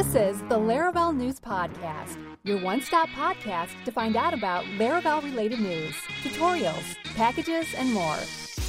This 0.00 0.14
is 0.14 0.40
the 0.48 0.56
Laravel 0.56 1.14
News 1.14 1.38
Podcast, 1.38 2.16
your 2.42 2.58
one 2.62 2.80
stop 2.80 3.10
podcast 3.10 3.84
to 3.84 3.92
find 3.92 4.16
out 4.16 4.32
about 4.32 4.64
Laravel 4.78 5.22
related 5.22 5.60
news, 5.60 5.94
tutorials, 6.22 6.96
packages, 7.14 7.66
and 7.76 7.92
more. 7.92 8.16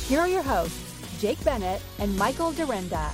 Here 0.09 0.19
are 0.19 0.27
your 0.27 0.41
hosts, 0.41 1.21
Jake 1.21 1.41
Bennett 1.45 1.81
and 1.99 2.13
Michael 2.17 2.51
Dyrynda. 2.51 3.13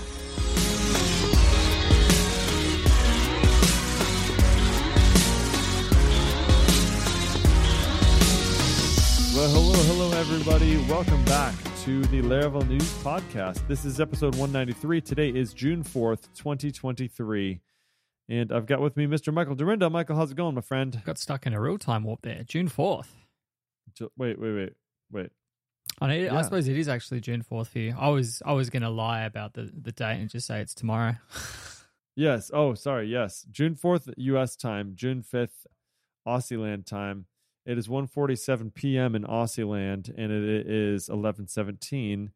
Well, 9.36 9.48
hello, 9.48 9.84
hello, 9.84 10.12
everybody. 10.18 10.78
Welcome 10.90 11.24
back 11.26 11.54
to 11.84 12.02
the 12.06 12.24
Laravel 12.24 12.68
News 12.68 12.92
Podcast. 13.04 13.68
This 13.68 13.86
is 13.86 14.02
episode 14.02 14.34
193. 14.38 15.02
Today 15.02 15.30
is 15.30 15.54
June 15.54 15.84
4th, 15.84 16.34
2023. 16.34 17.62
And 18.30 18.52
I've 18.52 18.66
got 18.66 18.82
with 18.82 18.98
me 18.98 19.06
Mr. 19.08 19.34
Michael 19.34 19.56
Dyrynda. 19.56 19.92
Michael, 19.92 20.16
how's 20.18 20.32
it 20.32 20.38
going, 20.38 20.56
my 20.56 20.62
friend? 20.62 21.02
Got 21.06 21.18
stuck 21.18 21.46
in 21.46 21.54
a 21.54 21.62
real 21.62 21.78
time 21.78 22.04
warp 22.04 22.22
there. 22.24 22.44
June 22.44 22.68
4th. 22.70 23.08
Ju- 23.94 24.12
Wait, 24.18 24.38
wait, 24.40 24.54
wait, 24.54 24.74
wait. 25.12 25.30
I, 26.02 26.08
know, 26.08 26.14
Yeah. 26.14 26.36
I 26.38 26.42
suppose 26.42 26.68
it 26.68 26.78
is 26.78 26.88
actually 26.90 27.22
June 27.22 27.42
4th 27.50 27.68
for 27.68 27.80
you. 27.80 27.96
I 27.98 28.10
was 28.10 28.42
I 28.46 28.52
was 28.54 28.70
going 28.70 28.84
to 28.84 28.90
lie 28.90 29.22
about 29.24 29.54
the, 29.54 29.72
the 29.82 29.92
date 29.92 30.20
and 30.20 30.30
just 30.30 30.46
say 30.48 30.60
it's 30.62 30.74
tomorrow. 30.76 31.16
Yes. 32.20 32.50
Oh, 32.52 32.74
sorry. 32.74 33.06
Yes. 33.10 33.46
June 33.52 33.76
4th, 33.76 34.12
U.S. 34.18 34.56
time. 34.56 34.94
June 34.96 35.22
5th, 35.22 35.68
Aussie 36.28 36.60
land 36.60 36.88
time. 36.88 37.28
It 37.64 37.78
is 37.78 37.88
1.47 37.88 38.74
p.m. 38.74 39.14
in 39.14 39.22
Aussie 39.24 39.70
land, 39.70 40.12
and 40.18 40.32
it 40.32 40.66
is 40.68 41.10
11.17 41.10 42.32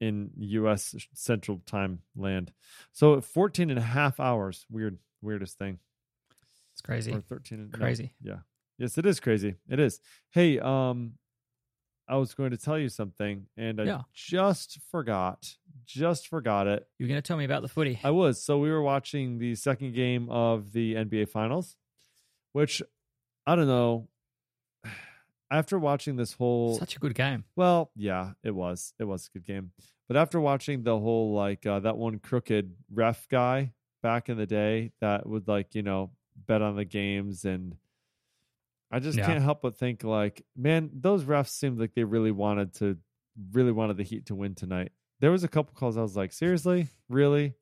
in 0.00 0.30
U.S. 0.36 0.96
Central 1.14 1.62
Time 1.64 2.00
land. 2.16 2.52
So 2.90 3.20
14 3.20 3.70
and 3.70 3.78
a 3.78 3.82
half 3.82 4.18
hours. 4.18 4.66
Weird. 4.68 4.98
Weirdest 5.24 5.58
thing. 5.58 5.78
It's 6.72 6.80
crazy. 6.82 7.12
or 7.12 7.20
13 7.20 7.58
and- 7.60 7.72
no, 7.72 7.78
Crazy. 7.78 8.12
yeah 8.20 8.38
yes 8.78 8.98
it 8.98 9.06
is 9.06 9.20
crazy 9.20 9.54
it 9.68 9.78
is 9.78 10.00
hey 10.32 10.58
um 10.58 11.12
i 12.08 12.16
was 12.16 12.34
going 12.34 12.50
to 12.50 12.56
tell 12.56 12.76
you 12.76 12.88
something 12.88 13.46
and 13.56 13.80
i 13.80 13.84
Yeah. 13.84 14.02
just 14.12 14.80
forgot 14.90 15.56
just 15.86 16.26
forgot 16.26 16.66
it 16.66 16.84
You're 16.98 17.08
going 17.08 17.22
to 17.22 17.26
tell 17.26 17.36
me 17.36 17.44
about 17.44 17.62
the 17.62 17.68
footy. 17.68 18.00
i 18.02 18.10
was 18.10 18.42
so 18.42 18.58
we 18.58 18.70
were 18.72 18.82
watching 18.82 19.38
the 19.38 19.54
second 19.54 19.94
game 19.94 20.28
of 20.28 20.72
the 20.72 20.94
nba 20.96 21.28
finals 21.28 21.76
which 22.52 22.82
i 23.46 23.54
don't 23.54 23.68
know 23.68 24.08
after 25.50 25.78
watching 25.78 26.16
this 26.16 26.32
whole 26.32 26.76
Such 26.78 26.96
a 26.96 26.98
good 26.98 27.14
game. 27.14 27.44
well, 27.54 27.90
yeah, 27.94 28.32
it 28.42 28.50
was. 28.54 28.92
It 28.98 29.04
was 29.04 29.28
a 29.28 29.38
good 29.38 29.46
game. 29.46 29.70
But 30.08 30.16
after 30.16 30.40
watching 30.40 30.82
the 30.82 30.98
whole 30.98 31.32
like 31.34 31.64
uh, 31.66 31.78
that 31.80 31.96
one 31.96 32.18
crooked 32.18 32.74
ref 32.92 33.28
guy 33.28 33.72
back 34.04 34.28
in 34.28 34.36
the 34.36 34.46
day 34.46 34.92
that 35.00 35.26
would 35.26 35.48
like, 35.48 35.74
you 35.74 35.82
know, 35.82 36.10
bet 36.46 36.60
on 36.60 36.76
the 36.76 36.84
games 36.84 37.44
and 37.46 37.74
I 38.92 38.98
just 39.00 39.16
Yeah. 39.18 39.26
can't 39.26 39.42
help 39.42 39.62
but 39.62 39.76
think 39.76 40.04
like, 40.04 40.44
man, 40.54 40.90
those 40.92 41.24
refs 41.24 41.48
seemed 41.48 41.80
like 41.80 41.94
they 41.94 42.04
really 42.04 42.30
wanted 42.30 42.74
to 42.74 42.98
really 43.52 43.72
wanted 43.72 43.96
the 43.96 44.02
Heat 44.04 44.26
to 44.26 44.34
win 44.34 44.54
tonight. 44.54 44.92
There 45.20 45.30
was 45.32 45.42
a 45.42 45.48
couple 45.48 45.74
calls 45.74 45.96
I 45.96 46.02
was 46.02 46.16
like, 46.16 46.32
seriously? 46.32 46.88
Really? 47.08 47.54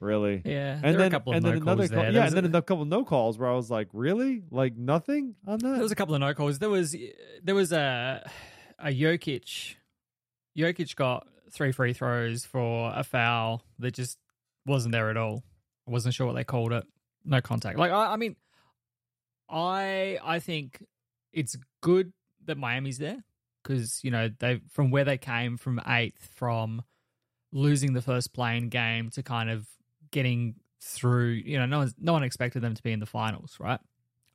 Really? 0.00 0.42
Yeah. 0.44 0.80
And 0.82 0.98
then, 0.98 1.06
a 1.06 1.10
couple 1.10 1.32
of 1.32 1.36
and 1.36 1.44
no 1.44 1.50
then 1.52 1.62
another 1.62 1.88
call, 1.88 1.98
yeah, 2.02 2.08
and 2.08 2.16
was 2.24 2.34
then 2.34 2.54
a- 2.54 2.58
a 2.58 2.62
couple 2.62 2.84
no 2.84 3.04
calls 3.04 3.38
where 3.38 3.48
I 3.48 3.54
was 3.54 3.70
like, 3.70 3.88
really? 3.92 4.42
Like 4.50 4.76
nothing 4.76 5.36
on 5.46 5.60
that? 5.60 5.72
There 5.74 5.82
was 5.82 5.92
a 5.92 5.94
couple 5.94 6.14
of 6.14 6.20
no 6.20 6.34
calls. 6.34 6.58
There 6.58 6.68
was 6.68 6.94
there 7.42 7.54
was 7.54 7.72
a 7.72 8.28
a 8.80 8.88
Jokic. 8.88 9.76
Jokic 10.58 10.94
got 10.96 11.26
three 11.52 11.72
free 11.72 11.92
throws 11.94 12.44
for 12.44 12.92
a 12.94 13.04
foul 13.04 13.62
that 13.78 13.94
just 13.94 14.18
wasn't 14.66 14.92
there 14.92 15.08
at 15.08 15.16
all. 15.16 15.44
I 15.86 15.90
wasn't 15.90 16.14
sure 16.14 16.26
what 16.26 16.34
they 16.34 16.44
called 16.44 16.72
it. 16.72 16.84
No 17.24 17.40
contact. 17.40 17.78
Like 17.78 17.92
I, 17.92 18.12
I 18.12 18.16
mean, 18.16 18.36
I 19.48 20.18
I 20.22 20.38
think 20.38 20.82
it's 21.32 21.56
good 21.80 22.12
that 22.46 22.58
Miami's 22.58 22.98
there 22.98 23.24
because 23.62 24.02
you 24.04 24.10
know 24.10 24.30
they 24.38 24.60
from 24.70 24.90
where 24.90 25.04
they 25.04 25.18
came 25.18 25.56
from 25.56 25.80
eighth 25.86 26.30
from 26.34 26.82
losing 27.52 27.92
the 27.92 28.02
first 28.02 28.32
playing 28.32 28.68
game 28.68 29.10
to 29.10 29.22
kind 29.22 29.50
of 29.50 29.66
getting 30.10 30.56
through. 30.80 31.30
You 31.30 31.58
know, 31.58 31.66
no 31.66 31.78
one 31.78 31.92
no 31.98 32.12
one 32.12 32.22
expected 32.22 32.62
them 32.62 32.74
to 32.74 32.82
be 32.82 32.92
in 32.92 33.00
the 33.00 33.06
finals, 33.06 33.56
right? 33.58 33.80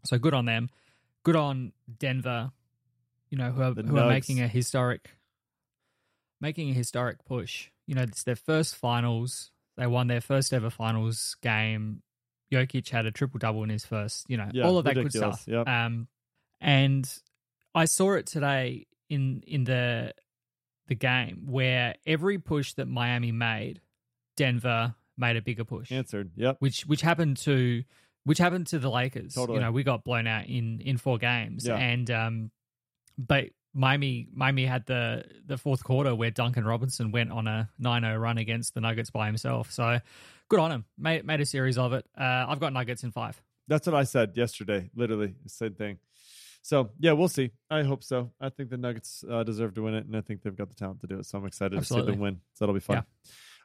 So 0.06 0.18
good 0.18 0.34
on 0.34 0.46
them. 0.46 0.70
Good 1.24 1.36
on 1.36 1.74
Denver. 1.98 2.52
You 3.30 3.38
know 3.38 3.52
who 3.52 3.62
are 3.62 3.74
who 3.74 3.98
are 3.98 4.10
making 4.10 4.42
a 4.42 4.48
historic 4.48 5.12
making 6.42 6.70
a 6.70 6.74
historic 6.74 7.24
push. 7.26 7.70
You 7.86 7.96
know, 7.96 8.04
it's 8.04 8.24
their 8.24 8.36
first 8.36 8.76
finals. 8.76 9.52
They 9.80 9.88
won 9.88 10.08
their 10.08 10.22
first 10.22 10.54
ever 10.54 10.70
finals 10.70 11.36
game. 11.42 12.04
Jokic 12.52 12.90
had 12.90 13.06
a 13.06 13.12
triple 13.12 13.40
double 13.40 13.64
in 13.64 13.70
his 13.70 13.86
first, 13.86 14.26
you 14.30 14.36
know, 14.38 14.50
Yeah, 14.54 14.66
all 14.66 14.78
of 14.78 14.86
that 14.86 14.94
good 14.96 15.14
Yep. 15.14 15.36
stuff. 15.36 15.48
Um, 15.68 16.08
and 16.60 17.12
I 17.74 17.86
saw 17.86 18.14
it 18.14 18.28
today 18.28 18.88
in 19.10 19.42
in 19.48 19.64
the 19.64 20.14
the 20.88 20.96
game 20.96 21.46
where 21.48 21.96
every 22.06 22.38
push 22.40 22.74
that 22.74 22.88
Miami 22.88 23.32
made, 23.32 23.80
Denver 24.36 24.96
made 25.18 25.38
a 25.38 25.42
bigger 25.42 25.64
push, 25.64 25.92
Answered. 25.92 26.32
Yep. 26.36 26.58
which 26.60 26.86
which 26.86 27.02
happened 27.02 27.38
to 27.38 27.84
which 28.26 28.38
happened 28.40 28.68
to 28.68 28.80
the 28.80 28.90
Lakers. 28.90 29.34
Totally. 29.36 29.60
You 29.60 29.64
know, 29.64 29.72
we 29.72 29.84
got 29.84 30.04
blown 30.04 30.28
out 30.28 30.48
in 30.48 30.82
in 30.82 30.98
four 30.98 31.18
games, 31.18 31.66
Yeah. 31.68 31.78
and 31.78 32.10
um, 32.12 32.52
but 33.18 33.46
Miami 33.74 34.28
Miami 34.34 34.66
had 34.66 34.86
the 34.86 35.26
the 35.46 35.58
fourth 35.58 35.84
quarter 35.84 36.16
where 36.16 36.32
Duncan 36.32 36.66
Robinson 36.66 37.12
went 37.12 37.32
on 37.32 37.48
a 37.48 37.70
9-0 37.82 38.20
run 38.20 38.38
against 38.38 38.74
the 38.74 38.82
Nuggets 38.82 39.10
by 39.10 39.28
himself. 39.28 39.72
So 39.72 40.00
good 40.50 40.60
on 40.60 40.72
him. 40.72 40.86
Made 40.98 41.26
made 41.26 41.42
a 41.42 41.46
series 41.46 41.78
of 41.78 41.94
it. 41.94 42.06
Uh, 42.18 42.46
I've 42.48 42.60
got 42.60 42.74
Nuggets 42.74 43.04
in 43.04 43.12
five. 43.12 43.42
That's 43.68 43.86
what 43.86 43.96
I 43.96 44.04
said 44.04 44.36
yesterday. 44.36 44.90
Literally, 44.96 45.36
the 45.44 45.50
same 45.50 45.74
thing. 45.74 46.00
So 46.62 46.90
yeah, 47.00 47.14
we'll 47.14 47.30
see. 47.30 47.52
I 47.70 47.84
hope 47.84 48.04
so. 48.04 48.32
I 48.42 48.50
think 48.50 48.70
the 48.70 48.78
Nuggets 48.78 49.24
uh, 49.30 49.44
deserve 49.44 49.76
to 49.76 49.84
win 49.84 49.94
it, 49.94 50.06
and 50.06 50.16
I 50.18 50.22
think 50.22 50.42
they've 50.42 50.56
got 50.56 50.70
the 50.70 50.76
talent 50.76 51.02
to 51.02 51.08
do 51.08 51.20
it. 51.20 51.26
So 51.26 51.38
I'm 51.38 51.46
excited 51.46 51.80
to 51.80 51.86
see 51.86 52.02
them 52.02 52.20
win. 52.20 52.42
So 52.54 52.66
that'll 52.66 52.74
be 52.74 52.80
fun. 52.80 53.04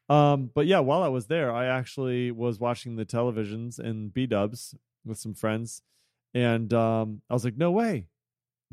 Um, 0.08 0.50
but 0.54 0.66
yeah, 0.66 0.80
while 0.80 1.02
I 1.02 1.08
was 1.08 1.26
there, 1.26 1.50
I 1.50 1.66
actually 1.66 2.30
was 2.30 2.60
watching 2.60 2.96
the 2.96 3.06
televisions 3.06 3.80
in 3.80 4.10
B 4.10 4.26
Dubs 4.26 4.74
with 5.04 5.18
some 5.18 5.34
friends, 5.34 5.80
and 6.34 6.72
um, 6.74 7.22
I 7.30 7.34
was 7.34 7.44
like, 7.44 7.56
"No 7.56 7.70
way, 7.70 8.08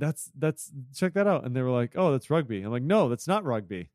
that's 0.02 0.30
that's 0.38 0.72
check 0.94 1.14
that 1.14 1.28
out." 1.28 1.46
And 1.46 1.56
they 1.56 1.62
were 1.62 1.70
like, 1.70 1.94
"Oh, 1.96 2.12
that's 2.12 2.30
rugby." 2.30 2.62
I'm 2.62 2.72
like, 2.72 2.84
"No, 2.84 3.08
that's 3.08 3.28
not 3.28 3.46
rugby." 3.46 3.90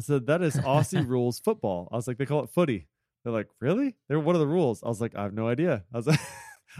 I 0.00 0.02
said, 0.02 0.26
"That 0.26 0.40
is 0.40 0.56
Aussie 0.56 1.06
rules 1.14 1.38
football." 1.40 1.88
I 1.92 1.96
was 1.96 2.08
like, 2.08 2.16
"They 2.16 2.24
call 2.26 2.42
it 2.42 2.50
footy." 2.50 2.88
They're 3.22 3.32
like, 3.32 3.48
"Really? 3.60 3.96
They're 4.08 4.18
what 4.20 4.34
are 4.34 4.38
the 4.38 4.46
rules?" 4.46 4.82
I 4.82 4.88
was 4.88 5.00
like, 5.00 5.14
"I 5.14 5.24
have 5.24 5.34
no 5.34 5.48
idea." 5.48 5.84
I 5.92 5.96
was 5.96 6.06
like. 6.06 6.20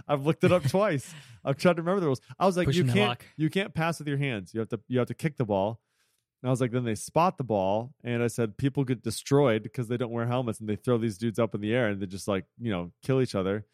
I've 0.09 0.25
looked 0.25 0.43
it 0.43 0.51
up 0.51 0.67
twice. 0.67 1.15
I've 1.45 1.59
tried 1.59 1.77
to 1.77 1.83
remember 1.83 2.01
the 2.01 2.07
rules. 2.07 2.23
I 2.39 2.47
was 2.47 2.57
like, 2.57 2.65
Pushing 2.65 2.87
you 2.87 2.93
can't, 2.95 3.21
you 3.37 3.51
can't 3.51 3.75
pass 3.75 3.99
with 3.99 4.09
your 4.09 4.17
hands. 4.17 4.55
You 4.55 4.61
have 4.61 4.71
to, 4.71 4.81
you 4.89 4.99
have 4.99 5.09
to 5.09 5.15
kick 5.15 5.37
the 5.37 5.45
ball. 5.45 5.83
And 6.43 6.49
I 6.49 6.51
was 6.51 6.61
like, 6.61 6.73
then 6.73 6.85
they 6.85 6.97
spot 6.97 7.39
the 7.39 7.45
ball, 7.45 7.95
and 8.03 8.23
I 8.23 8.27
said 8.27 8.57
people 8.57 8.85
get 8.85 9.03
destroyed 9.03 9.63
because 9.63 9.87
they 9.87 9.97
don't 9.97 10.11
wear 10.11 10.27
helmets, 10.27 10.59
and 10.59 10.69
they 10.69 10.77
throw 10.77 10.99
these 10.99 11.17
dudes 11.17 11.39
up 11.39 11.55
in 11.55 11.61
the 11.61 11.73
air, 11.73 11.89
and 11.89 12.01
they 12.01 12.07
just 12.07 12.27
like 12.27 12.47
you 12.61 12.71
know 12.71 12.91
kill 13.05 13.21
each 13.21 13.35
other. 13.35 13.65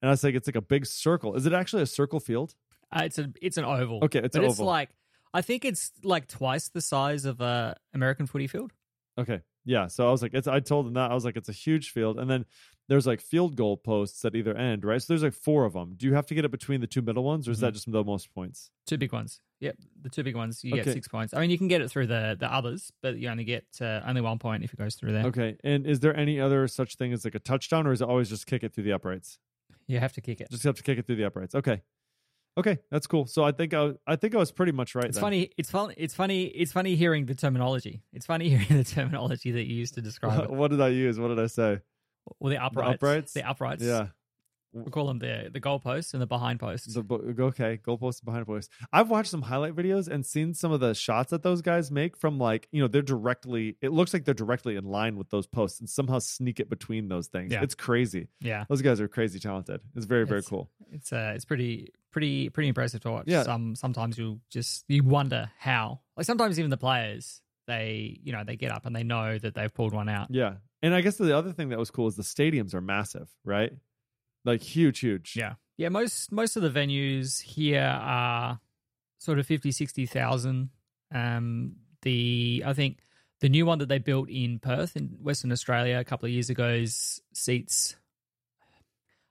And 0.00 0.08
I 0.08 0.12
was 0.12 0.24
like, 0.24 0.34
it's 0.34 0.48
like 0.48 0.56
a 0.56 0.62
big 0.62 0.86
circle. 0.86 1.34
Is 1.34 1.44
it 1.46 1.52
actually 1.52 1.82
a 1.82 1.86
circle 1.86 2.20
field? 2.20 2.54
Uh, 2.94 3.02
it's 3.04 3.18
a 3.18 3.32
it's 3.42 3.56
an 3.56 3.64
oval. 3.64 4.00
Okay, 4.04 4.20
it's 4.20 4.36
but 4.36 4.42
an 4.44 4.50
it's 4.50 4.54
oval. 4.60 4.66
like 4.66 4.90
I 5.32 5.42
think 5.42 5.64
it's 5.64 5.90
like 6.02 6.28
twice 6.28 6.68
the 6.68 6.80
size 6.80 7.24
of 7.24 7.40
a 7.40 7.76
American 7.92 8.26
footy 8.26 8.46
field. 8.46 8.72
Okay, 9.18 9.40
yeah. 9.64 9.86
So 9.88 10.06
I 10.08 10.10
was 10.10 10.22
like, 10.22 10.34
it's. 10.34 10.46
I 10.48 10.60
told 10.60 10.86
them 10.86 10.94
that 10.94 11.10
I 11.10 11.14
was 11.14 11.24
like, 11.24 11.36
it's 11.36 11.48
a 11.48 11.52
huge 11.52 11.90
field, 11.90 12.18
and 12.18 12.30
then 12.30 12.44
there's 12.88 13.06
like 13.06 13.20
field 13.20 13.56
goal 13.56 13.76
posts 13.76 14.24
at 14.24 14.34
either 14.34 14.54
end, 14.56 14.84
right? 14.84 15.00
So 15.00 15.06
there's 15.12 15.22
like 15.22 15.32
four 15.32 15.64
of 15.64 15.72
them. 15.72 15.94
Do 15.96 16.06
you 16.06 16.14
have 16.14 16.26
to 16.26 16.34
get 16.34 16.44
it 16.44 16.50
between 16.50 16.80
the 16.80 16.86
two 16.86 17.00
middle 17.02 17.24
ones, 17.24 17.48
or 17.48 17.50
is 17.52 17.60
that 17.60 17.68
Mm-hmm. 17.68 17.74
just 17.74 17.90
the 17.92 18.04
most 18.04 18.32
points? 18.34 18.70
Two 18.86 18.98
big 18.98 19.12
ones. 19.12 19.40
Yep, 19.60 19.76
the 20.02 20.10
two 20.10 20.22
big 20.24 20.36
ones. 20.36 20.62
You 20.62 20.74
get 20.74 20.84
six 20.84 21.08
points. 21.08 21.32
I 21.32 21.40
mean, 21.40 21.50
you 21.50 21.56
can 21.58 21.68
get 21.68 21.80
it 21.80 21.90
through 21.90 22.08
the 22.08 22.36
the 22.38 22.52
others, 22.52 22.92
but 23.02 23.16
you 23.16 23.28
only 23.28 23.44
get 23.44 23.64
uh, 23.80 24.00
only 24.06 24.20
one 24.20 24.38
point 24.38 24.62
if 24.64 24.72
it 24.72 24.78
goes 24.78 24.94
through 24.96 25.12
there. 25.12 25.26
Okay, 25.26 25.56
and 25.64 25.86
is 25.86 26.00
there 26.00 26.14
any 26.16 26.38
other 26.40 26.68
such 26.68 26.96
thing 26.96 27.12
as 27.12 27.24
like 27.24 27.34
a 27.34 27.40
touchdown, 27.40 27.86
or 27.86 27.92
is 27.92 28.02
it 28.02 28.08
always 28.08 28.28
just 28.28 28.46
kick 28.46 28.62
it 28.62 28.74
through 28.74 28.84
the 28.84 28.92
uprights? 28.92 29.38
You 29.86 29.98
have 30.00 30.12
to 30.14 30.20
kick 30.20 30.40
it. 30.40 30.50
Just 30.50 30.64
have 30.64 30.76
to 30.76 30.82
kick 30.82 30.98
it 30.98 31.06
through 31.06 31.16
the 31.16 31.24
uprights. 31.24 31.54
Okay, 31.54 31.82
okay, 32.58 32.78
that's 32.90 33.06
cool. 33.06 33.26
So 33.26 33.44
I 33.44 33.52
think 33.52 33.74
I, 33.74 33.92
I 34.06 34.16
think 34.16 34.34
I 34.34 34.38
was 34.38 34.52
pretty 34.52 34.72
much 34.72 34.94
right. 34.94 35.04
It's 35.04 35.16
then. 35.16 35.22
funny. 35.22 35.50
It's 35.56 35.70
fun. 35.70 35.92
It's 35.96 36.14
funny. 36.14 36.44
It's 36.44 36.72
funny 36.72 36.96
hearing 36.96 37.26
the 37.26 37.34
terminology. 37.34 38.02
It's 38.12 38.26
funny 38.26 38.48
hearing 38.54 38.66
the 38.68 38.84
terminology 38.84 39.52
that 39.52 39.64
you 39.64 39.76
used 39.76 39.94
to 39.94 40.02
describe 40.02 40.44
it. 40.44 40.50
what 40.50 40.70
did 40.70 40.80
I 40.80 40.88
use? 40.88 41.18
What 41.18 41.28
did 41.28 41.40
I 41.40 41.46
say? 41.46 41.80
Or 42.40 42.50
the 42.50 42.62
uprights. 42.62 42.94
uprights? 42.94 43.32
The 43.32 43.48
uprights. 43.48 43.82
Yeah. 43.82 44.08
We 44.74 44.90
call 44.90 45.06
them 45.06 45.20
the 45.20 45.50
the 45.52 45.60
goal 45.60 45.78
posts 45.78 46.12
and 46.14 46.20
the 46.20 46.26
behind 46.26 46.58
posts. 46.60 46.92
The, 46.94 47.04
okay, 47.40 47.78
goalpost 47.86 48.24
behind 48.24 48.46
post. 48.46 48.70
I've 48.92 49.08
watched 49.08 49.30
some 49.30 49.42
highlight 49.42 49.74
videos 49.76 50.08
and 50.08 50.26
seen 50.26 50.52
some 50.52 50.72
of 50.72 50.80
the 50.80 50.94
shots 50.94 51.30
that 51.30 51.42
those 51.42 51.62
guys 51.62 51.90
make 51.92 52.16
from 52.16 52.38
like 52.38 52.68
you 52.72 52.80
know 52.82 52.88
they're 52.88 53.00
directly. 53.02 53.76
It 53.80 53.92
looks 53.92 54.12
like 54.12 54.24
they're 54.24 54.34
directly 54.34 54.76
in 54.76 54.84
line 54.84 55.16
with 55.16 55.30
those 55.30 55.46
posts 55.46 55.80
and 55.80 55.88
somehow 55.88 56.18
sneak 56.18 56.58
it 56.60 56.68
between 56.68 57.08
those 57.08 57.28
things. 57.28 57.52
Yeah. 57.52 57.62
It's 57.62 57.74
crazy. 57.74 58.28
yeah. 58.40 58.64
Those 58.68 58.82
guys 58.82 59.00
are 59.00 59.08
crazy 59.08 59.38
talented. 59.38 59.80
It's 59.94 60.06
very 60.06 60.26
very 60.26 60.38
It's- 60.40 60.50
cool. 60.50 60.70
It's 60.90 61.12
uh, 61.12 61.32
it's 61.34 61.44
pretty 61.44 61.92
pretty 62.10 62.48
pretty 62.50 62.68
impressive 62.68 63.00
to 63.02 63.10
watch. 63.10 63.24
Yeah. 63.26 63.44
Some 63.44 63.76
sometimes 63.76 64.18
you 64.18 64.40
just 64.50 64.84
you 64.88 65.02
wonder 65.04 65.50
how. 65.58 66.00
Like 66.16 66.26
sometimes 66.26 66.58
even 66.58 66.70
the 66.70 66.76
players 66.76 67.40
they 67.66 68.18
you 68.22 68.32
know 68.32 68.44
they 68.44 68.56
get 68.56 68.70
up 68.70 68.84
and 68.86 68.94
they 68.94 69.02
know 69.04 69.38
that 69.38 69.54
they've 69.54 69.72
pulled 69.72 69.92
one 69.94 70.08
out. 70.08 70.28
Yeah, 70.30 70.56
and 70.82 70.94
I 70.94 71.00
guess 71.00 71.16
the 71.16 71.36
other 71.36 71.50
thing 71.52 71.70
that 71.70 71.78
was 71.78 71.90
cool 71.90 72.06
is 72.08 72.14
the 72.16 72.22
stadiums 72.22 72.74
are 72.74 72.80
massive, 72.82 73.28
right? 73.44 73.72
Like 74.44 74.62
huge, 74.62 75.00
huge. 75.00 75.34
Yeah. 75.36 75.54
Yeah, 75.76 75.88
most 75.88 76.30
most 76.30 76.56
of 76.56 76.62
the 76.62 76.70
venues 76.70 77.40
here 77.42 77.82
are 77.82 78.60
sort 79.18 79.38
of 79.38 79.46
50, 79.46 79.72
60,000. 79.72 80.70
Um 81.12 81.76
the 82.02 82.62
I 82.66 82.72
think 82.74 82.98
the 83.40 83.48
new 83.48 83.66
one 83.66 83.78
that 83.78 83.88
they 83.88 83.98
built 83.98 84.28
in 84.30 84.58
Perth 84.58 84.96
in 84.96 85.16
Western 85.20 85.50
Australia 85.52 85.98
a 85.98 86.04
couple 86.04 86.26
of 86.26 86.32
years 86.32 86.50
ago 86.50 86.68
is 86.68 87.20
seats 87.32 87.96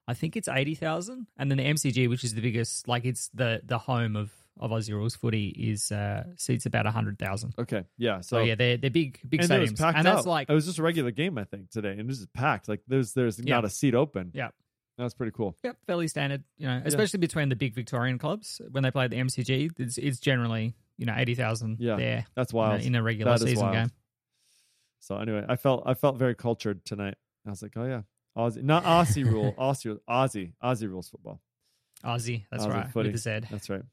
I 0.08 0.14
think 0.14 0.36
it's 0.36 0.50
80,000 0.50 1.28
and 1.38 1.50
then 1.50 1.58
the 1.58 1.64
MCG 1.66 2.10
which 2.10 2.24
is 2.24 2.34
the 2.34 2.42
biggest 2.42 2.88
like 2.88 3.06
it's 3.06 3.30
the 3.34 3.62
the 3.64 3.78
home 3.78 4.16
of 4.16 4.32
of 4.60 4.70
Aussie 4.70 4.94
rules 4.94 5.16
footy 5.16 5.48
is 5.48 5.92
uh 5.92 6.26
seats 6.36 6.66
about 6.68 6.86
100,000. 6.86 7.54
Okay. 7.58 7.86
Yeah. 7.98 8.20
So, 8.22 8.38
So, 8.38 8.44
yeah, 8.44 8.56
they're 8.56 8.78
they're 8.78 8.90
big 8.92 9.20
big 9.28 9.42
and 9.42 9.52
it 9.52 9.60
was 9.60 9.72
stadiums. 9.72 9.80
packed 9.80 9.98
and 9.98 10.08
out. 10.08 10.16
that's 10.16 10.28
like 10.28 10.50
it 10.50 10.54
was 10.54 10.66
just 10.66 10.78
a 10.78 10.84
regular 10.84 11.12
game, 11.12 11.38
I 11.40 11.44
think, 11.46 11.72
today, 11.72 11.96
and 11.98 12.08
this 12.10 12.20
is 12.20 12.28
packed. 12.28 12.68
Like 12.68 12.82
there's 12.88 13.14
there's 13.14 13.40
Yeah. 13.40 13.56
not 13.56 13.66
a 13.66 13.70
seat 13.70 13.96
open. 13.96 14.32
Yeah. 14.34 14.50
That's 14.98 15.14
pretty 15.14 15.32
cool. 15.32 15.58
Yep, 15.64 15.78
fairly 15.88 16.08
standard. 16.08 16.44
You 16.58 16.68
know, 16.68 16.82
especially 16.86 17.20
between 17.20 17.50
the 17.50 17.56
big 17.56 17.74
Victorian 17.74 18.20
clubs 18.20 18.62
when 18.72 18.84
they 18.84 18.92
play 18.92 19.06
at 19.06 19.12
the 19.12 19.18
MCG, 19.18 19.72
it's, 19.78 19.98
it's 19.98 20.20
generally 20.20 20.76
you 20.98 21.06
know 21.06 21.16
eighty 21.18 21.34
thousand 21.36 21.78
Yeah, 21.80 21.96
there 21.96 22.26
That's 22.36 22.54
you 22.54 22.60
know, 22.60 22.68
wild. 22.68 22.82
in 22.82 22.96
a 22.96 23.02
regular 23.02 23.38
That 23.38 23.48
season 23.48 23.72
game. 23.72 23.92
So 25.00 25.18
anyway, 25.18 25.46
I 25.50 25.56
felt 25.56 25.84
I 25.86 25.96
felt 25.96 26.18
very 26.18 26.36
cultured 26.36 26.86
tonight. 26.86 27.16
I 27.46 27.50
was 27.50 27.62
like, 27.62 27.74
oh 27.76 27.86
yeah, 27.86 28.02
Aussie, 28.38 28.64
not 28.64 28.84
Aussie 28.86 29.26
rule, 29.26 29.54
Aussie, 29.58 30.00
Aussie, 30.10 30.54
Aussie 30.64 30.88
rules 30.90 31.10
football. 31.10 31.42
Aussie, 32.06 32.46
that's 32.52 32.66
Aussie 32.66 32.74
right, 32.74 32.90
footy. 32.92 33.10
with 33.10 33.24
the 33.24 33.42
Z. 33.42 33.48
That's 33.50 33.70
right. 33.70 33.84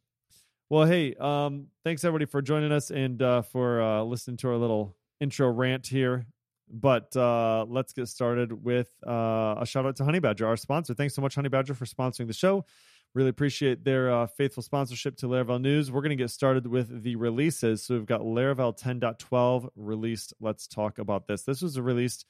Well, 0.69 0.85
hey, 0.87 1.14
um, 1.19 1.67
thanks 1.82 2.05
everybody 2.05 2.26
for 2.26 2.43
joining 2.43 2.70
us 2.70 2.91
and 2.91 3.20
uh, 3.20 3.43
for 3.43 3.82
uh, 3.82 4.02
listening 4.05 4.37
to 4.38 4.49
our 4.50 4.56
little 4.56 4.94
intro 5.20 5.49
rant 5.50 5.87
here. 5.87 6.26
But 6.72 7.14
uh, 7.17 7.67
let's 7.69 7.93
get 7.93 8.08
started 8.08 8.52
with 8.52 8.88
uh, 9.06 9.56
a 9.58 9.67
shout 9.67 9.87
out 9.87 9.96
to 9.96 10.05
Honeybadger, 10.05 10.46
our 10.46 10.56
sponsor. 10.56 10.94
Thanks 10.94 11.14
so 11.14 11.22
much, 11.22 11.37
Honeybadger, 11.37 11.76
for 11.76 11.84
sponsoring 11.84 12.26
the 12.26 12.32
show. 12.32 12.64
Really 13.12 13.31
appreciate 13.31 13.84
their 13.84 14.12
uh, 14.12 14.26
faithful 14.28 14.62
sponsorship 14.62 15.17
to 15.17 15.26
Laravel 15.26 15.61
News. 15.61 15.90
We're 15.90 16.02
going 16.02 16.17
to 16.17 16.22
get 16.22 16.31
started 16.31 16.67
with 16.67 17.02
the 17.02 17.17
releases. 17.17 17.82
So 17.82 17.94
we've 17.94 18.06
got 18.06 18.20
Laravel 18.20 18.78
10.12 18.81 19.69
released. 19.75 20.32
Let's 20.40 20.69
talk 20.69 20.99
about 20.99 21.26
this. 21.26 21.43
This 21.43 21.61
was 21.61 21.78
released 21.81 22.25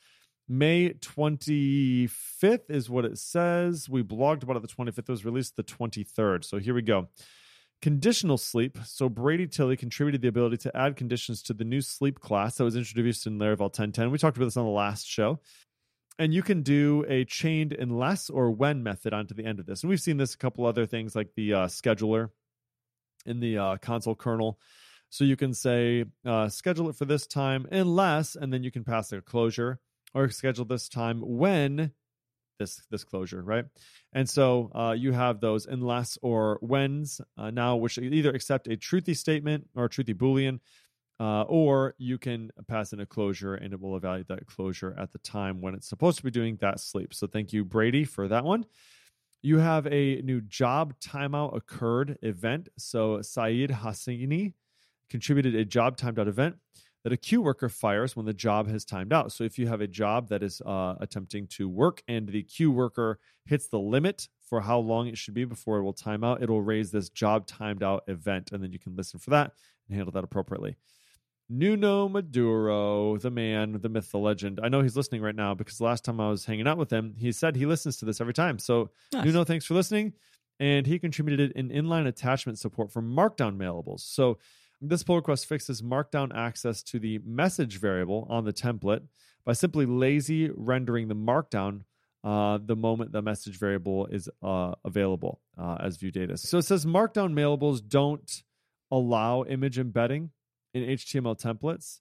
May 0.48 0.94
25th, 0.94 2.70
is 2.70 2.88
what 2.88 3.04
it 3.04 3.18
says. 3.18 3.90
We 3.90 4.02
blogged 4.02 4.42
about 4.42 4.56
it 4.56 4.62
the 4.62 4.68
25th. 4.68 4.98
It 4.98 5.08
was 5.08 5.24
released 5.24 5.56
the 5.56 5.62
23rd. 5.62 6.44
So 6.44 6.58
here 6.58 6.74
we 6.74 6.82
go. 6.82 7.08
Conditional 7.82 8.36
sleep. 8.36 8.78
So 8.84 9.08
Brady 9.08 9.46
Tilley 9.46 9.76
contributed 9.76 10.20
the 10.20 10.28
ability 10.28 10.58
to 10.58 10.76
add 10.76 10.96
conditions 10.96 11.42
to 11.44 11.54
the 11.54 11.64
new 11.64 11.80
sleep 11.80 12.20
class 12.20 12.56
that 12.56 12.64
was 12.64 12.76
introduced 12.76 13.26
in 13.26 13.38
Laravel 13.38 13.72
10.10. 13.72 14.10
We 14.10 14.18
talked 14.18 14.36
about 14.36 14.46
this 14.46 14.56
on 14.58 14.66
the 14.66 14.70
last 14.70 15.06
show. 15.06 15.40
And 16.18 16.34
you 16.34 16.42
can 16.42 16.60
do 16.60 17.06
a 17.08 17.24
chained 17.24 17.72
unless 17.72 18.28
or 18.28 18.50
when 18.50 18.82
method 18.82 19.14
onto 19.14 19.34
the 19.34 19.46
end 19.46 19.58
of 19.58 19.64
this. 19.64 19.82
And 19.82 19.88
we've 19.88 20.00
seen 20.00 20.18
this 20.18 20.34
a 20.34 20.38
couple 20.38 20.66
other 20.66 20.84
things 20.84 21.16
like 21.16 21.30
the 21.34 21.54
uh, 21.54 21.66
scheduler 21.68 22.28
in 23.24 23.40
the 23.40 23.56
uh, 23.56 23.76
console 23.78 24.14
kernel. 24.14 24.58
So 25.08 25.24
you 25.24 25.36
can 25.36 25.54
say 25.54 26.04
uh, 26.26 26.50
schedule 26.50 26.90
it 26.90 26.96
for 26.96 27.06
this 27.06 27.26
time 27.26 27.66
unless, 27.70 28.36
and 28.36 28.52
then 28.52 28.62
you 28.62 28.70
can 28.70 28.84
pass 28.84 29.12
a 29.12 29.22
closure 29.22 29.80
or 30.12 30.28
schedule 30.28 30.66
this 30.66 30.90
time 30.90 31.20
when 31.22 31.92
this 32.60 32.80
this 32.90 33.02
closure, 33.02 33.42
right? 33.42 33.64
And 34.12 34.28
so 34.28 34.70
uh, 34.72 34.94
you 34.96 35.10
have 35.10 35.40
those 35.40 35.66
unless 35.66 36.16
or 36.22 36.58
whens 36.62 37.20
uh, 37.36 37.50
now, 37.50 37.74
which 37.76 37.98
either 37.98 38.30
accept 38.30 38.68
a 38.68 38.76
truthy 38.76 39.16
statement 39.16 39.66
or 39.74 39.86
a 39.86 39.88
truthy 39.88 40.14
boolean, 40.14 40.60
uh, 41.18 41.42
or 41.42 41.94
you 41.98 42.18
can 42.18 42.50
pass 42.68 42.92
in 42.92 43.00
a 43.00 43.06
closure 43.06 43.54
and 43.54 43.72
it 43.72 43.80
will 43.80 43.96
evaluate 43.96 44.28
that 44.28 44.46
closure 44.46 44.94
at 44.96 45.10
the 45.10 45.18
time 45.18 45.60
when 45.60 45.74
it's 45.74 45.88
supposed 45.88 46.18
to 46.18 46.24
be 46.24 46.30
doing 46.30 46.56
that 46.60 46.78
sleep. 46.78 47.12
So 47.12 47.26
thank 47.26 47.52
you, 47.52 47.64
Brady, 47.64 48.04
for 48.04 48.28
that 48.28 48.44
one. 48.44 48.64
You 49.42 49.58
have 49.58 49.86
a 49.86 50.20
new 50.22 50.42
job 50.42 50.94
timeout 51.00 51.56
occurred 51.56 52.18
event. 52.22 52.68
So 52.78 53.22
Saeed 53.22 53.70
Hassini 53.70 54.52
contributed 55.08 55.54
a 55.54 55.64
job 55.64 55.96
timed 55.96 56.18
out 56.18 56.28
event 56.28 56.56
that 57.02 57.12
a 57.12 57.16
queue 57.16 57.40
worker 57.40 57.68
fires 57.68 58.14
when 58.14 58.26
the 58.26 58.34
job 58.34 58.68
has 58.68 58.84
timed 58.84 59.12
out. 59.12 59.32
So 59.32 59.44
if 59.44 59.58
you 59.58 59.66
have 59.68 59.80
a 59.80 59.86
job 59.86 60.28
that 60.28 60.42
is 60.42 60.60
uh, 60.66 60.96
attempting 61.00 61.46
to 61.48 61.68
work 61.68 62.02
and 62.08 62.28
the 62.28 62.42
queue 62.42 62.70
worker 62.70 63.18
hits 63.46 63.68
the 63.68 63.78
limit 63.78 64.28
for 64.42 64.60
how 64.60 64.78
long 64.78 65.06
it 65.06 65.16
should 65.16 65.34
be 65.34 65.44
before 65.44 65.78
it 65.78 65.82
will 65.82 65.92
time 65.94 66.22
out, 66.22 66.42
it'll 66.42 66.60
raise 66.62 66.90
this 66.90 67.08
job 67.08 67.46
timed 67.46 67.82
out 67.82 68.04
event, 68.06 68.50
and 68.52 68.62
then 68.62 68.72
you 68.72 68.78
can 68.78 68.96
listen 68.96 69.18
for 69.18 69.30
that 69.30 69.52
and 69.88 69.96
handle 69.96 70.12
that 70.12 70.24
appropriately. 70.24 70.76
Nuno 71.48 72.08
Maduro, 72.08 73.16
the 73.16 73.30
man, 73.30 73.76
the 73.80 73.88
myth, 73.88 74.12
the 74.12 74.18
legend. 74.18 74.60
I 74.62 74.68
know 74.68 74.82
he's 74.82 74.96
listening 74.96 75.20
right 75.20 75.34
now 75.34 75.52
because 75.52 75.80
last 75.80 76.04
time 76.04 76.20
I 76.20 76.30
was 76.30 76.44
hanging 76.44 76.68
out 76.68 76.78
with 76.78 76.92
him, 76.92 77.14
he 77.18 77.32
said 77.32 77.56
he 77.56 77.66
listens 77.66 77.96
to 77.98 78.04
this 78.04 78.20
every 78.20 78.34
time. 78.34 78.58
So 78.60 78.90
Nice. 79.12 79.24
Nuno, 79.24 79.42
thanks 79.42 79.64
for 79.64 79.74
listening. 79.74 80.12
And 80.60 80.86
he 80.86 80.98
contributed 80.98 81.56
an 81.56 81.70
inline 81.70 82.06
attachment 82.06 82.58
support 82.58 82.92
for 82.92 83.02
Markdown 83.02 83.56
mailables. 83.56 84.00
So 84.00 84.38
this 84.80 85.02
pull 85.02 85.16
request 85.16 85.46
fixes 85.46 85.82
Markdown 85.82 86.34
access 86.34 86.82
to 86.84 86.98
the 86.98 87.18
message 87.24 87.78
variable 87.78 88.26
on 88.30 88.44
the 88.44 88.52
template 88.52 89.02
by 89.44 89.52
simply 89.52 89.86
lazy 89.86 90.50
rendering 90.54 91.08
the 91.08 91.14
Markdown 91.14 91.82
uh, 92.22 92.58
the 92.62 92.76
moment 92.76 93.12
the 93.12 93.22
message 93.22 93.58
variable 93.58 94.06
is 94.06 94.28
uh, 94.42 94.74
available 94.84 95.40
uh, 95.56 95.78
as 95.80 95.96
view 95.96 96.10
data. 96.10 96.36
So 96.36 96.58
it 96.58 96.64
says 96.64 96.84
Markdown 96.84 97.32
mailables 97.32 97.80
don't 97.86 98.42
allow 98.90 99.44
image 99.44 99.78
embedding 99.78 100.30
in 100.74 100.82
HTML 100.82 101.40
templates. 101.40 102.00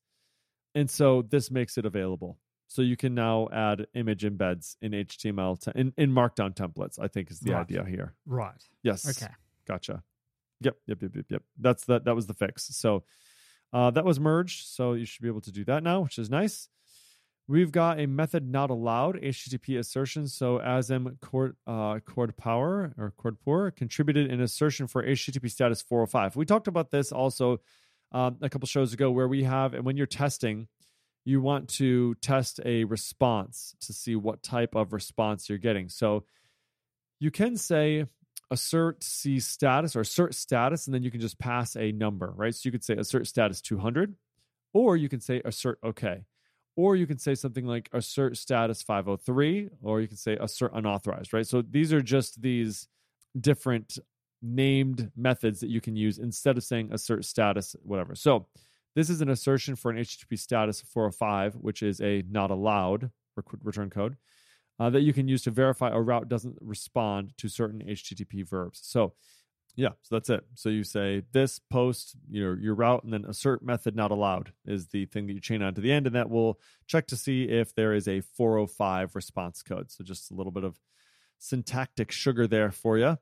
And 0.76 0.90
so 0.90 1.22
this 1.22 1.50
makes 1.50 1.78
it 1.78 1.86
available. 1.86 2.38
So 2.68 2.82
you 2.82 2.98
can 2.98 3.16
now 3.16 3.48
add 3.52 3.88
image 3.96 4.24
embeds 4.24 4.76
in 4.82 4.92
HTML 4.92 5.60
te- 5.60 5.72
in, 5.80 5.94
in 5.98 6.12
Markdown 6.12 6.54
templates. 6.54 7.00
I 7.00 7.08
think 7.08 7.32
is 7.32 7.40
the 7.40 7.54
Right. 7.54 7.62
idea 7.62 7.84
here. 7.86 8.14
Right. 8.26 8.62
Yes. 8.84 9.08
Okay. 9.24 9.32
Gotcha. 9.66 10.04
Yep. 10.62 10.76
Yep. 10.88 11.02
Yep. 11.02 11.16
Yep. 11.16 11.26
Yep. 11.30 11.44
That's 11.60 11.86
that. 11.86 12.06
That 12.06 12.16
was 12.16 12.28
the 12.28 12.34
fix. 12.34 12.76
So 12.76 13.04
uh, 13.74 13.92
that 13.92 14.06
was 14.06 14.20
merged. 14.20 14.68
So 14.68 14.94
you 14.94 15.06
should 15.06 15.22
be 15.22 15.28
able 15.28 15.42
to 15.42 15.52
do 15.52 15.66
that 15.66 15.84
now, 15.84 16.02
which 16.02 16.18
is 16.18 16.30
nice. 16.30 16.70
We've 17.48 17.72
got 17.72 18.00
a 18.00 18.06
method 18.06 18.48
not 18.48 18.70
allowed 18.70 19.16
HTTP 19.16 19.80
assertion. 19.80 20.28
So 20.28 20.60
Asm 20.60 21.20
Cord 21.20 21.56
uh, 21.66 22.00
Cord 22.00 22.38
Power 22.38 22.94
or 22.96 23.12
Cord 23.18 23.40
Poor 23.40 23.72
contributed 23.72 24.30
an 24.30 24.40
assertion 24.40 24.86
for 24.86 25.04
HTTP 25.04 25.50
status 25.50 25.82
405. 25.82 26.36
We 26.36 26.46
talked 26.46 26.68
about 26.68 26.92
this 26.92 27.12
also 27.12 27.60
um, 28.12 28.38
a 28.42 28.50
couple 28.50 28.68
shows 28.68 28.94
ago, 28.94 29.10
where 29.10 29.28
we 29.28 29.44
have 29.44 29.74
and 29.74 29.84
when 29.84 29.98
you're 29.98 30.06
testing, 30.06 30.68
you 31.26 31.42
want 31.42 31.70
to 31.70 32.14
test 32.22 32.60
a 32.66 32.84
response 32.84 33.76
to 33.82 33.94
see 33.94 34.16
what 34.16 34.44
type 34.44 34.76
of 34.76 34.94
response 34.94 35.50
you're 35.50 35.58
getting. 35.58 35.90
So 35.90 36.26
you 37.20 37.32
can 37.32 37.58
say 37.58 38.06
assert 38.52 39.04
C 39.04 39.40
status 39.40 39.96
or 39.96 40.02
assert 40.02 40.34
status, 40.36 40.88
and 40.88 40.94
then 40.94 41.04
you 41.04 41.12
can 41.12 41.22
just 41.22 41.40
pass 41.40 41.76
a 41.76 41.92
number, 41.92 42.34
right? 42.36 42.54
So 42.54 42.62
you 42.66 42.72
could 42.72 42.84
say 42.84 42.96
assert 42.96 43.28
status 43.28 43.62
200, 43.62 44.16
or 44.74 44.98
you 44.98 45.10
can 45.10 45.20
say 45.20 45.42
assert 45.46 45.80
OK, 45.84 46.26
or 46.76 46.96
you 46.96 47.08
can 47.08 47.20
say 47.20 47.36
something 47.36 47.66
like 47.66 47.90
assert 47.94 48.38
status 48.38 48.82
503, 48.82 49.70
or 49.84 50.02
you 50.02 50.08
can 50.08 50.18
say 50.18 50.38
assert 50.40 50.72
unauthorized, 50.74 51.34
right? 51.34 51.46
So 51.46 51.62
these 51.62 51.94
are 51.94 52.02
just 52.02 52.42
these 52.42 52.88
different 53.40 54.00
named 54.42 55.12
methods 55.16 55.60
that 55.60 55.70
you 55.70 55.82
can 55.82 55.96
use 55.96 56.18
instead 56.18 56.58
of 56.58 56.64
saying 56.64 56.92
assert 56.92 57.26
status, 57.26 57.76
whatever. 57.84 58.16
So 58.16 58.48
this 58.96 59.10
is 59.10 59.22
an 59.22 59.30
assertion 59.30 59.76
for 59.76 59.92
an 59.92 59.98
HTTP 59.98 60.40
status 60.40 60.82
405, 60.82 61.56
which 61.56 61.84
is 61.84 62.02
a 62.02 62.24
not 62.30 62.50
allowed 62.50 63.12
return 63.64 63.90
code 63.90 64.18
uh, 64.80 64.90
that 64.90 65.02
you 65.02 65.14
can 65.14 65.28
use 65.28 65.42
to 65.44 65.52
verify 65.52 65.90
a 65.90 66.00
route 66.00 66.30
doesn't 66.30 66.58
respond 66.62 67.34
to 67.38 67.50
certain 67.50 67.82
HTTP 67.82 68.48
verbs. 68.48 68.80
So, 68.84 69.14
yeah, 69.76 69.90
so 70.02 70.16
that's 70.16 70.30
it. 70.30 70.46
So 70.56 70.70
you 70.70 70.84
say 70.84 71.24
this 71.32 71.60
post 71.60 72.16
your 72.30 72.56
know, 72.56 72.62
your 72.62 72.76
route, 72.76 73.04
and 73.04 73.14
then 73.14 73.26
assert 73.26 73.64
method 73.64 73.96
not 73.96 74.12
allowed 74.12 74.54
is 74.66 74.88
the 74.88 75.06
thing 75.06 75.28
that 75.28 75.34
you 75.34 75.42
chain 75.42 75.62
on 75.62 75.74
to 75.76 75.82
the 75.82 75.92
end, 75.92 76.08
and 76.08 76.16
that 76.16 76.30
will 76.30 76.60
check 76.88 77.08
to 77.08 77.18
see 77.18 77.44
if 77.44 77.76
there 77.76 77.94
is 77.94 78.08
a 78.08 78.22
405 78.22 79.16
response 79.16 79.62
code. 79.62 79.92
So 79.92 80.04
just 80.04 80.32
a 80.32 80.34
little 80.34 80.52
bit 80.52 80.64
of 80.64 80.80
syntactic 81.38 82.12
sugar 82.12 82.48
there 82.48 82.72
for 82.72 82.98
you. 82.98 83.18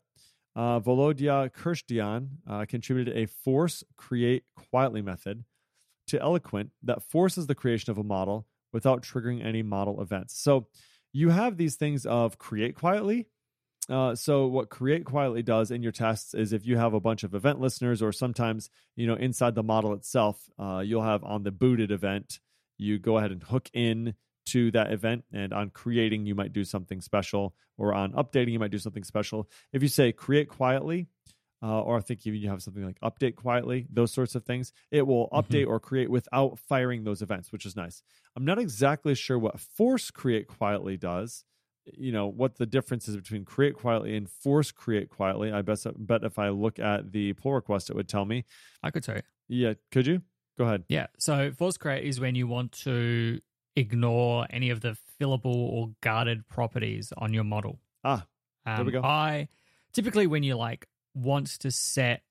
Uh, 0.55 0.79
Volodya 0.79 1.51
Kirshdian 1.51 2.29
uh, 2.49 2.65
contributed 2.67 3.15
a 3.15 3.27
force 3.27 3.83
create 3.95 4.43
quietly 4.55 5.03
method 5.03 5.43
to 6.07 6.19
Eloquent 6.19 6.71
that 6.81 7.03
forces 7.03 7.45
the 7.45 7.53
creation 7.53 7.91
of 7.91 7.99
a 7.99 8.03
model 8.03 8.47
without 8.73 9.03
triggering 9.03 9.45
any 9.45 9.61
model 9.61 10.01
events. 10.01 10.41
So 10.41 10.67
you 11.13 11.29
have 11.29 11.57
these 11.57 11.75
things 11.75 12.05
of 12.05 12.37
create 12.37 12.75
quietly. 12.75 13.27
Uh, 13.89 14.15
so 14.15 14.47
what 14.47 14.69
create 14.69 15.05
quietly 15.05 15.41
does 15.41 15.71
in 15.71 15.81
your 15.81 15.93
tests 15.93 16.33
is 16.33 16.51
if 16.51 16.65
you 16.65 16.77
have 16.77 16.93
a 16.93 16.99
bunch 16.99 17.23
of 17.23 17.33
event 17.33 17.59
listeners, 17.59 18.01
or 18.01 18.11
sometimes 18.11 18.69
you 18.95 19.07
know 19.07 19.15
inside 19.15 19.55
the 19.55 19.63
model 19.63 19.93
itself, 19.93 20.49
uh, 20.59 20.79
you'll 20.79 21.03
have 21.03 21.23
on 21.23 21.43
the 21.43 21.51
booted 21.51 21.91
event, 21.91 22.39
you 22.77 22.99
go 22.99 23.17
ahead 23.17 23.31
and 23.31 23.43
hook 23.43 23.69
in 23.73 24.13
to 24.47 24.71
that 24.71 24.91
event, 24.91 25.23
and 25.31 25.53
on 25.53 25.69
creating 25.69 26.25
you 26.25 26.35
might 26.35 26.53
do 26.53 26.65
something 26.65 26.99
special, 26.99 27.55
or 27.77 27.93
on 27.93 28.11
updating 28.13 28.51
you 28.51 28.59
might 28.59 28.71
do 28.71 28.77
something 28.77 29.03
special. 29.03 29.49
If 29.71 29.81
you 29.81 29.89
say 29.89 30.11
create 30.11 30.49
quietly, 30.49 31.07
uh, 31.63 31.81
or 31.81 31.97
I 31.97 32.01
think 32.01 32.25
even 32.27 32.39
you 32.39 32.49
have 32.49 32.61
something 32.61 32.83
like 32.85 32.99
update 33.01 33.35
quietly, 33.35 33.87
those 33.91 34.11
sorts 34.11 34.35
of 34.35 34.43
things. 34.45 34.71
It 34.91 35.07
will 35.07 35.29
update 35.29 35.67
or 35.67 35.79
create 35.79 36.09
without 36.09 36.59
firing 36.59 37.03
those 37.03 37.21
events, 37.21 37.51
which 37.51 37.65
is 37.65 37.75
nice. 37.75 38.03
I'm 38.35 38.45
not 38.45 38.59
exactly 38.59 39.15
sure 39.15 39.39
what 39.39 39.59
force 39.59 40.11
create 40.11 40.47
quietly 40.47 40.97
does. 40.97 41.43
you 41.93 42.11
know 42.11 42.27
what 42.27 42.57
the 42.57 42.65
difference 42.65 43.07
is 43.07 43.15
between 43.15 43.45
create 43.45 43.73
quietly 43.73 44.15
and 44.17 44.29
force 44.29 44.71
create 44.71 45.09
quietly. 45.09 45.51
I 45.53 45.61
bet 45.61 45.79
bet 45.97 46.23
if 46.23 46.37
I 46.37 46.49
look 46.49 46.79
at 46.79 47.11
the 47.13 47.33
pull 47.33 47.53
request, 47.53 47.89
it 47.89 47.95
would 47.95 48.09
tell 48.09 48.25
me. 48.25 48.43
I 48.83 48.91
could 48.91 49.03
tell 49.03 49.15
you. 49.15 49.21
Yeah, 49.47 49.73
could 49.91 50.05
you? 50.05 50.21
Go 50.57 50.65
ahead. 50.65 50.83
Yeah. 50.89 51.07
So 51.17 51.51
force 51.53 51.77
create 51.77 52.03
is 52.03 52.19
when 52.19 52.35
you 52.35 52.45
want 52.45 52.71
to 52.83 53.39
ignore 53.77 54.45
any 54.49 54.69
of 54.69 54.81
the 54.81 54.97
fillable 55.19 55.45
or 55.55 55.91
guarded 56.01 56.47
properties 56.49 57.13
on 57.17 57.33
your 57.33 57.43
model. 57.43 57.79
Ah, 58.03 58.25
there 58.65 58.83
we 58.83 58.95
Um, 58.95 59.01
go. 59.01 59.07
I 59.07 59.47
typically 59.93 60.27
when 60.27 60.43
you 60.43 60.55
like 60.55 60.87
want 61.17 61.47
to 61.59 61.71
set 61.71 62.21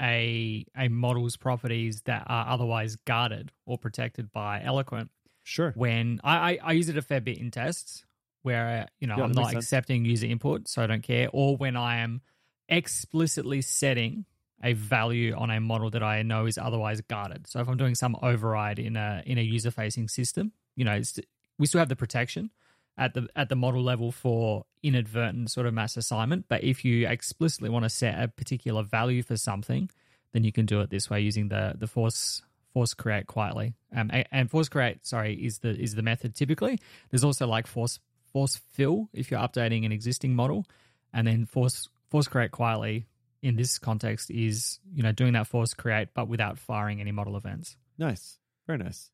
a 0.00 0.66
a 0.76 0.88
model's 0.88 1.36
properties 1.36 2.02
that 2.02 2.24
are 2.26 2.48
otherwise 2.48 2.96
guarded 2.96 3.50
or 3.64 3.78
protected 3.78 4.30
by 4.30 4.62
Eloquent, 4.62 5.10
Sure. 5.42 5.72
when 5.76 6.20
I, 6.22 6.36
I, 6.36 6.58
I 6.62 6.72
use 6.72 6.88
it 6.88 6.96
a 6.98 7.02
fair 7.02 7.20
bit 7.20 7.38
in 7.38 7.50
tests 7.50 8.04
where 8.42 8.88
you 9.00 9.06
know 9.06 9.16
Yeah, 9.16 9.24
I'm 9.24 9.32
not 9.32 9.54
accepting 9.54 10.04
user 10.04 10.26
input, 10.26 10.68
so 10.68 10.82
I 10.82 10.86
don't 10.86 11.02
care, 11.02 11.28
or 11.32 11.56
when 11.56 11.76
I 11.76 11.98
am 11.98 12.20
explicitly 12.68 13.62
setting 13.62 14.24
a 14.62 14.72
value 14.72 15.34
on 15.34 15.50
a 15.50 15.60
model 15.60 15.90
that 15.90 16.02
I 16.02 16.22
know 16.22 16.46
is 16.46 16.58
otherwise 16.58 17.00
guarded. 17.02 17.46
So 17.46 17.60
if 17.60 17.68
I'm 17.68 17.76
doing 17.76 17.94
some 17.94 18.16
override 18.22 18.78
in 18.78 18.96
a 18.96 19.22
in 19.26 19.38
a 19.38 19.42
user 19.42 19.70
facing 19.70 20.08
system, 20.08 20.52
you 20.76 20.84
know, 20.84 20.92
it's, 20.92 21.18
we 21.58 21.66
still 21.66 21.78
have 21.78 21.88
the 21.88 21.96
protection 21.96 22.50
at 22.98 23.14
the 23.14 23.28
at 23.36 23.48
the 23.48 23.56
model 23.56 23.82
level 23.82 24.12
for 24.12 24.64
inadvertent 24.82 25.50
sort 25.50 25.66
of 25.66 25.74
mass 25.74 25.96
assignment. 25.96 26.46
But 26.48 26.64
if 26.64 26.84
you 26.84 27.08
explicitly 27.08 27.68
want 27.68 27.84
to 27.84 27.90
set 27.90 28.20
a 28.22 28.28
particular 28.28 28.82
value 28.82 29.22
for 29.22 29.36
something, 29.36 29.90
then 30.32 30.44
you 30.44 30.52
can 30.52 30.66
do 30.66 30.80
it 30.80 30.90
this 30.90 31.10
way 31.10 31.20
using 31.20 31.48
the 31.48 31.74
the 31.78 31.86
force 31.86 32.42
force 32.72 32.94
create 32.94 33.26
quietly. 33.26 33.74
Um, 33.94 34.10
and 34.30 34.50
force 34.50 34.68
create, 34.68 35.06
sorry, 35.06 35.34
is 35.34 35.58
the 35.58 35.70
is 35.70 35.94
the 35.94 36.02
method 36.02 36.34
typically. 36.34 36.78
There's 37.10 37.24
also 37.24 37.46
like 37.46 37.66
force 37.66 37.98
force 38.32 38.60
fill 38.72 39.08
if 39.12 39.30
you're 39.30 39.40
updating 39.40 39.86
an 39.86 39.92
existing 39.92 40.34
model, 40.34 40.66
and 41.12 41.26
then 41.26 41.46
force 41.46 41.88
force 42.10 42.28
create 42.28 42.50
quietly 42.50 43.06
in 43.42 43.56
this 43.56 43.78
context 43.78 44.30
is 44.30 44.78
you 44.92 45.02
know 45.02 45.12
doing 45.12 45.34
that 45.34 45.46
force 45.46 45.74
create 45.74 46.08
but 46.14 46.28
without 46.28 46.58
firing 46.58 47.00
any 47.00 47.12
model 47.12 47.36
events. 47.36 47.76
Nice. 47.98 48.38
Very 48.66 48.78
nice. 48.78 49.10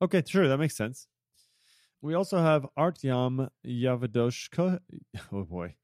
Okay, 0.00 0.22
sure. 0.26 0.48
That 0.48 0.58
makes 0.58 0.76
sense. 0.76 1.06
We 2.02 2.14
also 2.14 2.38
have 2.38 2.66
Artyom 2.76 3.48
Yavadoshko. 3.66 4.80
Oh 5.32 5.44
boy. 5.44 5.74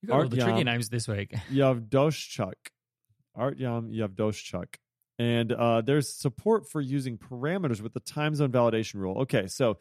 You 0.00 0.08
got 0.08 0.20
all 0.20 0.28
the 0.28 0.36
tricky 0.36 0.64
names 0.64 0.88
this 0.88 1.06
week. 1.06 1.34
Yavdoshchuk. 1.52 2.54
Artyom 3.36 3.92
Yavdoshchuk. 3.92 4.76
And 5.18 5.52
uh, 5.52 5.82
there's 5.82 6.14
support 6.14 6.70
for 6.70 6.80
using 6.80 7.18
parameters 7.18 7.82
with 7.82 7.92
the 7.92 8.00
time 8.00 8.34
zone 8.34 8.50
validation 8.52 8.94
rule. 8.94 9.22
Okay, 9.22 9.48
so 9.48 9.78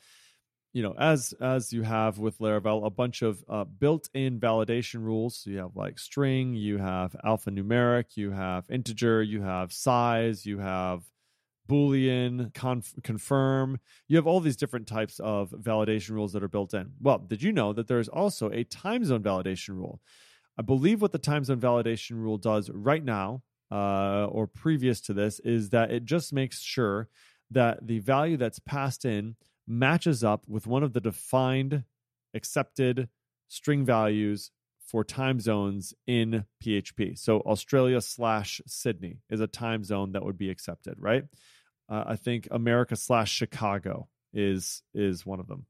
you 0.74 0.84
know, 0.84 0.94
as 1.00 1.34
as 1.40 1.72
you 1.72 1.84
have 1.84 2.20
with 2.20 2.40
Laravel, 2.40 2.86
a 2.86 2.90
bunch 2.90 3.22
of 3.22 3.44
uh, 3.48 3.64
built-in 3.64 4.40
validation 4.40 5.02
rules. 5.02 5.38
So 5.38 5.50
you 5.50 5.60
have 5.60 5.76
like 5.76 5.98
string, 5.98 6.54
you 6.56 6.78
have 6.78 7.16
alphanumeric, 7.26 8.18
you 8.18 8.32
have 8.32 8.70
integer, 8.70 9.24
you 9.24 9.42
have 9.42 9.72
size, 9.72 10.46
you 10.46 10.60
have 10.60 11.04
boolean, 11.70 12.54
conf- 12.54 12.96
confirm. 13.04 13.80
You 14.08 14.18
have 14.18 14.28
all 14.28 14.40
these 14.40 14.58
different 14.58 14.88
types 14.88 15.20
of 15.20 15.52
validation 15.52 16.12
rules 16.12 16.34
that 16.34 16.44
are 16.44 16.50
built 16.50 16.74
in. 16.74 16.92
Well, 17.00 17.20
did 17.20 17.42
you 17.42 17.52
know 17.54 17.72
that 17.74 17.88
there 17.88 18.00
is 18.00 18.10
also 18.10 18.50
a 18.50 18.64
time 18.64 19.06
zone 19.06 19.24
validation 19.24 19.76
rule? 19.76 20.02
I 20.58 20.62
believe 20.62 21.02
what 21.02 21.14
the 21.14 21.20
time 21.20 21.44
zone 21.44 21.62
validation 21.62 22.18
rule 22.18 22.38
does 22.38 22.70
right 22.70 23.04
now, 23.04 23.44
uh, 23.72 24.26
or 24.26 24.48
previous 24.48 25.00
to 25.02 25.14
this, 25.14 25.40
is 25.42 25.70
that 25.70 25.92
it 25.92 26.04
just 26.04 26.34
makes 26.34 26.60
sure 26.60 27.08
that 27.52 27.88
the 27.88 28.00
value 28.00 28.36
that's 28.36 28.60
passed 28.60 29.06
in 29.06 29.36
matches 29.68 30.24
up 30.24 30.44
with 30.48 30.68
one 30.68 30.84
of 30.84 30.94
the 30.94 31.00
defined, 31.00 31.84
accepted 32.34 33.08
string 33.48 33.86
values 33.86 34.52
for 34.90 35.04
time 35.04 35.40
zones 35.40 35.94
in 36.08 36.46
PHP. 36.64 37.18
So 37.18 37.42
Australia 37.42 38.02
slash 38.02 38.60
Sydney 38.66 39.20
is 39.30 39.40
a 39.40 39.48
time 39.48 39.84
zone 39.84 40.14
that 40.14 40.26
would 40.26 40.38
be 40.38 40.50
accepted, 40.50 40.96
right? 40.98 41.26
Uh, 41.90 42.04
I 42.08 42.16
think 42.16 42.48
America 42.52 42.96
slash 42.96 43.32
Chicago 43.32 44.08
is 44.34 44.84
is 44.94 45.26
one 45.26 45.40
of 45.40 45.48
them. 45.48 45.66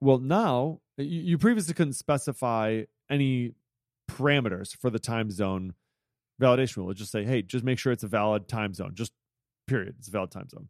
Well, 0.00 0.18
now 0.18 0.80
you, 0.96 1.20
you 1.20 1.38
previously 1.38 1.74
couldn't 1.74 1.94
specify 1.94 2.82
any 3.10 3.52
parameters 4.10 4.76
for 4.76 4.90
the 4.90 4.98
time 4.98 5.30
zone 5.30 5.74
validation 6.40 6.78
rule. 6.78 6.92
Just 6.94 7.12
say, 7.12 7.24
hey, 7.24 7.42
just 7.42 7.64
make 7.64 7.78
sure 7.78 7.92
it's 7.92 8.04
a 8.04 8.08
valid 8.08 8.48
time 8.48 8.72
zone. 8.72 8.92
Just 8.94 9.12
period. 9.66 9.96
It's 9.98 10.08
a 10.08 10.12
valid 10.12 10.30
time 10.30 10.48
zone. 10.48 10.68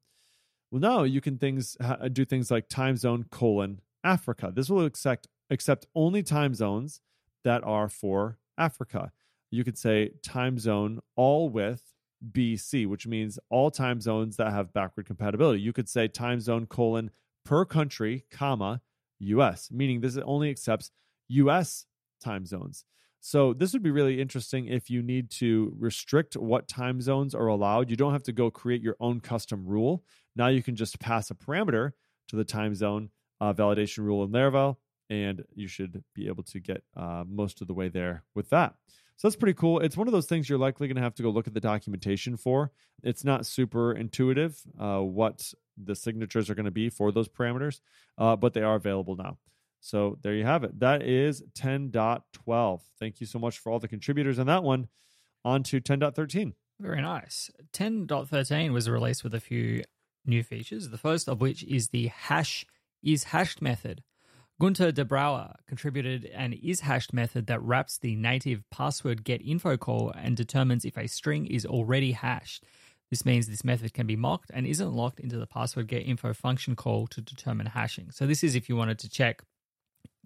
Well, 0.71 0.81
now 0.81 1.05
you 1.05 1.21
can 1.21 1.38
things 1.38 1.76
ha- 1.81 2.09
do 2.09 2.25
things 2.25 2.50
like 2.50 2.69
time 2.69 2.97
zone 2.97 3.26
colon 3.31 3.81
Africa. 4.05 4.52
This 4.55 4.69
will 4.69 4.85
accept 4.85 5.28
accept 5.50 5.87
only 5.95 6.23
time 6.23 6.55
zones 6.55 7.00
that 7.45 7.62
are 7.64 7.88
for 7.88 8.38
Africa. 8.59 9.12
You 9.50 9.64
could 9.64 9.78
say 9.78 10.12
time 10.23 10.59
zone 10.59 11.00
all 11.17 11.49
with 11.49 11.95
BC, 12.32 12.87
which 12.87 13.06
means 13.06 13.38
all 13.50 13.70
time 13.70 14.00
zones 14.00 14.37
that 14.37 14.52
have 14.52 14.72
backward 14.72 15.06
compatibility. 15.06 15.60
You 15.60 15.72
could 15.72 15.88
say 15.88 16.08
time 16.08 16.40
zone 16.40 16.66
colon 16.66 17.10
per 17.44 17.64
country, 17.64 18.25
comma, 18.30 18.80
US, 19.20 19.70
meaning 19.70 20.00
this 20.00 20.16
only 20.18 20.50
accepts 20.50 20.90
US 21.28 21.87
time 22.20 22.46
zones. 22.46 22.84
So 23.20 23.52
this 23.52 23.72
would 23.72 23.82
be 23.82 23.90
really 23.90 24.20
interesting 24.20 24.66
if 24.66 24.90
you 24.90 25.02
need 25.02 25.30
to 25.32 25.75
restrict 25.78 26.37
what 26.37 26.68
time 26.68 27.00
zones 27.00 27.34
are 27.34 27.48
allowed. 27.48 27.90
You 27.90 27.96
don't 27.96 28.12
have 28.12 28.22
to 28.25 28.32
go 28.32 28.50
create 28.50 28.80
your 28.80 28.96
own 29.00 29.20
custom 29.20 29.66
rule. 29.66 30.04
Now 30.37 30.48
you 30.48 30.62
can 30.62 30.76
just 30.76 31.00
pass 31.00 31.30
a 31.30 31.34
parameter 31.34 31.92
to 32.28 32.37
the 32.37 32.44
time 32.44 32.75
zone 32.75 33.10
uh, 33.40 33.52
validation 33.52 33.98
rule 33.98 34.22
in 34.25 34.30
Laravel, 34.30 34.76
and 35.10 35.44
you 35.54 35.68
should 35.68 36.02
be 36.14 36.28
able 36.28 36.44
to 36.44 36.60
get 36.60 36.82
uh, 36.96 37.25
most 37.26 37.60
of 37.60 37.66
the 37.66 37.75
way 37.75 37.88
there 37.88 38.25
with 38.34 38.50
that. 38.50 38.75
So 39.18 39.26
that's 39.26 39.37
pretty 39.37 39.54
cool. 39.54 39.80
It's 39.80 39.96
one 39.96 40.06
of 40.06 40.12
those 40.12 40.26
things 40.26 40.48
you're 40.48 40.60
likely 40.60 40.87
going 40.87 40.94
to 40.94 41.02
have 41.02 41.16
to 41.16 41.25
go 41.25 41.30
look 41.30 41.48
at 41.48 41.54
the 41.54 41.60
documentation 41.60 42.37
for. 42.37 42.70
It's 43.02 43.25
not 43.25 43.46
super 43.46 43.92
intuitive 43.92 44.62
uh, 44.78 45.00
what 45.00 45.52
the 45.76 45.96
signatures 45.96 46.48
are 46.48 46.54
going 46.54 46.66
to 46.66 46.70
be 46.70 46.88
for 46.88 47.10
those 47.10 47.28
parameters, 47.28 47.80
uh, 48.16 48.37
but 48.37 48.54
they 48.54 48.62
are 48.62 48.76
available 48.76 49.16
now. 49.16 49.38
So 49.80 50.18
there 50.22 50.34
you 50.34 50.44
have 50.44 50.62
it. 50.62 50.78
That 50.78 51.02
is 51.02 51.42
10.12. 51.58 52.80
Thank 53.00 53.20
you 53.20 53.26
so 53.26 53.40
much 53.40 53.58
for 53.58 53.72
all 53.72 53.80
the 53.80 53.88
contributors 53.88 54.38
on 54.38 54.46
that 54.46 54.62
one. 54.62 54.87
On 55.44 55.64
to 55.64 55.80
10.13. 55.80 56.52
Very 56.78 57.02
nice. 57.02 57.50
10.13 57.72 58.72
was 58.72 58.88
released 58.88 59.25
with 59.25 59.34
a 59.34 59.40
few 59.40 59.82
new 60.25 60.44
features, 60.44 60.90
the 60.90 60.98
first 60.98 61.28
of 61.28 61.40
which 61.40 61.64
is 61.64 61.88
the 61.88 62.06
hash 62.06 62.64
is 63.02 63.25
hashed 63.25 63.60
method. 63.60 64.04
Gunter 64.60 64.90
de 64.90 65.04
Brouwer 65.04 65.54
contributed 65.68 66.24
an 66.24 66.52
is 66.52 66.80
hashed 66.80 67.12
method 67.12 67.46
that 67.46 67.62
wraps 67.62 67.96
the 67.96 68.16
native 68.16 68.68
password 68.70 69.22
get 69.22 69.40
info 69.40 69.76
call 69.76 70.10
and 70.10 70.36
determines 70.36 70.84
if 70.84 70.98
a 70.98 71.06
string 71.06 71.46
is 71.46 71.64
already 71.64 72.10
hashed. 72.12 72.64
This 73.08 73.24
means 73.24 73.46
this 73.46 73.64
method 73.64 73.94
can 73.94 74.06
be 74.06 74.16
mocked 74.16 74.50
and 74.52 74.66
isn't 74.66 74.92
locked 74.92 75.20
into 75.20 75.38
the 75.38 75.46
password 75.46 75.86
get 75.86 76.02
info 76.02 76.34
function 76.34 76.74
call 76.74 77.06
to 77.08 77.20
determine 77.20 77.66
hashing. 77.66 78.10
So 78.10 78.26
this 78.26 78.42
is 78.42 78.56
if 78.56 78.68
you 78.68 78.74
wanted 78.74 78.98
to 79.00 79.08
check 79.08 79.42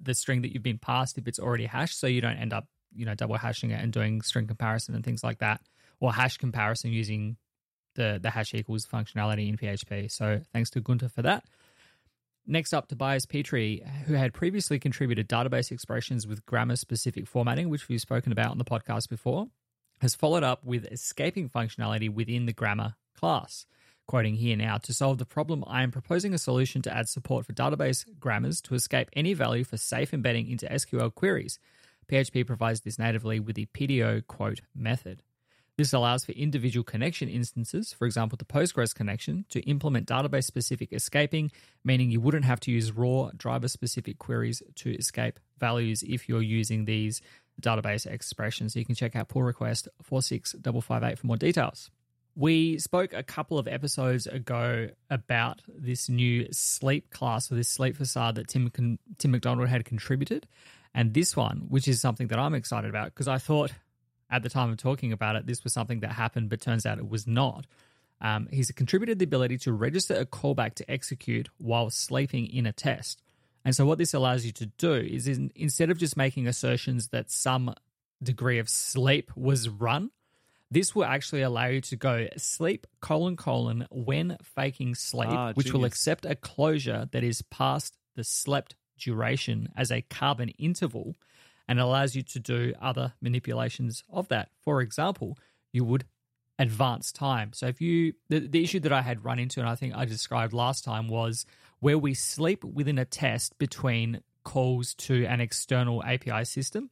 the 0.00 0.14
string 0.14 0.40
that 0.42 0.52
you've 0.52 0.62
been 0.62 0.78
passed 0.78 1.18
if 1.18 1.28
it's 1.28 1.38
already 1.38 1.66
hashed 1.66 2.00
so 2.00 2.06
you 2.06 2.22
don't 2.22 2.38
end 2.38 2.54
up, 2.54 2.66
you 2.94 3.04
know, 3.04 3.14
double 3.14 3.36
hashing 3.36 3.70
it 3.70 3.82
and 3.82 3.92
doing 3.92 4.22
string 4.22 4.46
comparison 4.46 4.94
and 4.94 5.04
things 5.04 5.22
like 5.22 5.38
that 5.40 5.60
or 6.00 6.10
hash 6.10 6.38
comparison 6.38 6.90
using 6.90 7.36
the 7.96 8.18
the 8.20 8.30
hash 8.30 8.54
equals 8.54 8.86
functionality 8.86 9.48
in 9.48 9.58
PHP. 9.58 10.10
So 10.10 10.40
thanks 10.54 10.70
to 10.70 10.80
Gunter 10.80 11.10
for 11.10 11.20
that. 11.20 11.44
Next 12.46 12.72
up, 12.72 12.88
Tobias 12.88 13.24
Petry, 13.24 13.86
who 14.04 14.14
had 14.14 14.34
previously 14.34 14.80
contributed 14.80 15.28
database 15.28 15.70
expressions 15.70 16.26
with 16.26 16.44
grammar 16.44 16.74
specific 16.74 17.28
formatting, 17.28 17.68
which 17.68 17.88
we've 17.88 18.00
spoken 18.00 18.32
about 18.32 18.50
on 18.50 18.58
the 18.58 18.64
podcast 18.64 19.08
before, 19.08 19.46
has 20.00 20.16
followed 20.16 20.42
up 20.42 20.64
with 20.64 20.84
escaping 20.86 21.48
functionality 21.48 22.12
within 22.12 22.46
the 22.46 22.52
grammar 22.52 22.96
class. 23.16 23.66
Quoting 24.08 24.34
here 24.34 24.56
now, 24.56 24.78
to 24.78 24.92
solve 24.92 25.18
the 25.18 25.24
problem, 25.24 25.62
I 25.68 25.84
am 25.84 25.92
proposing 25.92 26.34
a 26.34 26.38
solution 26.38 26.82
to 26.82 26.94
add 26.94 27.08
support 27.08 27.46
for 27.46 27.52
database 27.52 28.04
grammars 28.18 28.60
to 28.62 28.74
escape 28.74 29.08
any 29.12 29.32
value 29.32 29.62
for 29.62 29.76
safe 29.76 30.12
embedding 30.12 30.50
into 30.50 30.66
SQL 30.66 31.14
queries. 31.14 31.60
PHP 32.08 32.44
provides 32.44 32.80
this 32.80 32.98
natively 32.98 33.38
with 33.38 33.54
the 33.54 33.66
PDO 33.66 34.26
quote 34.26 34.62
method. 34.74 35.22
This 35.78 35.94
allows 35.94 36.24
for 36.24 36.32
individual 36.32 36.84
connection 36.84 37.28
instances, 37.28 37.94
for 37.94 38.06
example, 38.06 38.36
the 38.36 38.44
Postgres 38.44 38.94
connection, 38.94 39.46
to 39.48 39.60
implement 39.60 40.06
database 40.06 40.44
specific 40.44 40.92
escaping, 40.92 41.50
meaning 41.82 42.10
you 42.10 42.20
wouldn't 42.20 42.44
have 42.44 42.60
to 42.60 42.70
use 42.70 42.92
raw 42.92 43.30
driver 43.36 43.68
specific 43.68 44.18
queries 44.18 44.62
to 44.76 44.94
escape 44.94 45.40
values 45.58 46.02
if 46.02 46.28
you're 46.28 46.42
using 46.42 46.84
these 46.84 47.22
database 47.60 48.06
expressions. 48.06 48.74
So 48.74 48.80
you 48.80 48.84
can 48.84 48.94
check 48.94 49.16
out 49.16 49.28
pull 49.28 49.42
request 49.42 49.88
46558 50.02 51.18
for 51.18 51.26
more 51.26 51.36
details. 51.38 51.90
We 52.34 52.78
spoke 52.78 53.12
a 53.12 53.22
couple 53.22 53.58
of 53.58 53.68
episodes 53.68 54.26
ago 54.26 54.88
about 55.10 55.60
this 55.68 56.08
new 56.08 56.48
sleep 56.50 57.10
class 57.10 57.50
or 57.50 57.56
this 57.56 57.68
sleep 57.68 57.96
facade 57.96 58.36
that 58.36 58.48
Tim 58.48 58.70
Tim 59.18 59.30
MacDonald 59.30 59.68
had 59.68 59.84
contributed, 59.84 60.46
and 60.94 61.12
this 61.12 61.36
one, 61.36 61.66
which 61.68 61.88
is 61.88 62.00
something 62.00 62.28
that 62.28 62.38
I'm 62.38 62.54
excited 62.54 62.88
about 62.88 63.06
because 63.06 63.28
I 63.28 63.38
thought 63.38 63.72
at 64.32 64.42
the 64.42 64.48
time 64.48 64.70
of 64.70 64.78
talking 64.78 65.12
about 65.12 65.36
it, 65.36 65.46
this 65.46 65.62
was 65.62 65.72
something 65.72 66.00
that 66.00 66.12
happened, 66.12 66.48
but 66.48 66.60
turns 66.60 66.86
out 66.86 66.98
it 66.98 67.08
was 67.08 67.26
not. 67.26 67.66
Um, 68.20 68.48
he's 68.50 68.70
contributed 68.70 69.18
the 69.18 69.24
ability 69.24 69.58
to 69.58 69.72
register 69.72 70.14
a 70.14 70.24
callback 70.24 70.74
to 70.76 70.90
execute 70.90 71.48
while 71.58 71.90
sleeping 71.90 72.46
in 72.46 72.66
a 72.66 72.72
test. 72.72 73.20
And 73.64 73.76
so, 73.76 73.84
what 73.84 73.98
this 73.98 74.14
allows 74.14 74.44
you 74.46 74.52
to 74.52 74.66
do 74.66 74.94
is 74.94 75.28
in, 75.28 75.52
instead 75.54 75.90
of 75.90 75.98
just 75.98 76.16
making 76.16 76.48
assertions 76.48 77.08
that 77.08 77.30
some 77.30 77.74
degree 78.22 78.58
of 78.58 78.68
sleep 78.68 79.30
was 79.36 79.68
run, 79.68 80.10
this 80.70 80.94
will 80.94 81.04
actually 81.04 81.42
allow 81.42 81.66
you 81.66 81.80
to 81.82 81.96
go 81.96 82.28
sleep 82.36 82.86
colon 83.00 83.36
colon 83.36 83.86
when 83.90 84.38
faking 84.42 84.94
sleep, 84.94 85.30
Ah, 85.30 85.52
which 85.52 85.72
will 85.72 85.84
accept 85.84 86.24
a 86.24 86.34
closure 86.34 87.08
that 87.12 87.22
is 87.22 87.42
past 87.42 87.98
the 88.16 88.24
slept 88.24 88.74
duration 88.98 89.68
as 89.76 89.92
a 89.92 90.02
carbon 90.02 90.48
interval 90.50 91.16
and 91.68 91.78
allows 91.80 92.14
you 92.14 92.22
to 92.22 92.40
do 92.40 92.74
other 92.80 93.14
manipulations 93.20 94.02
of 94.10 94.28
that. 94.28 94.50
For 94.64 94.80
example, 94.80 95.38
you 95.72 95.84
would 95.84 96.04
advance 96.58 97.12
time. 97.12 97.52
So 97.52 97.66
if 97.66 97.80
you 97.80 98.14
the, 98.28 98.40
the 98.40 98.62
issue 98.62 98.80
that 98.80 98.92
I 98.92 99.02
had 99.02 99.24
run 99.24 99.38
into 99.38 99.60
and 99.60 99.68
I 99.68 99.74
think 99.74 99.94
I 99.94 100.04
described 100.04 100.52
last 100.52 100.84
time 100.84 101.08
was 101.08 101.46
where 101.80 101.98
we 101.98 102.14
sleep 102.14 102.62
within 102.64 102.98
a 102.98 103.04
test 103.04 103.58
between 103.58 104.20
calls 104.44 104.94
to 104.94 105.24
an 105.24 105.40
external 105.40 106.02
API 106.04 106.44
system. 106.44 106.90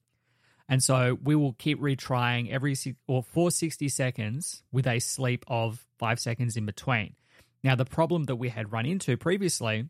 And 0.68 0.82
so 0.82 1.18
we 1.22 1.34
will 1.34 1.54
keep 1.54 1.80
retrying 1.80 2.50
every 2.50 2.76
or 3.06 3.22
for 3.22 3.50
60 3.50 3.88
seconds 3.88 4.62
with 4.72 4.86
a 4.86 5.00
sleep 5.00 5.44
of 5.48 5.84
5 5.98 6.20
seconds 6.20 6.56
in 6.56 6.64
between. 6.64 7.16
Now 7.62 7.74
the 7.74 7.84
problem 7.84 8.24
that 8.24 8.36
we 8.36 8.48
had 8.48 8.72
run 8.72 8.86
into 8.86 9.16
previously 9.16 9.88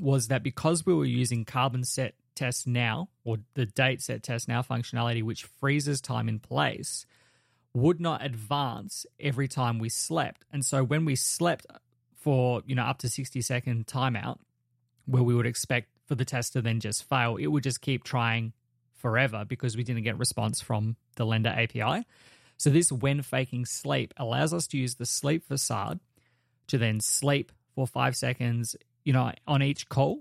was 0.00 0.28
that 0.28 0.42
because 0.42 0.86
we 0.86 0.94
were 0.94 1.04
using 1.04 1.44
carbon 1.44 1.84
set 1.84 2.14
test 2.34 2.66
now 2.66 3.08
or 3.24 3.38
the 3.54 3.66
date 3.66 4.02
set 4.02 4.22
test 4.22 4.48
now 4.48 4.62
functionality 4.62 5.22
which 5.22 5.44
freezes 5.44 6.00
time 6.00 6.28
in 6.28 6.38
place 6.38 7.06
would 7.74 8.00
not 8.00 8.24
advance 8.24 9.06
every 9.18 9.48
time 9.48 9.78
we 9.78 9.88
slept. 9.88 10.44
And 10.52 10.64
so 10.64 10.84
when 10.84 11.04
we 11.04 11.16
slept 11.16 11.66
for, 12.16 12.62
you 12.66 12.74
know, 12.74 12.82
up 12.82 12.98
to 12.98 13.08
60 13.08 13.40
second 13.40 13.86
timeout, 13.86 14.38
where 15.06 15.22
we 15.22 15.34
would 15.34 15.46
expect 15.46 15.88
for 16.06 16.14
the 16.14 16.24
test 16.24 16.52
to 16.52 16.62
then 16.62 16.80
just 16.80 17.08
fail, 17.08 17.36
it 17.36 17.46
would 17.46 17.62
just 17.62 17.80
keep 17.80 18.04
trying 18.04 18.52
forever 18.94 19.44
because 19.46 19.76
we 19.76 19.84
didn't 19.84 20.02
get 20.02 20.18
response 20.18 20.60
from 20.60 20.96
the 21.16 21.24
lender 21.26 21.48
API. 21.48 22.06
So 22.56 22.70
this 22.70 22.92
when 22.92 23.22
faking 23.22 23.64
sleep 23.64 24.14
allows 24.16 24.52
us 24.52 24.66
to 24.68 24.78
use 24.78 24.94
the 24.94 25.06
sleep 25.06 25.44
facade 25.48 25.98
to 26.68 26.78
then 26.78 27.00
sleep 27.00 27.50
for 27.74 27.86
five 27.86 28.14
seconds, 28.16 28.76
you 29.04 29.12
know, 29.12 29.32
on 29.46 29.62
each 29.62 29.88
call 29.88 30.20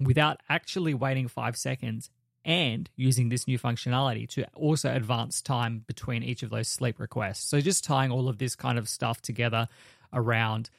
without 0.00 0.40
actually 0.48 0.94
waiting 0.94 1.28
five 1.28 1.56
seconds 1.56 2.10
and 2.44 2.88
using 2.96 3.28
this 3.28 3.46
new 3.46 3.58
functionality 3.58 4.28
to 4.28 4.46
also 4.54 4.94
advance 4.94 5.42
time 5.42 5.84
between 5.86 6.22
each 6.22 6.42
of 6.42 6.50
those 6.50 6.68
sleep 6.68 6.98
requests. 6.98 7.48
So 7.48 7.60
just 7.60 7.84
tying 7.84 8.10
all 8.10 8.28
of 8.28 8.38
this 8.38 8.54
kind 8.54 8.78
of 8.78 8.88
stuff 8.88 9.20
together 9.20 9.68
around 10.12 10.70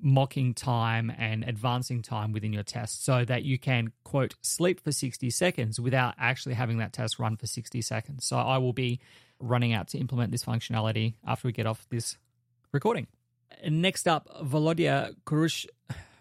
mocking 0.00 0.52
time 0.54 1.10
and 1.16 1.42
advancing 1.42 2.02
time 2.02 2.32
within 2.32 2.52
your 2.52 2.62
test 2.62 3.04
so 3.04 3.24
that 3.24 3.44
you 3.44 3.58
can 3.58 3.92
quote 4.04 4.34
sleep 4.42 4.80
for 4.80 4.92
60 4.92 5.30
seconds 5.30 5.80
without 5.80 6.14
actually 6.18 6.54
having 6.54 6.78
that 6.78 6.92
test 6.92 7.18
run 7.18 7.36
for 7.36 7.46
60 7.46 7.80
seconds. 7.80 8.26
So 8.26 8.36
I 8.36 8.58
will 8.58 8.74
be 8.74 9.00
running 9.40 9.72
out 9.72 9.88
to 9.88 9.98
implement 9.98 10.32
this 10.32 10.44
functionality 10.44 11.14
after 11.26 11.48
we 11.48 11.52
get 11.52 11.66
off 11.66 11.86
this 11.90 12.16
recording. 12.72 13.06
Next 13.66 14.06
up, 14.06 14.28
Volodya 14.44 15.14
Kurush. 15.24 15.66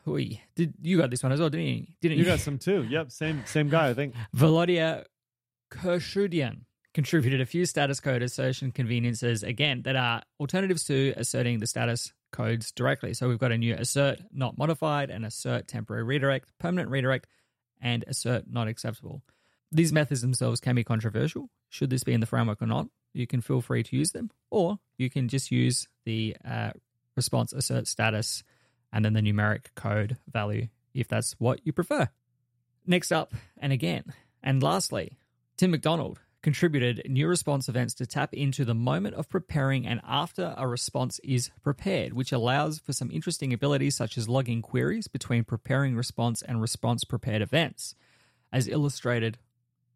Hui. 0.06 0.40
Did 0.56 0.76
you 0.82 0.98
got 0.98 1.10
this 1.10 1.24
one 1.24 1.32
as 1.32 1.40
well, 1.40 1.50
didn't 1.50 1.66
you? 1.66 1.86
Didn't 2.00 2.20
You 2.20 2.26
got 2.26 2.40
some 2.40 2.60
too. 2.60 2.84
Yep, 2.84 3.12
same 3.12 3.44
same 3.46 3.70
guy. 3.70 3.90
I 3.90 3.94
think. 3.94 4.14
Volodya 4.36 5.04
Kershudian 5.72 6.62
contributed 6.94 7.42
a 7.42 7.46
few 7.46 7.66
status 7.66 8.00
code 8.00 8.22
assertion 8.22 8.72
conveniences, 8.72 9.44
again, 9.44 9.82
that 9.82 9.96
are 9.96 10.22
alternatives 10.40 10.86
to 10.86 11.14
asserting 11.18 11.60
the 11.60 11.68
status 11.68 12.14
codes 12.32 12.72
directly. 12.72 13.14
So 13.14 13.28
we've 13.28 13.40
got 13.40 13.52
a 13.52 13.58
new 13.58 13.74
assert 13.74 14.20
not 14.32 14.58
modified, 14.58 15.10
and 15.10 15.26
assert 15.26 15.68
temporary 15.68 16.04
redirect, 16.04 16.52
permanent 16.60 16.90
redirect, 16.90 17.28
and 17.82 18.06
assert 18.08 18.46
not 18.50 18.68
acceptable. 18.68 19.24
These 19.72 19.92
methods 19.92 20.22
themselves 20.22 20.62
can 20.62 20.76
be 20.76 20.84
controversial. 20.84 21.50
Should 21.70 21.90
this 21.90 22.04
be 22.04 22.14
in 22.14 22.22
the 22.22 22.28
framework 22.28 22.62
or 22.62 22.68
not? 22.68 22.88
You 23.14 23.28
can 23.28 23.42
feel 23.42 23.62
free 23.62 23.84
to 23.84 23.96
use 23.96 24.12
them, 24.12 24.30
or 24.52 24.78
you 24.98 25.10
can 25.10 25.28
just 25.28 25.52
use 25.52 25.88
the 26.06 26.38
uh, 26.48 26.72
response 27.16 27.54
assert 27.54 27.88
status 27.88 28.44
and 28.96 29.04
then 29.04 29.14
the 29.14 29.22
numeric 29.22 29.66
code 29.76 30.18
value 30.32 30.70
if 30.94 31.10
that's 31.10 31.34
what 31.34 31.60
you 31.66 31.74
prefer. 31.74 32.08
Next 32.88 33.12
up, 33.12 33.34
and 33.58 33.74
again, 33.74 34.06
and 34.42 34.64
lastly, 34.64 35.18
Tim 35.58 35.72
MacDonald 35.72 36.20
contributed 36.42 37.02
new 37.10 37.28
response 37.28 37.68
events 37.68 37.94
to 37.96 38.06
tap 38.06 38.34
into 38.34 38.64
the 38.64 38.74
moment 38.74 39.16
of 39.16 39.28
preparing 39.28 39.86
and 39.86 40.00
after 40.08 40.54
a 40.58 40.66
response 40.66 41.20
is 41.24 41.50
prepared, 41.62 42.14
which 42.14 42.32
allows 42.32 42.80
for 42.80 42.94
some 42.94 43.12
interesting 43.12 43.52
abilities 43.52 43.96
such 43.96 44.18
as 44.18 44.30
logging 44.30 44.62
queries 44.62 45.08
between 45.08 45.44
preparing 45.44 45.96
response 45.96 46.42
and 46.42 46.62
response 46.62 47.04
prepared 47.04 47.42
events. 47.42 47.96
As 48.54 48.70
illustrated 48.70 49.38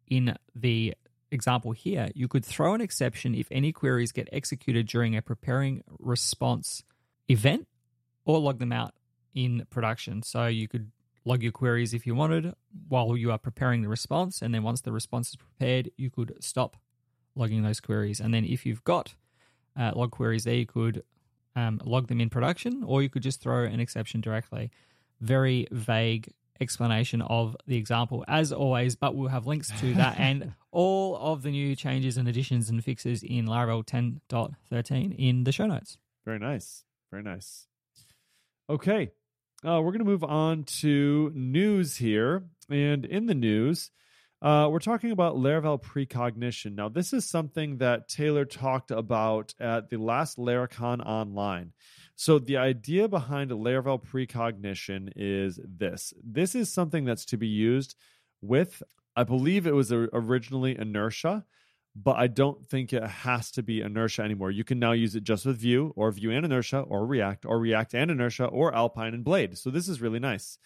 in 0.08 0.36
the 0.54 0.94
example 1.30 1.72
here, 1.72 2.10
you 2.14 2.28
could 2.28 2.44
throw 2.44 2.74
an 2.74 2.80
exception 2.82 3.34
if 3.34 3.46
any 3.50 3.72
queries 3.72 4.12
get 4.12 4.28
executed 4.30 4.88
during 4.88 5.16
a 5.16 5.22
preparing 5.22 5.82
response 5.98 6.82
event 7.28 7.66
or 8.24 8.38
log 8.38 8.58
them 8.58 8.72
out 8.72 8.94
in 9.34 9.66
production. 9.70 10.22
So 10.22 10.46
you 10.46 10.68
could 10.68 10.90
log 11.24 11.42
your 11.42 11.52
queries 11.52 11.94
if 11.94 12.06
you 12.06 12.14
wanted 12.14 12.54
while 12.88 13.16
you 13.16 13.30
are 13.30 13.38
preparing 13.38 13.82
the 13.82 13.88
response. 13.88 14.42
And 14.42 14.54
then 14.54 14.62
once 14.62 14.80
the 14.80 14.92
response 14.92 15.30
is 15.30 15.36
prepared, 15.36 15.90
you 15.96 16.10
could 16.10 16.34
stop 16.40 16.76
logging 17.34 17.62
those 17.62 17.80
queries. 17.80 18.20
And 18.20 18.32
then 18.32 18.44
if 18.44 18.66
you've 18.66 18.84
got 18.84 19.14
uh, 19.78 19.92
log 19.94 20.10
queries 20.10 20.44
there, 20.44 20.54
you 20.54 20.66
could 20.66 21.02
um, 21.56 21.80
log 21.84 22.08
them 22.08 22.20
in 22.20 22.30
production 22.30 22.82
or 22.84 23.02
you 23.02 23.08
could 23.08 23.22
just 23.22 23.40
throw 23.40 23.64
an 23.64 23.80
exception 23.80 24.20
directly. 24.20 24.70
Very 25.20 25.66
vague 25.70 26.32
explanation 26.60 27.22
of 27.22 27.56
the 27.66 27.76
example 27.76 28.24
as 28.28 28.52
always, 28.52 28.94
but 28.94 29.14
we'll 29.14 29.28
have 29.28 29.46
links 29.46 29.70
to 29.80 29.94
that 29.94 30.18
and 30.18 30.52
all 30.70 31.16
of 31.16 31.42
the 31.42 31.50
new 31.50 31.74
changes 31.74 32.16
and 32.16 32.28
additions 32.28 32.68
and 32.68 32.84
fixes 32.84 33.22
in 33.22 33.46
Laravel 33.46 33.84
10.13 33.84 35.14
in 35.18 35.44
the 35.44 35.52
show 35.52 35.66
notes. 35.66 35.98
Very 36.24 36.38
nice. 36.38 36.84
Very 37.10 37.22
nice. 37.22 37.66
Okay. 38.70 39.10
Uh, 39.66 39.80
we're 39.82 39.90
going 39.90 39.98
to 39.98 40.04
move 40.04 40.22
on 40.22 40.62
to 40.62 41.32
news 41.34 41.96
here. 41.96 42.44
And 42.70 43.04
in 43.04 43.26
the 43.26 43.34
news, 43.34 43.90
uh, 44.40 44.68
we're 44.70 44.78
talking 44.78 45.10
about 45.10 45.34
Laravel 45.34 45.82
precognition. 45.82 46.76
Now, 46.76 46.88
this 46.88 47.12
is 47.12 47.28
something 47.28 47.78
that 47.78 48.08
Taylor 48.08 48.44
talked 48.44 48.92
about 48.92 49.54
at 49.58 49.90
the 49.90 49.96
last 49.96 50.38
Laracon 50.38 51.04
Online. 51.04 51.72
So, 52.14 52.38
the 52.38 52.58
idea 52.58 53.08
behind 53.08 53.50
Laravel 53.50 54.04
precognition 54.04 55.10
is 55.16 55.58
this 55.64 56.14
this 56.22 56.54
is 56.54 56.72
something 56.72 57.04
that's 57.04 57.24
to 57.26 57.36
be 57.36 57.48
used 57.48 57.96
with, 58.40 58.84
I 59.16 59.24
believe 59.24 59.66
it 59.66 59.74
was 59.74 59.90
originally 59.90 60.78
inertia 60.78 61.44
but 61.96 62.16
I 62.16 62.28
don't 62.28 62.64
think 62.64 62.92
it 62.92 63.02
has 63.02 63.50
to 63.52 63.62
be 63.62 63.80
inertia 63.80 64.22
anymore. 64.22 64.50
You 64.50 64.64
can 64.64 64.78
now 64.78 64.92
use 64.92 65.16
it 65.16 65.24
just 65.24 65.44
with 65.44 65.58
Vue 65.58 65.92
or 65.96 66.10
Vue 66.12 66.30
and 66.30 66.44
inertia 66.44 66.80
or 66.80 67.04
React 67.06 67.46
or 67.46 67.58
React 67.58 67.94
and 67.94 68.10
inertia 68.10 68.44
or 68.44 68.74
Alpine 68.74 69.14
and 69.14 69.24
Blade. 69.24 69.58
So 69.58 69.70
this 69.70 69.88
is 69.88 70.00
really 70.00 70.20
nice. 70.20 70.58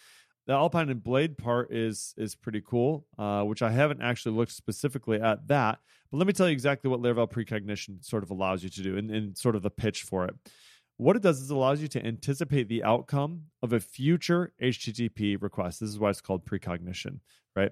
The 0.47 0.53
Alpine 0.53 0.89
and 0.89 1.03
Blade 1.03 1.37
part 1.37 1.73
is 1.73 2.13
is 2.17 2.35
pretty 2.35 2.61
cool, 2.61 3.07
uh, 3.17 3.41
which 3.43 3.63
I 3.63 3.71
haven't 3.71 4.03
actually 4.03 4.35
looked 4.35 4.51
specifically 4.51 5.19
at 5.19 5.47
that. 5.47 5.79
But 6.11 6.17
let 6.17 6.27
me 6.27 6.33
tell 6.33 6.47
you 6.47 6.53
exactly 6.53 6.89
what 6.89 7.01
Laravel 7.01 7.29
precognition 7.29 8.03
sort 8.03 8.21
of 8.21 8.29
allows 8.29 8.63
you 8.63 8.69
to 8.69 8.83
do 8.83 8.97
and, 8.97 9.09
and 9.09 9.35
sort 9.35 9.55
of 9.55 9.63
the 9.63 9.71
pitch 9.71 10.03
for 10.03 10.25
it. 10.25 10.35
What 10.97 11.15
it 11.15 11.23
does 11.23 11.41
is 11.41 11.49
allows 11.49 11.81
you 11.81 11.87
to 11.89 12.05
anticipate 12.05 12.69
the 12.69 12.83
outcome 12.83 13.45
of 13.63 13.73
a 13.73 13.79
future 13.79 14.53
HTTP 14.61 15.41
request. 15.41 15.79
This 15.79 15.89
is 15.89 15.99
why 15.99 16.11
it's 16.11 16.21
called 16.21 16.45
precognition, 16.45 17.19
right? 17.55 17.71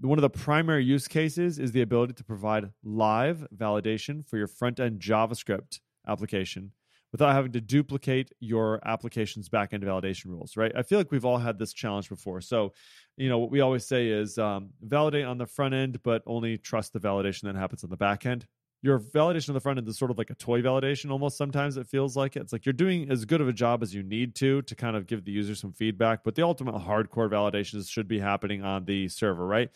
One 0.00 0.18
of 0.18 0.22
the 0.22 0.30
primary 0.30 0.84
use 0.84 1.08
cases 1.08 1.58
is 1.58 1.72
the 1.72 1.80
ability 1.80 2.12
to 2.14 2.24
provide 2.24 2.70
live 2.84 3.46
validation 3.56 4.26
for 4.28 4.36
your 4.36 4.46
front 4.46 4.78
end 4.78 5.00
JavaScript 5.00 5.80
application 6.06 6.72
without 7.12 7.32
having 7.32 7.52
to 7.52 7.62
duplicate 7.62 8.30
your 8.38 8.78
application's 8.86 9.48
backend 9.48 9.82
validation 9.82 10.26
rules, 10.26 10.54
right? 10.54 10.72
I 10.76 10.82
feel 10.82 10.98
like 10.98 11.10
we've 11.10 11.24
all 11.24 11.38
had 11.38 11.58
this 11.58 11.72
challenge 11.72 12.10
before. 12.10 12.42
So, 12.42 12.74
you 13.16 13.30
know, 13.30 13.38
what 13.38 13.50
we 13.50 13.60
always 13.60 13.86
say 13.86 14.08
is 14.08 14.36
um, 14.36 14.70
validate 14.82 15.24
on 15.24 15.38
the 15.38 15.46
front 15.46 15.72
end, 15.72 16.02
but 16.02 16.22
only 16.26 16.58
trust 16.58 16.92
the 16.92 17.00
validation 17.00 17.44
that 17.44 17.56
happens 17.56 17.82
on 17.82 17.88
the 17.88 17.96
back 17.96 18.26
end. 18.26 18.46
Your 18.86 19.00
validation 19.00 19.48
on 19.48 19.54
the 19.54 19.60
front 19.60 19.78
end 19.78 19.88
is 19.88 19.98
sort 19.98 20.12
of 20.12 20.18
like 20.18 20.30
a 20.30 20.36
toy 20.36 20.62
validation 20.62 21.10
almost 21.10 21.36
sometimes 21.36 21.76
it 21.76 21.88
feels 21.88 22.16
like 22.16 22.36
it. 22.36 22.42
It's 22.42 22.52
like 22.52 22.64
you're 22.64 22.72
doing 22.72 23.10
as 23.10 23.24
good 23.24 23.40
of 23.40 23.48
a 23.48 23.52
job 23.52 23.82
as 23.82 23.92
you 23.92 24.04
need 24.04 24.36
to 24.36 24.62
to 24.62 24.74
kind 24.76 24.94
of 24.94 25.08
give 25.08 25.24
the 25.24 25.32
user 25.32 25.56
some 25.56 25.72
feedback, 25.72 26.22
but 26.22 26.36
the 26.36 26.42
ultimate 26.42 26.76
hardcore 26.76 27.28
validations 27.28 27.90
should 27.90 28.06
be 28.06 28.20
happening 28.20 28.62
on 28.62 28.84
the 28.84 29.08
server, 29.08 29.44
right? 29.44 29.70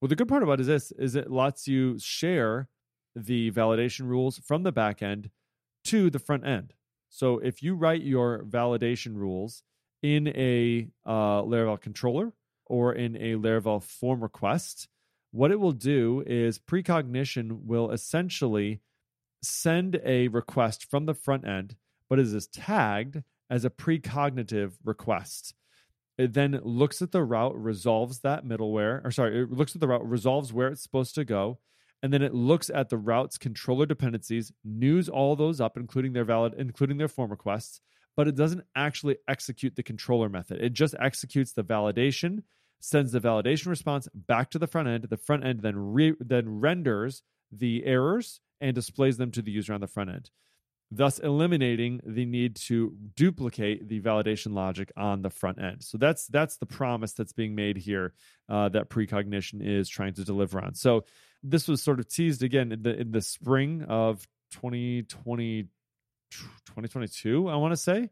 Well, 0.00 0.08
the 0.08 0.14
good 0.14 0.28
part 0.28 0.44
about 0.44 0.60
is 0.60 0.68
this 0.68 0.92
is 0.92 1.16
it 1.16 1.32
lets 1.32 1.66
you 1.66 1.98
share 1.98 2.68
the 3.16 3.50
validation 3.50 4.06
rules 4.06 4.38
from 4.38 4.62
the 4.62 4.70
back 4.70 5.02
end 5.02 5.30
to 5.86 6.08
the 6.08 6.20
front 6.20 6.46
end. 6.46 6.74
So 7.08 7.38
if 7.38 7.60
you 7.60 7.74
write 7.74 8.02
your 8.02 8.44
validation 8.44 9.16
rules 9.16 9.64
in 10.00 10.28
a 10.28 10.86
uh, 11.04 11.42
Laravel 11.42 11.80
controller 11.80 12.32
or 12.66 12.92
in 12.92 13.16
a 13.16 13.34
Laravel 13.34 13.82
form 13.82 14.22
request, 14.22 14.86
what 15.34 15.50
it 15.50 15.58
will 15.58 15.72
do 15.72 16.22
is 16.28 16.60
precognition 16.60 17.66
will 17.66 17.90
essentially 17.90 18.80
send 19.42 20.00
a 20.04 20.28
request 20.28 20.88
from 20.88 21.06
the 21.06 21.14
front 21.14 21.44
end, 21.44 21.74
but 22.08 22.20
it 22.20 22.26
is 22.26 22.46
tagged 22.46 23.20
as 23.50 23.64
a 23.64 23.70
precognitive 23.70 24.74
request. 24.84 25.54
It 26.16 26.34
then 26.34 26.60
looks 26.62 27.02
at 27.02 27.10
the 27.10 27.24
route, 27.24 27.60
resolves 27.60 28.20
that 28.20 28.44
middleware, 28.44 29.04
or 29.04 29.10
sorry, 29.10 29.42
it 29.42 29.50
looks 29.50 29.74
at 29.74 29.80
the 29.80 29.88
route, 29.88 30.08
resolves 30.08 30.52
where 30.52 30.68
it's 30.68 30.84
supposed 30.84 31.16
to 31.16 31.24
go, 31.24 31.58
and 32.00 32.12
then 32.12 32.22
it 32.22 32.32
looks 32.32 32.70
at 32.70 32.88
the 32.88 32.96
route's 32.96 33.36
controller 33.36 33.86
dependencies, 33.86 34.52
news 34.62 35.08
all 35.08 35.34
those 35.34 35.60
up, 35.60 35.76
including 35.76 36.12
their 36.12 36.24
valid, 36.24 36.54
including 36.56 36.96
their 36.96 37.08
form 37.08 37.32
requests, 37.32 37.80
but 38.16 38.28
it 38.28 38.36
doesn't 38.36 38.62
actually 38.76 39.16
execute 39.26 39.74
the 39.74 39.82
controller 39.82 40.28
method. 40.28 40.60
It 40.60 40.74
just 40.74 40.94
executes 41.00 41.54
the 41.54 41.64
validation, 41.64 42.44
sends 42.84 43.12
the 43.12 43.20
validation 43.20 43.68
response 43.68 44.08
back 44.14 44.50
to 44.50 44.58
the 44.58 44.66
front 44.66 44.88
end. 44.88 45.04
The 45.04 45.16
front 45.16 45.44
end 45.44 45.60
then 45.60 45.76
re- 45.76 46.16
then 46.20 46.60
renders 46.60 47.22
the 47.50 47.84
errors 47.84 48.40
and 48.60 48.74
displays 48.74 49.16
them 49.16 49.30
to 49.32 49.42
the 49.42 49.50
user 49.50 49.72
on 49.72 49.80
the 49.80 49.86
front 49.86 50.10
end, 50.10 50.30
thus 50.90 51.18
eliminating 51.18 52.00
the 52.04 52.26
need 52.26 52.56
to 52.56 52.94
duplicate 53.16 53.88
the 53.88 54.00
validation 54.00 54.54
logic 54.54 54.92
on 54.96 55.22
the 55.22 55.30
front 55.30 55.60
end. 55.60 55.82
So 55.82 55.96
that's 55.96 56.26
that's 56.26 56.58
the 56.58 56.66
promise 56.66 57.12
that's 57.12 57.32
being 57.32 57.54
made 57.54 57.78
here 57.78 58.12
uh, 58.48 58.68
that 58.70 58.90
precognition 58.90 59.62
is 59.62 59.88
trying 59.88 60.14
to 60.14 60.24
deliver 60.24 60.60
on. 60.60 60.74
So 60.74 61.04
this 61.42 61.68
was 61.68 61.82
sort 61.82 62.00
of 62.00 62.08
teased 62.08 62.42
again 62.42 62.70
in 62.70 62.82
the 62.82 63.00
in 63.00 63.12
the 63.12 63.22
spring 63.22 63.82
of 63.88 64.26
2020 64.52 65.68
2022 66.30 67.48
i 67.48 67.54
want 67.54 67.72
to 67.72 67.76
say 67.76 68.10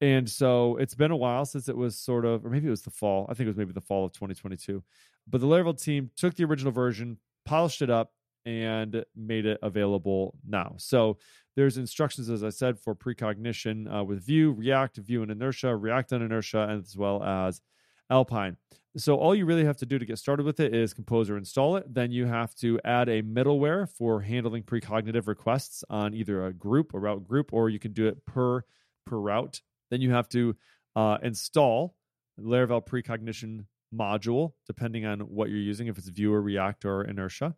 and 0.00 0.28
so 0.28 0.76
it's 0.76 0.94
been 0.94 1.10
a 1.10 1.16
while 1.16 1.44
since 1.44 1.68
it 1.68 1.76
was 1.76 1.98
sort 1.98 2.24
of 2.24 2.44
or 2.44 2.50
maybe 2.50 2.66
it 2.66 2.70
was 2.70 2.82
the 2.82 2.90
fall 2.90 3.26
i 3.28 3.34
think 3.34 3.46
it 3.46 3.50
was 3.50 3.56
maybe 3.56 3.72
the 3.72 3.80
fall 3.80 4.04
of 4.04 4.12
2022 4.12 4.82
but 5.28 5.40
the 5.40 5.46
laravel 5.46 5.80
team 5.80 6.10
took 6.16 6.34
the 6.34 6.44
original 6.44 6.72
version 6.72 7.18
polished 7.44 7.82
it 7.82 7.90
up 7.90 8.12
and 8.46 9.04
made 9.14 9.46
it 9.46 9.58
available 9.62 10.34
now 10.46 10.74
so 10.78 11.18
there's 11.56 11.76
instructions 11.76 12.30
as 12.30 12.42
i 12.42 12.48
said 12.48 12.78
for 12.78 12.94
precognition 12.94 13.92
uh, 13.92 14.02
with 14.02 14.24
vue 14.24 14.52
react 14.52 14.96
vue 14.96 15.22
and 15.22 15.30
inertia 15.30 15.74
react 15.74 16.12
on 16.12 16.22
inertia 16.22 16.66
as 16.70 16.96
well 16.96 17.22
as 17.22 17.60
alpine 18.08 18.56
so 18.96 19.16
all 19.16 19.36
you 19.36 19.46
really 19.46 19.64
have 19.64 19.76
to 19.78 19.86
do 19.86 19.98
to 19.98 20.04
get 20.04 20.18
started 20.18 20.44
with 20.44 20.58
it 20.58 20.74
is 20.74 20.92
compose 20.92 21.30
or 21.30 21.36
install 21.36 21.76
it. 21.76 21.92
Then 21.92 22.10
you 22.10 22.26
have 22.26 22.54
to 22.56 22.80
add 22.84 23.08
a 23.08 23.22
middleware 23.22 23.88
for 23.88 24.20
handling 24.20 24.64
precognitive 24.64 25.28
requests 25.28 25.84
on 25.88 26.12
either 26.12 26.46
a 26.46 26.52
group, 26.52 26.92
a 26.92 26.98
route 26.98 27.22
group, 27.22 27.52
or 27.52 27.70
you 27.70 27.78
can 27.78 27.92
do 27.92 28.08
it 28.08 28.26
per 28.26 28.64
per 29.06 29.16
route. 29.16 29.60
Then 29.90 30.00
you 30.00 30.12
have 30.12 30.28
to 30.30 30.56
uh, 30.96 31.18
install 31.22 31.94
Laravel 32.38 32.84
precognition 32.84 33.66
module, 33.94 34.52
depending 34.66 35.04
on 35.04 35.20
what 35.20 35.50
you're 35.50 35.58
using, 35.58 35.88
if 35.88 35.98
it's 35.98 36.08
Vue 36.08 36.32
or 36.32 36.40
React 36.40 36.84
or 36.84 37.04
Inertia. 37.04 37.54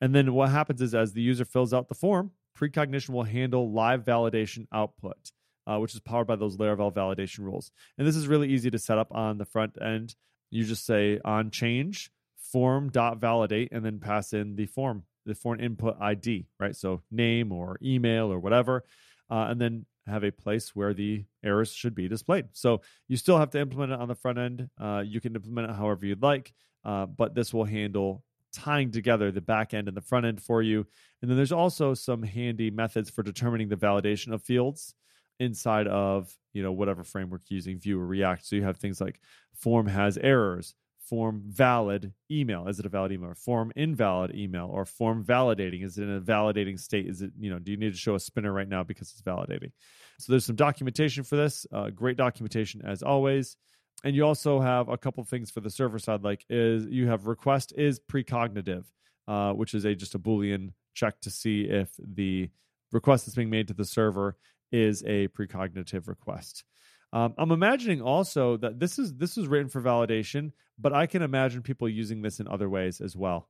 And 0.00 0.14
then 0.14 0.32
what 0.32 0.50
happens 0.50 0.80
is 0.80 0.94
as 0.94 1.12
the 1.12 1.22
user 1.22 1.44
fills 1.44 1.74
out 1.74 1.88
the 1.88 1.94
form, 1.94 2.32
precognition 2.54 3.14
will 3.14 3.24
handle 3.24 3.72
live 3.72 4.04
validation 4.04 4.66
output, 4.72 5.32
uh, 5.66 5.78
which 5.78 5.94
is 5.94 6.00
powered 6.00 6.26
by 6.26 6.36
those 6.36 6.56
Laravel 6.56 6.92
validation 6.92 7.40
rules. 7.40 7.70
And 7.98 8.06
this 8.06 8.16
is 8.16 8.28
really 8.28 8.48
easy 8.48 8.70
to 8.70 8.78
set 8.78 8.98
up 8.98 9.12
on 9.12 9.38
the 9.38 9.44
front 9.44 9.76
end 9.80 10.14
you 10.50 10.64
just 10.64 10.84
say 10.84 11.18
on 11.24 11.50
change 11.50 12.10
form 12.52 12.90
dot 12.90 13.18
validate 13.18 13.68
and 13.72 13.84
then 13.84 14.00
pass 14.00 14.32
in 14.32 14.56
the 14.56 14.66
form 14.66 15.04
the 15.24 15.34
form 15.34 15.60
input 15.60 15.96
id 16.00 16.46
right 16.58 16.74
so 16.74 17.02
name 17.10 17.52
or 17.52 17.78
email 17.82 18.32
or 18.32 18.38
whatever 18.38 18.84
uh, 19.30 19.46
and 19.48 19.60
then 19.60 19.86
have 20.10 20.24
a 20.24 20.30
place 20.30 20.74
where 20.74 20.92
the 20.92 21.24
errors 21.42 21.72
should 21.72 21.94
be 21.94 22.08
displayed. 22.08 22.46
So 22.52 22.82
you 23.08 23.16
still 23.16 23.38
have 23.38 23.50
to 23.50 23.60
implement 23.60 23.92
it 23.92 24.00
on 24.00 24.08
the 24.08 24.14
front 24.14 24.38
end. 24.38 24.68
Uh, 24.78 25.02
you 25.06 25.20
can 25.20 25.34
implement 25.34 25.70
it 25.70 25.76
however 25.76 26.06
you'd 26.06 26.22
like 26.22 26.52
uh, 26.84 27.06
but 27.06 27.34
this 27.34 27.52
will 27.52 27.64
handle 27.64 28.24
tying 28.52 28.90
together 28.90 29.30
the 29.30 29.40
back 29.40 29.74
end 29.74 29.88
and 29.88 29.96
the 29.96 30.00
front 30.00 30.26
end 30.26 30.42
for 30.42 30.62
you. 30.62 30.86
And 31.22 31.30
then 31.30 31.36
there's 31.36 31.52
also 31.52 31.94
some 31.94 32.22
handy 32.22 32.70
methods 32.70 33.10
for 33.10 33.22
determining 33.22 33.68
the 33.68 33.76
validation 33.76 34.32
of 34.32 34.42
fields 34.42 34.94
inside 35.38 35.86
of 35.86 36.36
you 36.52 36.62
know 36.62 36.72
whatever 36.72 37.02
framework 37.02 37.42
you're 37.48 37.56
using 37.56 37.78
vue 37.78 38.00
or 38.00 38.06
react. 38.06 38.46
So 38.46 38.56
you 38.56 38.64
have 38.64 38.76
things 38.76 39.00
like 39.00 39.20
form 39.54 39.86
has 39.86 40.18
errors 40.18 40.74
form 41.10 41.42
valid 41.46 42.14
email? 42.30 42.68
Is 42.68 42.78
it 42.78 42.86
a 42.86 42.88
valid 42.88 43.12
email 43.12 43.30
or 43.30 43.34
form 43.34 43.72
invalid 43.76 44.34
email 44.34 44.70
or 44.72 44.86
form 44.86 45.24
validating? 45.24 45.84
Is 45.84 45.98
it 45.98 46.04
in 46.04 46.16
a 46.16 46.20
validating 46.20 46.80
state? 46.80 47.06
Is 47.06 47.20
it 47.20 47.32
you 47.38 47.50
know 47.50 47.58
do 47.58 47.70
you 47.70 47.76
need 47.76 47.92
to 47.92 47.98
show 47.98 48.14
a 48.14 48.20
spinner 48.20 48.52
right 48.52 48.68
now 48.68 48.82
because 48.82 49.10
it's 49.10 49.22
validating? 49.22 49.72
So 50.18 50.32
there's 50.32 50.46
some 50.46 50.56
documentation 50.56 51.24
for 51.24 51.36
this 51.36 51.66
uh, 51.72 51.90
great 51.90 52.16
documentation 52.16 52.80
as 52.86 53.02
always. 53.02 53.56
And 54.02 54.16
you 54.16 54.24
also 54.24 54.60
have 54.60 54.88
a 54.88 54.96
couple 54.96 55.22
things 55.24 55.50
for 55.50 55.60
the 55.60 55.68
server 55.68 55.98
side 55.98 56.22
like 56.22 56.46
is 56.48 56.86
you 56.86 57.08
have 57.08 57.26
request 57.26 57.74
is 57.76 58.00
precognitive 58.00 58.84
uh, 59.30 59.52
which 59.52 59.74
is 59.74 59.84
a 59.84 59.94
just 59.94 60.14
a 60.14 60.18
boolean 60.18 60.72
check 60.94 61.20
to 61.20 61.30
see 61.30 61.62
if 61.62 61.88
the 61.98 62.50
request 62.92 63.26
that's 63.26 63.36
being 63.36 63.48
made 63.48 63.68
to 63.68 63.74
the 63.74 63.84
server 63.84 64.36
is 64.72 65.04
a 65.04 65.28
precognitive 65.28 66.08
request. 66.08 66.64
Um, 67.12 67.34
I'm 67.38 67.50
imagining 67.50 68.00
also 68.00 68.56
that 68.58 68.78
this 68.78 68.98
is 68.98 69.14
this 69.14 69.36
was 69.36 69.48
written 69.48 69.68
for 69.68 69.80
validation, 69.80 70.52
but 70.78 70.92
I 70.92 71.06
can 71.06 71.22
imagine 71.22 71.62
people 71.62 71.88
using 71.88 72.22
this 72.22 72.40
in 72.40 72.46
other 72.46 72.68
ways 72.68 73.00
as 73.00 73.16
well. 73.16 73.48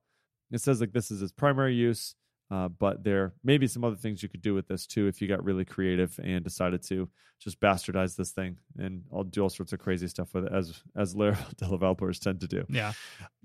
It 0.51 0.61
says 0.61 0.81
like 0.81 0.93
this 0.93 1.11
is 1.11 1.21
its 1.21 1.31
primary 1.31 1.75
use, 1.75 2.15
uh, 2.49 2.67
but 2.67 3.03
there 3.03 3.33
may 3.43 3.57
be 3.57 3.67
some 3.67 3.83
other 3.83 3.95
things 3.95 4.23
you 4.23 4.29
could 4.29 4.41
do 4.41 4.53
with 4.53 4.67
this 4.67 4.85
too 4.87 5.07
if 5.07 5.21
you 5.21 5.27
got 5.27 5.43
really 5.43 5.63
creative 5.63 6.19
and 6.23 6.43
decided 6.43 6.81
to 6.83 7.07
just 7.39 7.59
bastardize 7.59 8.15
this 8.15 8.31
thing 8.31 8.57
and 8.77 9.03
I'll 9.11 9.23
do 9.23 9.41
all 9.41 9.49
sorts 9.49 9.73
of 9.73 9.79
crazy 9.79 10.07
stuff 10.07 10.33
with 10.33 10.45
it 10.45 10.53
as 10.53 10.83
as 10.95 11.15
Laravel 11.15 11.55
developers 11.71 12.19
tend 12.19 12.41
to 12.41 12.47
do. 12.47 12.65
Yeah. 12.67 12.93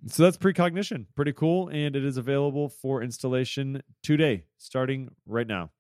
So 0.09 0.23
that's 0.23 0.37
precognition, 0.37 1.07
pretty 1.15 1.33
cool, 1.33 1.69
and 1.69 1.95
it 1.95 2.05
is 2.05 2.17
available 2.17 2.69
for 2.69 3.03
installation 3.03 3.83
today, 4.03 4.45
starting 4.59 5.11
right 5.27 5.47
now. 5.47 5.71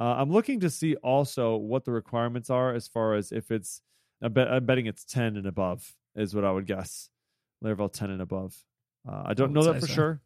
Uh, 0.00 0.14
I'm 0.18 0.30
looking 0.30 0.60
to 0.60 0.70
see 0.70 0.96
also 0.96 1.56
what 1.56 1.84
the 1.84 1.92
requirements 1.92 2.48
are 2.48 2.74
as 2.74 2.88
far 2.88 3.14
as 3.14 3.32
if 3.32 3.50
it's. 3.50 3.82
I 4.22 4.28
bet, 4.28 4.48
I'm 4.50 4.64
betting 4.66 4.86
it's 4.86 5.04
10 5.04 5.36
and 5.36 5.46
above 5.46 5.94
is 6.16 6.34
what 6.34 6.44
I 6.44 6.50
would 6.50 6.66
guess. 6.66 7.10
Laravel 7.64 7.92
10 7.92 8.10
and 8.10 8.22
above. 8.22 8.56
Uh, 9.08 9.22
I 9.26 9.34
don't 9.34 9.52
know 9.52 9.62
that 9.64 9.80
for 9.80 9.86
so. 9.86 9.92
sure, 9.92 10.20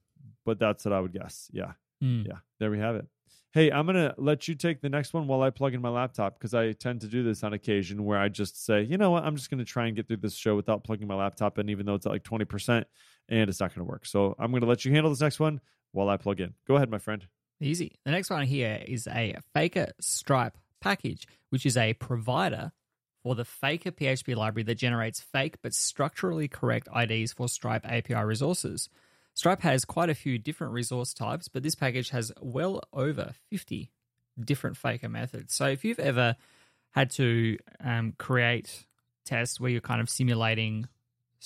but 0.45 0.59
that's 0.59 0.85
what 0.85 0.93
I 0.93 1.01
would 1.01 1.13
guess. 1.13 1.49
Yeah, 1.53 1.73
Mm. 2.03 2.27
yeah. 2.27 2.39
There 2.61 2.71
we 2.71 2.79
have 2.79 2.97
it. 2.97 3.07
Hey, 3.53 3.71
I'm 3.71 3.87
gonna 3.87 4.15
let 4.19 4.49
you 4.49 4.57
take 4.57 4.81
the 4.81 4.89
next 4.89 5.15
one 5.15 5.29
while 5.29 5.43
I 5.43 5.51
plug 5.51 5.75
in 5.75 5.81
my 5.81 5.89
laptop 5.89 6.37
because 6.39 6.55
I 6.55 6.73
tend 6.73 7.01
to 7.03 7.07
do 7.07 7.23
this 7.23 7.45
on 7.45 7.53
occasion 7.53 8.05
where 8.05 8.19
I 8.19 8.29
just 8.29 8.65
say, 8.65 8.83
you 8.83 8.99
know 8.99 9.13
what, 9.13 9.25
I'm 9.25 9.37
just 9.37 9.49
gonna 9.49 9.65
try 9.65 9.87
and 9.87 9.95
get 9.95 10.09
through 10.09 10.17
this 10.19 10.35
show 10.35 10.57
without 10.57 10.83
plugging 10.83 11.07
my 11.07 11.15
laptop 11.15 11.59
in, 11.61 11.69
even 11.69 11.87
though 11.87 11.95
it's 11.95 12.05
at 12.07 12.11
like 12.13 12.25
20 12.25 12.45
percent, 12.47 12.87
and 13.29 13.49
it's 13.49 13.61
not 13.61 13.73
gonna 13.73 13.85
work. 13.85 14.07
So 14.07 14.35
I'm 14.41 14.51
gonna 14.53 14.67
let 14.67 14.85
you 14.85 14.93
handle 14.93 15.11
this 15.11 15.21
next 15.21 15.39
one 15.39 15.61
while 15.93 16.09
I 16.09 16.17
plug 16.17 16.41
in. 16.41 16.55
Go 16.67 16.75
ahead, 16.77 16.91
my 16.91 16.99
friend. 16.99 17.25
Easy. 17.61 17.97
The 18.05 18.11
next 18.11 18.31
one 18.31 18.45
here 18.47 18.83
is 18.87 19.07
a 19.07 19.37
Faker 19.53 19.93
Stripe 20.01 20.57
package, 20.81 21.27
which 21.51 21.65
is 21.65 21.77
a 21.77 21.95
provider 21.95 22.73
for 23.23 23.35
the 23.35 23.45
Faker 23.45 23.91
PHP 23.91 24.37
library 24.37 24.65
that 24.65 24.75
generates 24.75 25.21
fake 25.21 25.57
but 25.63 25.73
structurally 25.73 26.47
correct 26.47 26.89
IDs 26.95 27.33
for 27.33 27.49
Stripe 27.49 27.87
API 27.87 28.23
resources. 28.23 28.89
Stripe 29.33 29.63
has 29.63 29.85
quite 29.85 30.11
a 30.11 30.15
few 30.15 30.39
different 30.39 30.73
resource 30.73 31.13
types, 31.15 31.49
but 31.49 31.63
this 31.63 31.75
package 31.75 32.11
has 32.11 32.31
well 32.41 32.83
over 32.93 33.33
50 33.51 33.91
different 34.39 34.77
Faker 34.77 35.09
methods. 35.09 35.55
So 35.55 35.67
if 35.67 35.85
you've 35.85 35.99
ever 35.99 36.37
had 36.91 37.11
to 37.13 37.59
um, 37.83 38.13
create 38.19 38.87
tests 39.25 39.59
where 39.59 39.71
you're 39.71 39.81
kind 39.81 40.01
of 40.01 40.11
simulating 40.11 40.87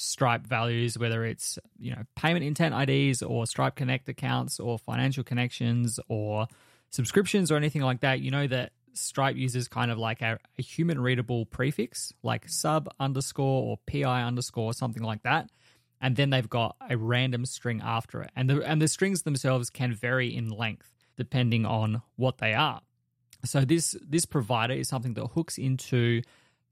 Stripe 0.01 0.47
values, 0.47 0.97
whether 0.97 1.25
it's 1.25 1.59
you 1.77 1.91
know 1.91 2.05
payment 2.15 2.45
intent 2.45 2.89
IDs 2.89 3.21
or 3.21 3.49
Stripe 3.49 3.75
Connect 3.75 4.09
accounts 4.09 4.61
or 4.61 4.79
financial 4.79 5.25
connections 5.25 5.99
or 6.09 6.47
subscriptions 6.91 7.51
or 7.51 7.57
anything 7.57 7.83
like 7.83 8.01
that, 8.03 8.21
you 8.21 8.31
know 8.31 8.47
that 8.47 8.71
Stripe 8.93 9.35
uses 9.35 9.67
kind 9.67 9.91
of 9.91 9.99
like 9.99 10.23
a, 10.23 10.39
a 10.57 10.63
human 10.63 11.01
readable 11.01 11.47
prefix 11.47 12.13
like 12.23 12.49
sub 12.49 12.89
underscore 13.01 13.65
or 13.65 13.79
pi 13.93 14.23
underscore 14.23 14.73
something 14.73 15.03
like 15.03 15.25
that, 15.25 15.51
and 16.01 16.15
then 16.15 16.31
they've 16.31 16.49
got 16.49 16.77
a 16.89 16.97
random 16.97 17.45
string 17.45 17.81
after 17.85 18.23
it, 18.23 18.31
and 18.37 18.49
the 18.49 18.63
and 18.63 18.81
the 18.81 18.87
strings 18.87 19.23
themselves 19.23 19.69
can 19.69 19.93
vary 19.93 20.33
in 20.33 20.49
length 20.49 20.95
depending 21.17 21.67
on 21.67 22.03
what 22.15 22.39
they 22.39 22.55
are. 22.55 22.81
So 23.45 23.63
this 23.63 23.97
this 24.09 24.27
provider 24.27 24.75
is 24.75 24.89
something 24.89 25.15
that 25.15 25.27
hooks 25.35 25.59
into 25.59 26.23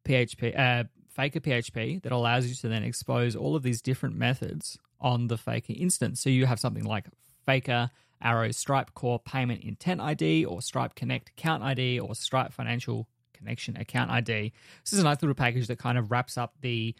PHP, 0.06 0.56
uh, 0.56 0.84
Faker 1.16 1.40
PHP 1.40 2.02
that 2.02 2.12
allows 2.12 2.46
you 2.46 2.54
to 2.56 2.68
then 2.68 2.82
expose 2.82 3.34
all 3.34 3.56
of 3.56 3.62
these 3.62 3.80
different 3.80 4.16
methods 4.16 4.78
on 5.00 5.28
the 5.28 5.38
Faker 5.38 5.72
instance. 5.74 6.20
So 6.20 6.28
you 6.28 6.44
have 6.44 6.60
something 6.60 6.84
like 6.84 7.06
Faker 7.46 7.90
Arrow 8.22 8.50
Stripe 8.50 8.92
Core 8.94 9.18
Payment 9.18 9.64
Intent 9.64 10.02
ID 10.02 10.44
or 10.44 10.60
Stripe 10.60 10.94
Connect 10.94 11.30
Account 11.30 11.62
ID 11.62 12.00
or 12.00 12.14
Stripe 12.14 12.52
Financial 12.52 13.08
Connection 13.32 13.78
Account 13.78 14.10
ID. 14.10 14.52
This 14.84 14.92
is 14.92 14.98
a 14.98 15.04
nice 15.04 15.22
little 15.22 15.34
package 15.34 15.68
that 15.68 15.78
kind 15.78 15.96
of 15.96 16.10
wraps 16.10 16.36
up 16.36 16.54
the 16.60 16.94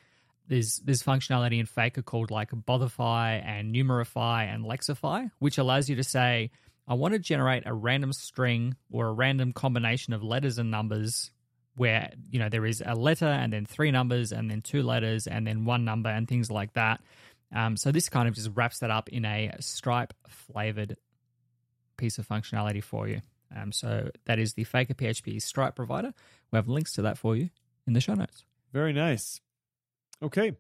there's 0.49 0.77
there's 0.85 1.03
functionality 1.03 1.59
in 1.59 1.67
Faker 1.67 2.03
called 2.03 2.31
like 2.31 2.51
Bothify 2.53 3.45
and 3.45 3.75
Numerify 3.75 4.45
and 4.45 4.65
Lexify, 4.65 5.31
which 5.41 5.59
allows 5.59 5.91
you 5.91 5.97
to 5.97 6.05
say, 6.05 6.51
I 6.89 6.95
want 6.95 7.13
to 7.13 7.19
generate 7.19 7.65
a 7.67 7.75
random 7.75 8.13
string 8.13 8.77
or 8.91 9.09
a 9.09 9.13
random 9.13 9.53
combination 9.53 10.15
of 10.15 10.23
letters 10.23 10.57
and 10.59 10.71
numbers 10.71 11.33
where 11.77 12.13
you 12.31 12.39
know 12.39 12.49
there 12.49 12.67
is 12.67 12.83
a 12.85 12.95
letter 12.95 13.27
and 13.27 13.53
then 13.53 13.67
three 13.67 13.91
numbers 13.91 14.33
and 14.33 14.51
then 14.51 14.63
two 14.63 14.83
letters 14.83 15.27
and 15.27 15.47
then 15.47 15.65
one 15.65 15.85
number 15.85 16.11
and 16.11 16.27
things 16.27 16.51
like 16.51 16.73
that. 16.75 17.01
Um, 17.55 17.77
so 17.77 17.93
this 17.93 18.09
kind 18.09 18.29
of 18.29 18.35
just 18.35 18.51
wraps 18.55 18.81
that 18.81 18.91
up 18.91 19.09
in 19.11 19.25
a 19.25 19.53
Stripe 19.61 20.15
flavored 20.29 20.97
piece 21.97 22.19
of 22.19 22.27
functionality 22.27 22.83
for 22.83 23.09
you. 23.09 23.21
Um, 23.55 23.73
so 23.73 24.11
that 24.25 24.39
is 24.39 24.55
the 24.55 24.65
Faker 24.65 24.95
PHP 24.95 25.41
Stripe 25.41 25.77
provider. 25.77 26.13
We 26.51 26.57
have 26.57 26.69
links 26.69 26.93
to 26.95 27.03
that 27.03 27.19
for 27.19 27.37
you 27.37 27.51
in 27.87 27.93
the 27.93 28.01
show 28.01 28.15
notes. 28.15 28.45
Very 28.73 28.93
nice. 28.93 29.41
Okay. 30.23 30.57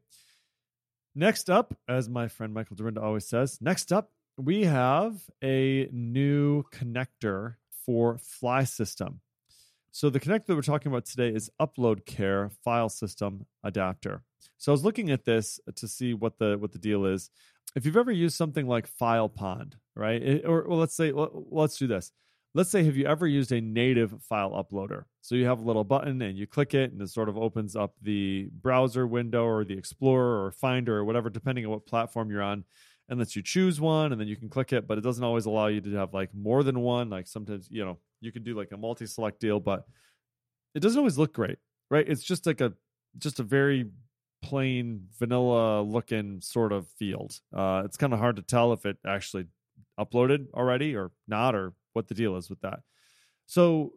Next 1.14 1.50
up, 1.50 1.74
as 1.88 2.08
my 2.08 2.28
friend 2.28 2.52
Michael 2.52 2.76
Dyrynda 2.76 3.02
always 3.02 3.26
says, 3.26 3.58
next 3.60 3.92
up, 3.92 4.10
we 4.36 4.64
have 4.64 5.14
a 5.42 5.88
new 5.90 6.64
connector 6.64 7.56
for 7.84 8.16
Flysystem. 8.16 9.20
So 9.96 10.10
the 10.10 10.20
connector 10.20 10.44
that 10.44 10.54
we're 10.54 10.60
talking 10.60 10.92
about 10.92 11.06
today 11.06 11.30
is 11.30 11.48
Uploadcare 11.58 12.52
File 12.62 12.90
System 12.90 13.46
Adapter. 13.64 14.20
So 14.58 14.70
I 14.70 14.74
was 14.74 14.84
looking 14.84 15.10
at 15.10 15.24
this 15.24 15.58
to 15.74 15.88
see 15.88 16.12
what 16.12 16.38
the 16.38 16.58
what 16.58 16.72
the 16.72 16.78
deal 16.78 17.06
is. 17.06 17.30
If 17.74 17.86
you've 17.86 17.96
ever 17.96 18.12
used 18.12 18.36
something 18.36 18.66
like 18.66 18.90
FilePond, 19.00 19.72
right? 19.94 20.22
It, 20.22 20.44
or 20.44 20.66
well, 20.68 20.78
let's 20.78 20.94
say 20.94 21.12
well, 21.12 21.46
let's 21.50 21.78
do 21.78 21.86
this. 21.86 22.12
Let's 22.52 22.70
say 22.70 22.84
have 22.84 22.98
you 22.98 23.06
ever 23.06 23.26
used 23.26 23.52
a 23.52 23.60
native 23.62 24.22
file 24.22 24.50
uploader? 24.50 25.04
So 25.22 25.34
you 25.34 25.46
have 25.46 25.60
a 25.60 25.66
little 25.66 25.82
button 25.82 26.20
and 26.20 26.36
you 26.36 26.46
click 26.46 26.74
it 26.74 26.92
and 26.92 27.00
it 27.00 27.08
sort 27.08 27.30
of 27.30 27.38
opens 27.38 27.74
up 27.74 27.94
the 28.02 28.50
browser 28.60 29.06
window 29.06 29.46
or 29.46 29.64
the 29.64 29.78
Explorer 29.78 30.44
or 30.44 30.52
Finder 30.52 30.98
or 30.98 31.06
whatever, 31.06 31.30
depending 31.30 31.64
on 31.64 31.70
what 31.70 31.86
platform 31.86 32.30
you're 32.30 32.42
on 32.42 32.64
and 33.08 33.18
lets 33.18 33.34
you 33.34 33.42
choose 33.42 33.80
one 33.80 34.12
and 34.12 34.20
then 34.20 34.28
you 34.28 34.36
can 34.36 34.48
click 34.48 34.72
it 34.72 34.86
but 34.86 34.98
it 34.98 35.02
doesn't 35.02 35.24
always 35.24 35.46
allow 35.46 35.68
you 35.68 35.80
to 35.80 35.94
have 35.94 36.12
like 36.12 36.34
more 36.34 36.62
than 36.62 36.80
one 36.80 37.08
like 37.08 37.26
sometimes 37.26 37.68
you 37.70 37.84
know 37.84 37.98
you 38.20 38.32
can 38.32 38.42
do 38.42 38.54
like 38.54 38.72
a 38.72 38.76
multi-select 38.76 39.40
deal 39.40 39.60
but 39.60 39.84
it 40.74 40.80
doesn't 40.80 40.98
always 40.98 41.18
look 41.18 41.32
great 41.32 41.58
right 41.90 42.08
it's 42.08 42.22
just 42.22 42.46
like 42.46 42.60
a 42.60 42.72
just 43.18 43.40
a 43.40 43.42
very 43.42 43.90
plain 44.42 45.06
vanilla 45.18 45.82
looking 45.82 46.40
sort 46.40 46.72
of 46.72 46.86
field 46.98 47.40
uh 47.56 47.82
it's 47.84 47.96
kind 47.96 48.12
of 48.12 48.18
hard 48.18 48.36
to 48.36 48.42
tell 48.42 48.72
if 48.72 48.84
it 48.84 48.96
actually 49.06 49.46
uploaded 49.98 50.46
already 50.54 50.94
or 50.94 51.10
not 51.26 51.54
or 51.54 51.72
what 51.94 52.08
the 52.08 52.14
deal 52.14 52.36
is 52.36 52.50
with 52.50 52.60
that 52.60 52.80
so 53.46 53.92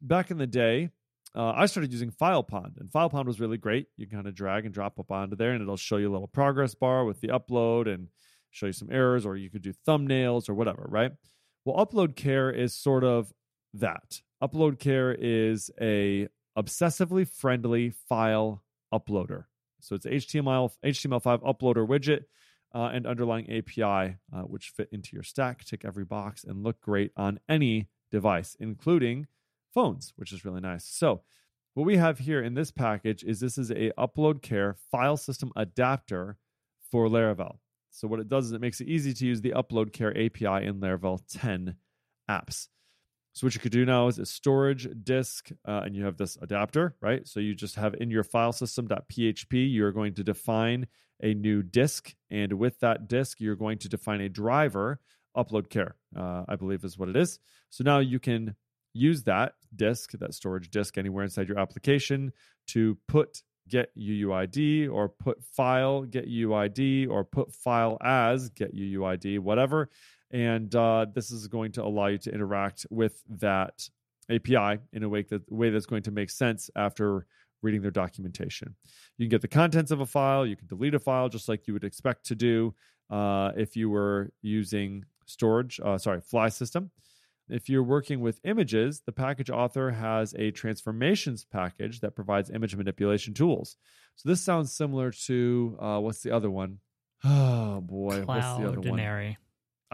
back 0.00 0.30
in 0.30 0.38
the 0.38 0.46
day 0.46 0.90
uh, 1.36 1.52
I 1.56 1.66
started 1.66 1.90
using 1.92 2.12
FilePond, 2.12 2.78
and 2.78 2.88
FilePond 2.90 3.26
was 3.26 3.40
really 3.40 3.56
great. 3.56 3.88
You 3.96 4.06
can 4.06 4.18
kind 4.18 4.28
of 4.28 4.36
drag 4.36 4.66
and 4.66 4.72
drop 4.72 5.00
up 5.00 5.10
onto 5.10 5.34
there, 5.34 5.50
and 5.50 5.60
it'll 5.60 5.76
show 5.76 5.96
you 5.96 6.08
a 6.08 6.12
little 6.12 6.28
progress 6.28 6.76
bar 6.76 7.04
with 7.04 7.20
the 7.20 7.28
upload 7.28 7.92
and 7.92 8.06
show 8.50 8.66
you 8.66 8.72
some 8.72 8.88
errors, 8.90 9.26
or 9.26 9.36
you 9.36 9.50
could 9.50 9.62
do 9.62 9.72
thumbnails 9.86 10.48
or 10.48 10.54
whatever, 10.54 10.86
right? 10.88 11.10
Well, 11.64 11.84
Uploadcare 11.84 12.54
is 12.56 12.74
sort 12.74 13.02
of 13.02 13.32
that. 13.74 14.22
Uploadcare 14.42 15.14
is 15.18 15.70
a 15.80 16.28
obsessively 16.56 17.28
friendly 17.28 17.90
file 17.90 18.62
uploader. 18.92 19.44
So 19.80 19.94
it's 19.94 20.06
HTML 20.06 20.70
HTML5 20.84 21.42
uploader 21.42 21.86
widget 21.86 22.24
uh, 22.74 22.90
and 22.92 23.06
underlying 23.06 23.50
API, 23.50 24.16
uh, 24.32 24.42
which 24.42 24.70
fit 24.70 24.88
into 24.92 25.10
your 25.12 25.22
stack, 25.22 25.64
tick 25.64 25.84
every 25.84 26.04
box, 26.04 26.44
and 26.44 26.62
look 26.62 26.80
great 26.80 27.12
on 27.16 27.38
any 27.48 27.88
device, 28.10 28.56
including 28.58 29.26
phones, 29.72 30.12
which 30.16 30.32
is 30.32 30.44
really 30.44 30.60
nice. 30.60 30.84
So 30.84 31.22
what 31.74 31.86
we 31.86 31.96
have 31.96 32.20
here 32.20 32.42
in 32.42 32.54
this 32.54 32.70
package 32.70 33.24
is 33.24 33.40
this 33.40 33.58
is 33.58 33.70
a 33.70 33.90
Uploadcare 33.98 34.76
file 34.90 35.16
system 35.16 35.52
adapter 35.56 36.38
for 36.90 37.08
Laravel. 37.08 37.58
So 37.90 38.08
what 38.08 38.20
it 38.20 38.28
does 38.28 38.46
is 38.46 38.52
it 38.52 38.60
makes 38.60 38.80
it 38.80 38.88
easy 38.88 39.12
to 39.12 39.26
use 39.26 39.40
the 39.40 39.50
Uploadcare 39.50 40.10
API 40.10 40.66
in 40.66 40.80
Laravel 40.80 41.20
10 41.28 41.76
apps. 42.30 42.68
So 43.34 43.48
what 43.48 43.54
you 43.54 43.60
could 43.60 43.72
do 43.72 43.84
now 43.84 44.06
is 44.06 44.20
a 44.20 44.26
storage 44.26 44.88
disk, 45.02 45.50
uh, 45.66 45.82
and 45.84 45.96
you 45.96 46.04
have 46.04 46.16
this 46.16 46.38
adapter, 46.40 46.94
right? 47.00 47.26
So 47.26 47.40
you 47.40 47.52
just 47.52 47.74
have 47.74 47.94
in 47.94 48.08
your 48.08 48.22
file 48.22 48.52
system.php, 48.52 49.72
you're 49.72 49.90
going 49.90 50.14
to 50.14 50.22
define 50.22 50.86
a 51.20 51.34
new 51.34 51.62
disk, 51.62 52.14
and 52.30 52.52
with 52.52 52.78
that 52.80 53.08
disk, 53.08 53.40
you're 53.40 53.56
going 53.56 53.78
to 53.78 53.88
define 53.88 54.20
a 54.20 54.28
driver, 54.28 55.00
uploadcare, 55.36 55.92
uh, 56.16 56.44
I 56.48 56.54
believe 56.54 56.84
is 56.84 56.96
what 56.96 57.08
it 57.08 57.16
is. 57.16 57.40
So 57.70 57.82
now 57.82 57.98
you 57.98 58.20
can 58.20 58.54
use 58.92 59.24
that 59.24 59.54
disk, 59.74 60.12
that 60.12 60.32
storage 60.32 60.70
disk, 60.70 60.96
anywhere 60.96 61.24
inside 61.24 61.48
your 61.48 61.58
application 61.58 62.32
to 62.68 62.96
put 63.08 63.42
get 63.68 63.90
UUID 63.96 64.90
or 64.92 65.08
put 65.08 65.42
file 65.42 66.02
get 66.02 66.28
UUID 66.28 67.08
or 67.08 67.24
put 67.24 67.52
file 67.52 67.98
as 68.00 68.50
get 68.50 68.76
UUID, 68.76 69.40
whatever. 69.40 69.90
And 70.34 70.74
uh, 70.74 71.06
this 71.14 71.30
is 71.30 71.46
going 71.46 71.70
to 71.72 71.84
allow 71.84 72.08
you 72.08 72.18
to 72.18 72.34
interact 72.34 72.86
with 72.90 73.22
that 73.38 73.88
API 74.28 74.80
in 74.92 75.04
a 75.04 75.08
way, 75.08 75.22
that, 75.22 75.50
way 75.50 75.70
that's 75.70 75.86
going 75.86 76.02
to 76.02 76.10
make 76.10 76.28
sense 76.28 76.68
after 76.74 77.26
reading 77.62 77.82
their 77.82 77.92
documentation. 77.92 78.74
You 79.16 79.26
can 79.26 79.30
get 79.30 79.42
the 79.42 79.48
contents 79.48 79.92
of 79.92 80.00
a 80.00 80.06
file, 80.06 80.44
you 80.44 80.56
can 80.56 80.66
delete 80.66 80.92
a 80.92 80.98
file 80.98 81.28
just 81.28 81.48
like 81.48 81.68
you 81.68 81.72
would 81.72 81.84
expect 81.84 82.26
to 82.26 82.34
do 82.34 82.74
uh, 83.10 83.52
if 83.56 83.76
you 83.76 83.88
were 83.88 84.32
using 84.42 85.04
storage, 85.24 85.78
uh, 85.84 85.98
sorry, 85.98 86.20
Flysystem. 86.20 86.90
If 87.48 87.68
you're 87.68 87.84
working 87.84 88.18
with 88.18 88.40
images, 88.42 89.02
the 89.06 89.12
package 89.12 89.50
author 89.50 89.92
has 89.92 90.34
a 90.34 90.50
transformations 90.50 91.44
package 91.44 92.00
that 92.00 92.16
provides 92.16 92.50
image 92.50 92.74
manipulation 92.74 93.34
tools. 93.34 93.76
So 94.16 94.28
this 94.28 94.42
sounds 94.42 94.74
similar 94.74 95.12
to 95.26 95.76
uh, 95.80 95.98
what's 96.00 96.22
the 96.22 96.32
other 96.32 96.50
one? 96.50 96.80
Oh 97.26 97.80
boy, 97.80 98.22
what's 98.24 98.46
the 98.58 98.68
other 98.68 98.80
one? 98.80 98.96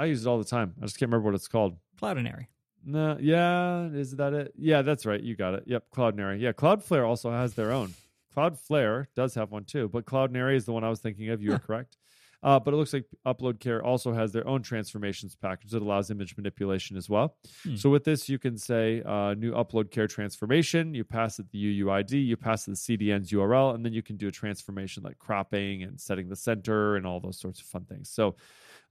I 0.01 0.07
use 0.07 0.25
it 0.25 0.29
all 0.29 0.39
the 0.39 0.45
time. 0.45 0.75
I 0.81 0.87
just 0.87 0.99
can't 0.99 1.11
remember 1.11 1.27
what 1.27 1.35
it's 1.35 1.47
called. 1.47 1.77
Cloudinary. 2.01 2.47
No, 2.83 3.19
yeah, 3.21 3.89
is 3.89 4.17
that 4.17 4.33
it? 4.33 4.55
Yeah, 4.57 4.81
that's 4.81 5.05
right. 5.05 5.23
You 5.23 5.37
got 5.37 5.53
it. 5.53 5.65
Yep, 5.67 5.85
Cloudinary. 5.95 6.41
Yeah, 6.41 6.53
Cloudflare 6.53 7.07
also 7.07 7.31
has 7.31 7.53
their 7.53 7.71
own. 7.71 7.93
Cloudflare 8.35 9.07
does 9.15 9.35
have 9.35 9.51
one 9.51 9.65
too, 9.65 9.91
but 9.91 10.07
Cloudinary 10.07 10.57
is 10.57 10.65
the 10.65 10.73
one 10.73 10.85
I 10.85 10.89
was 10.89 11.01
thinking 11.01 11.29
of. 11.29 11.43
You 11.43 11.53
are 11.53 11.59
correct. 11.59 11.99
Uh, 12.43 12.59
but 12.59 12.73
it 12.73 12.79
looks 12.79 12.95
like 12.95 13.05
Uploadcare 13.27 13.83
also 13.85 14.15
has 14.15 14.33
their 14.33 14.47
own 14.47 14.63
transformations 14.63 15.37
package 15.37 15.73
that 15.73 15.83
allows 15.83 16.11
image 16.11 16.37
manipulation 16.39 16.97
as 16.97 17.07
well. 17.07 17.37
Hmm. 17.65 17.77
So 17.77 17.91
with 17.91 18.05
this, 18.05 18.31
you 18.31 18.39
can 18.39 18.57
say 18.57 19.03
uh, 19.03 19.35
new 19.35 19.53
Uploadcare 19.53 20.09
transformation. 20.09 20.95
You 20.95 21.05
pass 21.05 21.39
it 21.39 21.51
the 21.51 21.83
UUID, 21.83 22.13
you 22.13 22.39
pass 22.39 22.67
it 22.67 22.71
the 22.71 22.77
CDN's 22.77 23.31
URL, 23.31 23.75
and 23.75 23.85
then 23.85 23.93
you 23.93 24.03
can 24.03 24.17
do 24.17 24.29
a 24.29 24.33
transformation 24.33 25.03
like 25.03 25.19
cropping 25.19 25.83
and 25.83 26.01
setting 26.01 26.31
the 26.31 26.37
center 26.37 26.97
and 26.97 27.07
all 27.07 27.21
those 27.21 27.39
sorts 27.39 27.61
of 27.61 27.67
fun 27.67 27.85
things. 27.85 28.09
So 28.09 28.37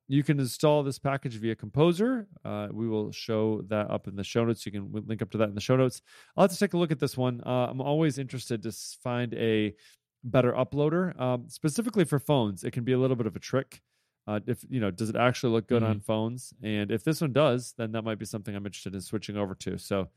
you 0.09 0.23
can 0.23 0.39
install 0.39 0.81
this 0.83 0.97
package 0.99 1.35
via 1.35 1.55
Composer. 1.55 2.27
Uh, 2.43 2.67
we 2.71 2.87
will 2.87 3.11
show 3.11 3.61
that 3.69 3.89
up 3.91 4.07
in 4.07 4.15
the 4.15 4.23
show 4.23 4.43
notes. 4.43 4.65
You 4.65 4.71
can 4.71 4.91
link 4.91 5.21
up 5.21 5.29
to 5.31 5.37
that 5.37 5.49
in 5.49 5.55
the 5.55 5.61
show 5.61 5.77
notes. 5.77 6.01
I'll 6.35 6.43
have 6.45 6.51
to 6.51 6.57
take 6.57 6.73
a 6.73 6.77
look 6.77 6.91
at 6.91 6.99
this 6.99 7.15
one. 7.15 7.41
Uh, 7.45 7.67
I'm 7.69 7.79
always 7.79 8.17
interested 8.17 8.63
to 8.63 8.71
find 9.03 9.33
a 9.35 9.75
better 10.23 10.51
uploader, 10.51 11.17
um, 11.21 11.45
specifically 11.47 12.03
for 12.05 12.19
phones. 12.19 12.63
It 12.63 12.71
can 12.71 12.83
be 12.83 12.91
a 12.91 12.97
little 12.99 13.15
bit 13.15 13.27
of 13.27 13.35
a 13.35 13.39
trick. 13.39 13.81
Uh, 14.27 14.39
if 14.47 14.65
you 14.69 14.79
know, 14.79 14.91
does 14.91 15.09
it 15.09 15.15
actually 15.15 15.53
look 15.53 15.67
good 15.67 15.81
Mhm. 15.83 15.89
on 15.89 15.99
phones? 16.01 16.53
And 16.61 16.91
if 16.91 17.03
this 17.03 17.21
one 17.21 17.31
does, 17.31 17.73
then 17.77 17.91
that 17.93 18.03
might 18.03 18.19
be 18.19 18.25
something 18.25 18.55
I'm 18.55 18.65
interested 18.65 18.93
in 18.95 19.01
switching 19.01 19.37
over 19.37 19.55
to. 19.55 19.77
So. 19.77 20.09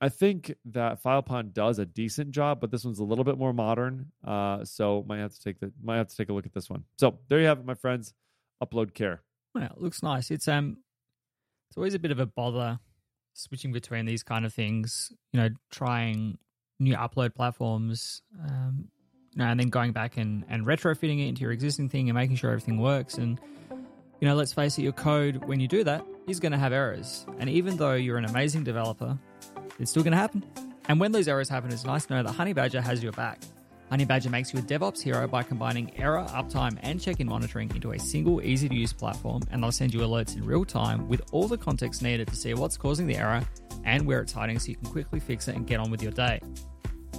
I 0.00 0.08
think 0.08 0.52
that 0.64 1.00
FilePond 1.02 1.52
does 1.52 1.78
a 1.78 1.86
decent 1.86 2.32
job, 2.32 2.60
but 2.60 2.72
this 2.72 2.84
one's 2.84 2.98
a 2.98 3.04
little 3.04 3.22
bit 3.22 3.38
more 3.38 3.52
modern. 3.52 4.10
Uh, 4.24 4.64
so 4.64 5.04
might 5.06 5.18
have 5.18 5.32
to 5.32 5.40
take 5.40 5.60
the 5.60 5.72
might 5.80 5.98
have 5.98 6.08
to 6.08 6.16
take 6.16 6.30
a 6.30 6.32
look 6.32 6.46
at 6.46 6.52
this 6.52 6.68
one. 6.68 6.82
So 6.98 7.20
there 7.28 7.38
you 7.38 7.46
have 7.46 7.60
it, 7.60 7.64
my 7.64 7.74
friends. 7.74 8.12
Uploadcare. 8.64 9.18
Well, 9.54 9.64
it 9.64 9.80
looks 9.80 10.02
nice. 10.02 10.30
It's 10.30 10.48
um, 10.48 10.78
it's 11.68 11.76
always 11.76 11.94
a 11.94 11.98
bit 11.98 12.10
of 12.10 12.18
a 12.20 12.26
bother 12.26 12.78
switching 13.32 13.72
between 13.72 14.06
these 14.06 14.22
kind 14.22 14.44
of 14.44 14.52
things. 14.52 15.12
You 15.32 15.40
know, 15.40 15.48
trying 15.70 16.38
new 16.78 16.94
upload 16.96 17.34
platforms, 17.34 18.22
um, 18.42 18.88
you 19.32 19.38
know, 19.38 19.46
and 19.46 19.58
then 19.58 19.68
going 19.68 19.92
back 19.92 20.16
and 20.16 20.44
and 20.48 20.66
retrofitting 20.66 21.24
it 21.24 21.28
into 21.28 21.42
your 21.42 21.52
existing 21.52 21.88
thing 21.88 22.08
and 22.08 22.16
making 22.16 22.36
sure 22.36 22.50
everything 22.50 22.78
works. 22.78 23.14
And 23.14 23.40
you 24.20 24.28
know, 24.28 24.34
let's 24.34 24.52
face 24.52 24.78
it, 24.78 24.82
your 24.82 24.92
code 24.92 25.44
when 25.44 25.60
you 25.60 25.68
do 25.68 25.84
that 25.84 26.04
is 26.26 26.40
going 26.40 26.52
to 26.52 26.58
have 26.58 26.72
errors. 26.72 27.26
And 27.38 27.50
even 27.50 27.76
though 27.76 27.94
you're 27.94 28.16
an 28.16 28.24
amazing 28.24 28.64
developer, 28.64 29.18
it's 29.78 29.90
still 29.90 30.02
going 30.02 30.12
to 30.12 30.18
happen. 30.18 30.44
And 30.88 31.00
when 31.00 31.12
those 31.12 31.28
errors 31.28 31.48
happen, 31.48 31.72
it's 31.72 31.84
nice 31.84 32.06
to 32.06 32.14
know 32.14 32.22
that 32.22 32.34
Honeybadger 32.34 32.82
has 32.82 33.02
your 33.02 33.12
back. 33.12 33.40
Honeybadger 33.92 34.30
makes 34.30 34.52
you 34.52 34.58
a 34.58 34.62
DevOps 34.62 35.02
hero 35.02 35.28
by 35.28 35.42
combining 35.42 35.96
error, 35.98 36.24
uptime, 36.30 36.78
and 36.82 37.00
check-in 37.00 37.28
monitoring 37.28 37.70
into 37.74 37.92
a 37.92 37.98
single, 37.98 38.40
easy-to-use 38.42 38.92
platform, 38.92 39.42
and 39.50 39.62
they'll 39.62 39.70
send 39.70 39.92
you 39.92 40.00
alerts 40.00 40.36
in 40.36 40.44
real 40.44 40.64
time 40.64 41.06
with 41.06 41.20
all 41.32 41.46
the 41.46 41.58
context 41.58 42.02
needed 42.02 42.26
to 42.28 42.34
see 42.34 42.54
what's 42.54 42.76
causing 42.76 43.06
the 43.06 43.16
error 43.16 43.42
and 43.84 44.06
where 44.06 44.20
it's 44.20 44.32
hiding, 44.32 44.58
so 44.58 44.68
you 44.68 44.76
can 44.76 44.90
quickly 44.90 45.20
fix 45.20 45.48
it 45.48 45.54
and 45.54 45.66
get 45.66 45.80
on 45.80 45.90
with 45.90 46.02
your 46.02 46.12
day. 46.12 46.40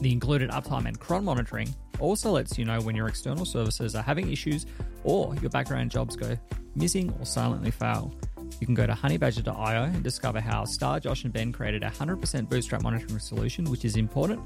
The 0.01 0.12
included 0.12 0.49
uptime 0.49 0.88
and 0.88 0.99
cron 0.99 1.23
monitoring 1.23 1.73
also 1.99 2.32
lets 2.32 2.58
you 2.58 2.65
know 2.65 2.82
when 2.82 2.95
your 2.95 3.08
external 3.08 3.45
services 3.45 3.95
are 3.95 4.04
having 4.04 4.32
issues 4.32 4.65
or 5.04 5.36
your 5.36 5.51
background 5.51 5.91
jobs 5.91 6.15
go 6.15 6.38
missing 6.75 7.13
or 7.19 7.25
silently 7.25 7.71
fail. 7.71 8.13
You 8.60 8.65
can 8.65 8.75
go 8.75 8.86
to 8.86 8.93
honeybadger.io 8.93 9.84
and 9.84 10.04
discover 10.04 10.39
how 10.39 10.65
Starr, 10.65 10.99
Josh, 10.99 11.23
and 11.23 11.32
Ben 11.32 11.51
created 11.51 11.84
a 11.84 11.89
100% 11.89 12.49
bootstrap 12.49 12.82
monitoring 12.82 13.19
solution, 13.19 13.65
which 13.65 13.86
is 13.86 13.95
important 13.95 14.41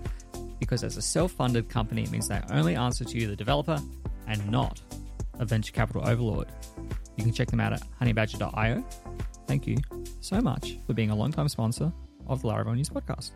because 0.60 0.84
as 0.84 0.98
a 0.98 1.02
self 1.02 1.32
funded 1.32 1.69
company, 1.69 2.04
it 2.04 2.12
means 2.12 2.28
they 2.28 2.41
only 2.52 2.76
answer 2.76 3.04
to 3.04 3.17
you, 3.17 3.28
the 3.28 3.36
developer, 3.36 3.80
and 4.28 4.50
not 4.50 4.82
a 5.39 5.45
venture 5.45 5.72
capital 5.72 6.08
overlord. 6.08 6.48
You 7.17 7.24
can 7.24 7.34
check 7.34 7.50
them 7.50 7.60
out 7.60 7.74
at 7.74 7.82
honeybadger.io. 8.02 8.84
Thank 9.48 9.67
you 9.67 9.78
so 10.22 10.41
much 10.41 10.78
for 10.86 10.93
being 10.93 11.10
a 11.10 11.15
long-time 11.15 11.50
sponsor 11.50 11.91
of 12.28 12.41
the 12.41 12.48
Laravel 12.50 12.76
News 12.76 12.89
Podcast. 12.89 13.32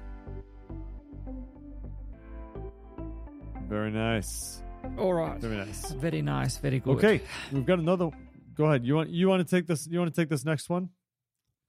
Very 3.68 3.92
nice. 3.92 4.62
All 4.98 5.14
right. 5.14 5.40
Very 5.40 5.58
nice. 5.58 5.92
Very 5.94 6.22
nice. 6.22 6.58
Very 6.58 6.80
good. 6.80 6.98
Okay, 6.98 7.22
we've 7.52 7.66
got 7.66 7.80
another. 7.80 8.10
Go 8.56 8.66
ahead. 8.66 8.86
You 8.86 8.96
want 8.96 9.10
you 9.10 9.28
want 9.28 9.48
to 9.48 9.56
take 9.56 9.66
this? 9.66 9.88
You 9.88 10.00
want 10.00 10.14
to 10.14 10.22
take 10.22 10.30
this 10.30 10.46
next 10.46 10.70
one? 10.70 10.90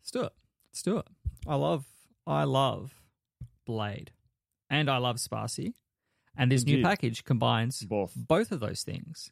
Let's 0.00 0.10
do 0.10 0.22
it. 0.24 0.32
Let's 0.70 0.82
do 0.82 0.98
it. 0.98 1.06
I 1.46 1.54
love, 1.54 1.84
I 2.26 2.44
love 2.44 2.92
Blade, 3.64 4.10
and 4.70 4.90
I 4.90 4.98
love 4.98 5.16
Spatie, 5.16 5.74
And 6.36 6.50
this 6.50 6.62
Indeed. 6.62 6.76
new 6.76 6.82
package 6.82 7.24
combines 7.24 7.82
Both. 7.82 8.12
both 8.16 8.50
of 8.52 8.60
those 8.60 8.82
things. 8.82 9.30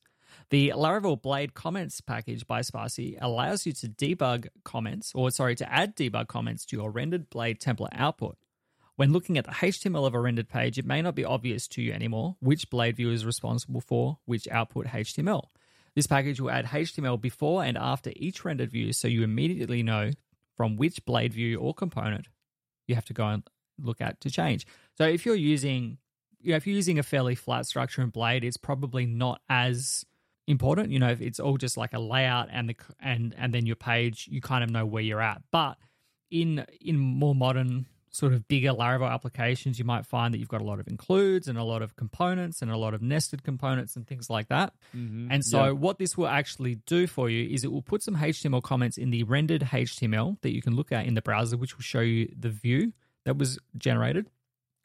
The 0.50 0.70
Laravel 0.74 1.20
Blade 1.20 1.52
comments 1.54 2.00
package 2.00 2.46
by 2.46 2.60
Spatie 2.60 3.18
allows 3.20 3.66
you 3.66 3.72
to 3.74 3.88
debug 3.88 4.48
comments, 4.64 5.12
or 5.14 5.30
sorry, 5.30 5.54
to 5.56 5.70
add 5.72 5.94
debug 5.96 6.28
comments 6.28 6.64
to 6.66 6.76
your 6.76 6.90
rendered 6.90 7.28
Blade 7.28 7.60
template 7.60 7.88
output. 7.92 8.38
When 8.96 9.12
looking 9.12 9.36
at 9.38 9.44
the 9.46 9.50
HTML 9.52 10.06
of 10.06 10.14
a 10.14 10.20
rendered 10.20 10.48
page, 10.48 10.78
it 10.78 10.84
may 10.86 11.02
not 11.02 11.14
be 11.14 11.24
obvious 11.24 11.66
to 11.68 11.82
you 11.82 11.92
anymore 11.92 12.36
which 12.40 12.70
Blade 12.70 12.96
view 12.96 13.10
is 13.10 13.26
responsible 13.26 13.80
for 13.80 14.18
which 14.26 14.46
output 14.48 14.86
HTML. 14.86 15.44
This 15.94 16.06
package 16.06 16.40
will 16.40 16.50
add 16.50 16.66
HTML 16.66 17.20
before 17.20 17.64
and 17.64 17.76
after 17.76 18.12
each 18.16 18.44
rendered 18.44 18.70
view 18.70 18.92
so 18.92 19.08
you 19.08 19.22
immediately 19.24 19.82
know 19.82 20.10
from 20.56 20.76
which 20.76 21.04
Blade 21.04 21.32
view 21.34 21.58
or 21.58 21.74
component 21.74 22.28
you 22.86 22.94
have 22.94 23.04
to 23.06 23.12
go 23.14 23.26
and 23.26 23.42
look 23.82 24.00
at 24.00 24.20
to 24.22 24.30
change. 24.30 24.66
So 24.96 25.04
if 25.04 25.26
you're 25.26 25.34
using 25.34 25.98
you 26.42 26.50
know, 26.50 26.56
if 26.56 26.66
you're 26.66 26.76
using 26.76 26.98
a 26.98 27.02
fairly 27.02 27.34
flat 27.34 27.66
structure 27.66 28.02
in 28.02 28.10
Blade, 28.10 28.44
it's 28.44 28.56
probably 28.56 29.06
not 29.06 29.40
as 29.48 30.04
important. 30.46 30.90
You 30.90 30.98
know, 30.98 31.10
if 31.10 31.20
it's 31.20 31.40
all 31.40 31.56
just 31.56 31.76
like 31.76 31.92
a 31.92 32.00
layout 32.00 32.48
and 32.50 32.68
the 32.68 32.76
and 33.00 33.34
and 33.38 33.54
then 33.54 33.66
your 33.66 33.76
page, 33.76 34.28
you 34.30 34.40
kind 34.40 34.64
of 34.64 34.70
know 34.70 34.84
where 34.84 35.02
you're 35.02 35.20
at. 35.20 35.42
But 35.50 35.78
in 36.30 36.66
in 36.80 36.98
more 36.98 37.34
modern 37.34 37.86
sort 38.10 38.34
of 38.34 38.46
bigger 38.46 38.70
Laravel 38.70 39.10
applications, 39.10 39.78
you 39.78 39.86
might 39.86 40.04
find 40.04 40.34
that 40.34 40.38
you've 40.38 40.48
got 40.48 40.60
a 40.60 40.64
lot 40.64 40.78
of 40.78 40.86
includes 40.86 41.48
and 41.48 41.56
a 41.56 41.64
lot 41.64 41.80
of 41.80 41.96
components 41.96 42.60
and 42.60 42.70
a 42.70 42.76
lot 42.76 42.92
of 42.92 43.00
nested 43.00 43.42
components 43.42 43.96
and 43.96 44.06
things 44.06 44.28
like 44.28 44.48
that. 44.48 44.74
Mm-hmm. 44.94 45.28
And 45.30 45.42
so, 45.42 45.74
what 45.74 45.98
this 45.98 46.16
will 46.16 46.28
actually 46.28 46.74
do 46.86 47.06
for 47.06 47.30
you 47.30 47.48
is 47.48 47.64
it 47.64 47.72
will 47.72 47.82
put 47.82 48.02
some 48.02 48.16
HTML 48.16 48.62
comments 48.62 48.98
in 48.98 49.10
the 49.10 49.22
rendered 49.22 49.62
HTML 49.62 50.40
that 50.42 50.52
you 50.52 50.60
can 50.60 50.76
look 50.76 50.92
at 50.92 51.06
in 51.06 51.14
the 51.14 51.22
browser, 51.22 51.56
which 51.56 51.76
will 51.76 51.82
show 51.82 52.00
you 52.00 52.30
the 52.38 52.50
view 52.50 52.92
that 53.24 53.36
was 53.36 53.58
generated, 53.76 54.26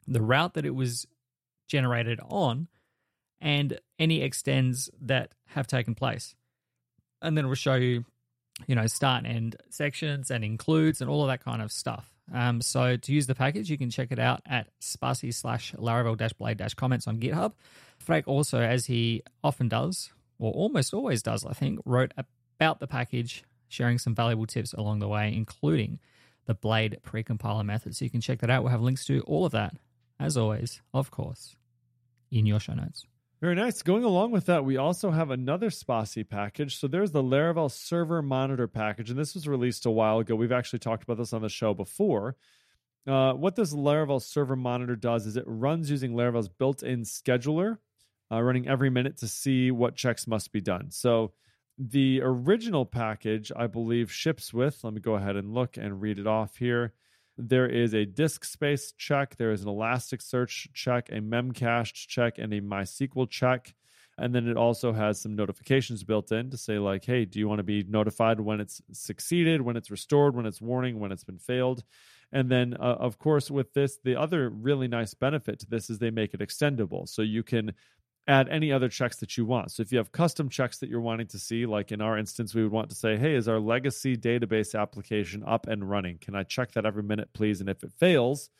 the 0.06 0.22
route 0.22 0.54
that 0.54 0.64
it 0.64 0.74
was 0.74 1.06
generated 1.68 2.20
on, 2.28 2.68
and 3.40 3.78
any 3.98 4.22
extends 4.22 4.90
that 5.00 5.32
have 5.46 5.66
taken 5.66 5.94
place. 5.94 6.34
And 7.22 7.36
then 7.36 7.44
it 7.44 7.48
will 7.48 7.54
show 7.54 7.74
you, 7.74 8.04
you 8.66 8.74
know, 8.74 8.86
start 8.86 9.24
and 9.24 9.36
end 9.36 9.56
sections 9.70 10.30
and 10.30 10.44
includes 10.44 11.00
and 11.00 11.10
all 11.10 11.22
of 11.22 11.28
that 11.28 11.44
kind 11.44 11.62
of 11.62 11.72
stuff. 11.72 12.10
Um, 12.32 12.60
so 12.60 12.96
to 12.96 13.12
use 13.12 13.26
the 13.26 13.34
package, 13.34 13.70
you 13.70 13.78
can 13.78 13.90
check 13.90 14.12
it 14.12 14.18
out 14.18 14.42
at 14.46 14.68
spatie 14.80 15.32
slash 15.32 15.72
laravel 15.72 16.16
dash 16.16 16.32
blade 16.32 16.58
dash 16.58 16.74
comments 16.74 17.06
on 17.06 17.18
GitHub. 17.18 17.52
Freek 17.98 18.28
also, 18.28 18.60
as 18.60 18.86
he 18.86 19.22
often 19.42 19.68
does, 19.68 20.10
or 20.38 20.52
almost 20.52 20.94
always 20.94 21.22
does, 21.22 21.44
I 21.44 21.52
think, 21.52 21.80
wrote 21.84 22.12
about 22.16 22.80
the 22.80 22.86
package, 22.86 23.44
sharing 23.68 23.98
some 23.98 24.14
valuable 24.14 24.46
tips 24.46 24.72
along 24.72 24.98
the 24.98 25.08
way, 25.08 25.32
including 25.34 25.98
the 26.48 26.54
Blade 26.54 26.98
precompiler 27.06 27.64
method. 27.64 27.94
So 27.94 28.04
you 28.06 28.10
can 28.10 28.22
check 28.22 28.40
that 28.40 28.50
out. 28.50 28.64
We'll 28.64 28.72
have 28.72 28.80
links 28.80 29.04
to 29.04 29.20
all 29.20 29.44
of 29.44 29.52
that, 29.52 29.76
as 30.18 30.36
always, 30.36 30.80
of 30.94 31.10
course, 31.12 31.54
in 32.32 32.46
your 32.46 32.58
show 32.58 32.72
notes. 32.72 33.04
Very 33.40 33.54
nice. 33.54 33.82
Going 33.82 34.02
along 34.02 34.32
with 34.32 34.46
that, 34.46 34.64
we 34.64 34.78
also 34.78 35.10
have 35.10 35.30
another 35.30 35.68
Spatie 35.68 36.28
package. 36.28 36.78
So 36.78 36.88
there's 36.88 37.12
the 37.12 37.22
Laravel 37.22 37.70
Server 37.70 38.22
Monitor 38.22 38.66
package, 38.66 39.10
and 39.10 39.18
this 39.18 39.34
was 39.34 39.46
released 39.46 39.86
a 39.86 39.90
while 39.90 40.18
ago. 40.18 40.34
We've 40.34 40.50
actually 40.50 40.80
talked 40.80 41.04
about 41.04 41.18
this 41.18 41.34
on 41.34 41.42
the 41.42 41.50
show 41.50 41.74
before. 41.74 42.34
Uh, 43.06 43.34
what 43.34 43.54
this 43.54 43.74
Laravel 43.74 44.20
Server 44.20 44.56
Monitor 44.56 44.96
does 44.96 45.26
is 45.26 45.36
it 45.36 45.44
runs 45.46 45.90
using 45.90 46.14
Laravel's 46.14 46.48
built-in 46.48 47.02
scheduler, 47.02 47.76
uh, 48.32 48.42
running 48.42 48.66
every 48.66 48.90
minute 48.90 49.18
to 49.18 49.28
see 49.28 49.70
what 49.70 49.96
checks 49.96 50.26
must 50.26 50.50
be 50.50 50.62
done. 50.62 50.90
So 50.90 51.32
the 51.78 52.20
original 52.22 52.84
package, 52.84 53.52
I 53.54 53.68
believe, 53.68 54.10
ships 54.10 54.52
with. 54.52 54.82
Let 54.82 54.94
me 54.94 55.00
go 55.00 55.14
ahead 55.14 55.36
and 55.36 55.54
look 55.54 55.76
and 55.76 56.00
read 56.00 56.18
it 56.18 56.26
off 56.26 56.56
here. 56.56 56.92
There 57.36 57.68
is 57.68 57.94
a 57.94 58.04
disk 58.04 58.44
space 58.44 58.92
check, 58.98 59.36
there 59.36 59.52
is 59.52 59.62
an 59.62 59.68
Elasticsearch 59.68 60.72
check, 60.74 61.08
a 61.10 61.20
Memcached 61.20 62.08
check, 62.08 62.38
and 62.38 62.52
a 62.52 62.60
MySQL 62.60 63.30
check. 63.30 63.74
And 64.18 64.34
then 64.34 64.48
it 64.48 64.56
also 64.56 64.92
has 64.92 65.20
some 65.20 65.36
notifications 65.36 66.02
built 66.02 66.32
in 66.32 66.50
to 66.50 66.56
say, 66.56 66.80
like, 66.80 67.04
hey, 67.04 67.24
do 67.24 67.38
you 67.38 67.48
want 67.48 67.60
to 67.60 67.64
be 67.64 67.84
notified 67.84 68.40
when 68.40 68.60
it's 68.60 68.82
succeeded, 68.90 69.62
when 69.62 69.76
it's 69.76 69.92
restored, 69.92 70.34
when 70.34 70.46
it's 70.46 70.60
warning, 70.60 70.98
when 70.98 71.12
it's 71.12 71.22
been 71.22 71.38
failed? 71.38 71.84
And 72.32 72.50
then, 72.50 72.74
uh, 72.74 72.96
of 72.98 73.18
course, 73.18 73.50
with 73.50 73.72
this, 73.72 73.98
the 74.02 74.16
other 74.16 74.50
really 74.50 74.88
nice 74.88 75.14
benefit 75.14 75.60
to 75.60 75.66
this 75.66 75.88
is 75.88 75.98
they 75.98 76.10
make 76.10 76.34
it 76.34 76.40
extendable. 76.40 77.08
So 77.08 77.22
you 77.22 77.44
can 77.44 77.72
add 78.28 78.48
any 78.50 78.70
other 78.70 78.88
checks 78.88 79.16
that 79.16 79.36
you 79.38 79.46
want. 79.46 79.72
So 79.72 79.80
if 79.80 79.90
you 79.90 79.96
have 79.98 80.12
custom 80.12 80.50
checks 80.50 80.78
that 80.78 80.90
you're 80.90 81.00
wanting 81.00 81.28
to 81.28 81.38
see, 81.38 81.64
like 81.64 81.90
in 81.90 82.02
our 82.02 82.18
instance, 82.18 82.54
we 82.54 82.62
would 82.62 82.70
want 82.70 82.90
to 82.90 82.94
say, 82.94 83.16
hey, 83.16 83.34
is 83.34 83.48
our 83.48 83.58
legacy 83.58 84.16
database 84.16 84.78
application 84.78 85.42
up 85.46 85.66
and 85.66 85.88
running? 85.88 86.18
Can 86.18 86.34
I 86.36 86.42
check 86.42 86.72
that 86.72 86.84
every 86.84 87.02
minute, 87.02 87.30
please? 87.32 87.60
And 87.60 87.70
if 87.70 87.82
it 87.82 87.92
fails, 87.98 88.50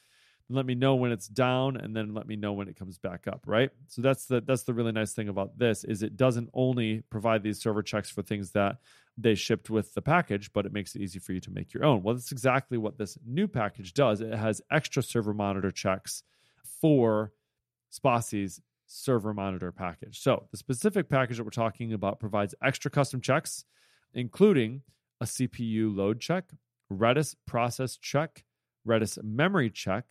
let 0.49 0.65
me 0.65 0.75
know 0.75 0.95
when 0.95 1.13
it's 1.13 1.29
down 1.29 1.77
and 1.77 1.95
then 1.95 2.15
let 2.15 2.27
me 2.27 2.35
know 2.35 2.55
when 2.55 2.69
it 2.69 2.79
comes 2.79 2.97
back 2.97 3.29
up, 3.29 3.43
right? 3.45 3.69
So 3.89 4.01
that's 4.01 4.25
the 4.25 4.41
that's 4.41 4.63
the 4.63 4.73
really 4.73 4.93
nice 4.93 5.13
thing 5.13 5.29
about 5.29 5.59
this 5.59 5.85
is 5.85 6.03
it 6.03 6.17
doesn't 6.17 6.49
only 6.55 7.03
provide 7.11 7.43
these 7.43 7.61
server 7.61 7.83
checks 7.83 8.09
for 8.09 8.23
things 8.23 8.53
that 8.53 8.79
they 9.19 9.35
shipped 9.35 9.69
with 9.69 9.93
the 9.93 10.01
package, 10.01 10.51
but 10.55 10.65
it 10.65 10.73
makes 10.73 10.95
it 10.95 11.03
easy 11.03 11.19
for 11.19 11.35
you 11.35 11.41
to 11.41 11.51
make 11.51 11.75
your 11.75 11.85
own. 11.85 12.03
Well, 12.03 12.15
that's 12.15 12.33
exactly 12.33 12.79
what 12.79 12.97
this 12.97 13.19
new 13.27 13.47
package 13.47 13.93
does. 13.93 14.23
It 14.23 14.33
has 14.33 14.63
extra 14.71 15.03
server 15.03 15.35
monitor 15.35 15.71
checks 15.71 16.23
for 16.81 17.33
Spatie's 17.91 18.61
server 18.89 19.33
monitor 19.33 19.71
package. 19.71 20.21
So, 20.21 20.47
the 20.51 20.57
specific 20.57 21.09
package 21.09 21.37
that 21.37 21.45
we're 21.45 21.51
talking 21.51 21.93
about 21.93 22.19
provides 22.19 22.55
extra 22.63 22.91
custom 22.91 23.21
checks, 23.21 23.65
including 24.15 24.83
a 25.21 25.25
CPU 25.25 25.95
load 25.95 26.21
check, 26.21 26.45
Redis 26.93 27.37
process 27.47 27.97
check, 27.97 28.45
Redis 28.87 29.23
memory 29.23 29.71
check, 29.71 30.07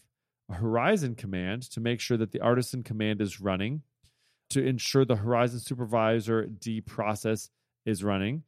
a 0.49 0.53
Horizon 0.53 1.15
command 1.15 1.63
to 1.71 1.81
make 1.81 1.99
sure 1.99 2.17
that 2.17 2.31
the 2.31 2.39
artisan 2.39 2.83
command 2.83 3.19
is 3.19 3.41
running, 3.41 3.81
to 4.51 4.63
ensure 4.63 5.03
the 5.03 5.17
Horizon 5.17 5.59
supervisord 5.59 6.85
process 6.85 7.49
is 7.85 8.03
running, 8.03 8.43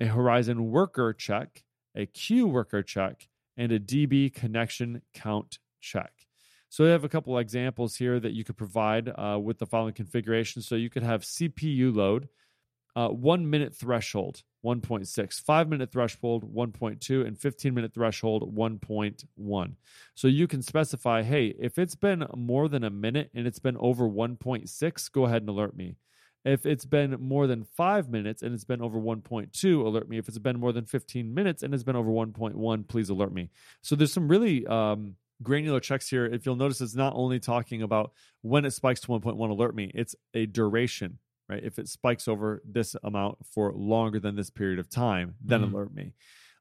a 0.00 0.06
Horizon 0.06 0.70
worker 0.70 1.12
check, 1.12 1.64
a 1.96 2.06
queue 2.06 2.46
worker 2.46 2.82
check, 2.82 3.28
and 3.56 3.72
a 3.72 3.80
DB 3.80 4.32
connection 4.32 5.02
count 5.14 5.58
check. 5.80 6.12
So 6.72 6.84
we 6.84 6.90
have 6.90 7.04
a 7.04 7.08
couple 7.10 7.36
examples 7.36 7.96
here 7.96 8.18
that 8.18 8.32
you 8.32 8.44
could 8.44 8.56
provide 8.56 9.12
uh, 9.14 9.38
with 9.38 9.58
the 9.58 9.66
following 9.66 9.92
configuration. 9.92 10.62
So 10.62 10.74
you 10.74 10.88
could 10.88 11.02
have 11.02 11.20
CPU 11.20 11.94
load, 11.94 12.30
uh, 12.96 13.08
one 13.08 13.50
minute 13.50 13.76
threshold, 13.76 14.42
1.6, 14.64 15.38
five 15.42 15.68
minute 15.68 15.92
threshold, 15.92 16.50
1.2, 16.54 17.26
and 17.26 17.38
15 17.38 17.74
minute 17.74 17.92
threshold, 17.92 18.56
1.1. 18.56 19.72
So 20.14 20.28
you 20.28 20.48
can 20.48 20.62
specify, 20.62 21.22
hey, 21.22 21.54
if 21.58 21.76
it's 21.76 21.94
been 21.94 22.24
more 22.34 22.68
than 22.68 22.84
a 22.84 22.90
minute 22.90 23.28
and 23.34 23.46
it's 23.46 23.58
been 23.58 23.76
over 23.76 24.08
1.6, 24.08 25.12
go 25.12 25.26
ahead 25.26 25.42
and 25.42 25.50
alert 25.50 25.76
me. 25.76 25.96
If 26.42 26.64
it's 26.64 26.86
been 26.86 27.18
more 27.20 27.46
than 27.46 27.64
five 27.64 28.08
minutes 28.08 28.42
and 28.42 28.54
it's 28.54 28.64
been 28.64 28.80
over 28.80 28.98
1.2, 28.98 29.84
alert 29.84 30.08
me. 30.08 30.16
If 30.16 30.26
it's 30.26 30.38
been 30.38 30.58
more 30.58 30.72
than 30.72 30.86
15 30.86 31.34
minutes 31.34 31.62
and 31.62 31.74
it's 31.74 31.84
been 31.84 31.96
over 31.96 32.10
1.1, 32.10 32.88
please 32.88 33.10
alert 33.10 33.34
me. 33.34 33.50
So 33.82 33.94
there's 33.94 34.12
some 34.12 34.26
really 34.26 34.66
um, 34.66 35.16
granular 35.42 35.80
checks 35.80 36.08
here. 36.08 36.24
If 36.26 36.46
you'll 36.46 36.56
notice, 36.56 36.80
it's 36.80 36.94
not 36.94 37.12
only 37.16 37.40
talking 37.40 37.82
about 37.82 38.12
when 38.42 38.64
it 38.64 38.70
spikes 38.72 39.00
to 39.02 39.08
1.1, 39.08 39.50
alert 39.50 39.74
me, 39.74 39.90
it's 39.94 40.14
a 40.34 40.46
duration, 40.46 41.18
right? 41.48 41.62
If 41.62 41.78
it 41.78 41.88
spikes 41.88 42.28
over 42.28 42.62
this 42.64 42.96
amount 43.02 43.38
for 43.46 43.72
longer 43.72 44.20
than 44.20 44.36
this 44.36 44.50
period 44.50 44.78
of 44.78 44.88
time, 44.88 45.34
then 45.44 45.60
Mhm. 45.62 45.72
alert 45.72 45.94
me. 45.94 46.14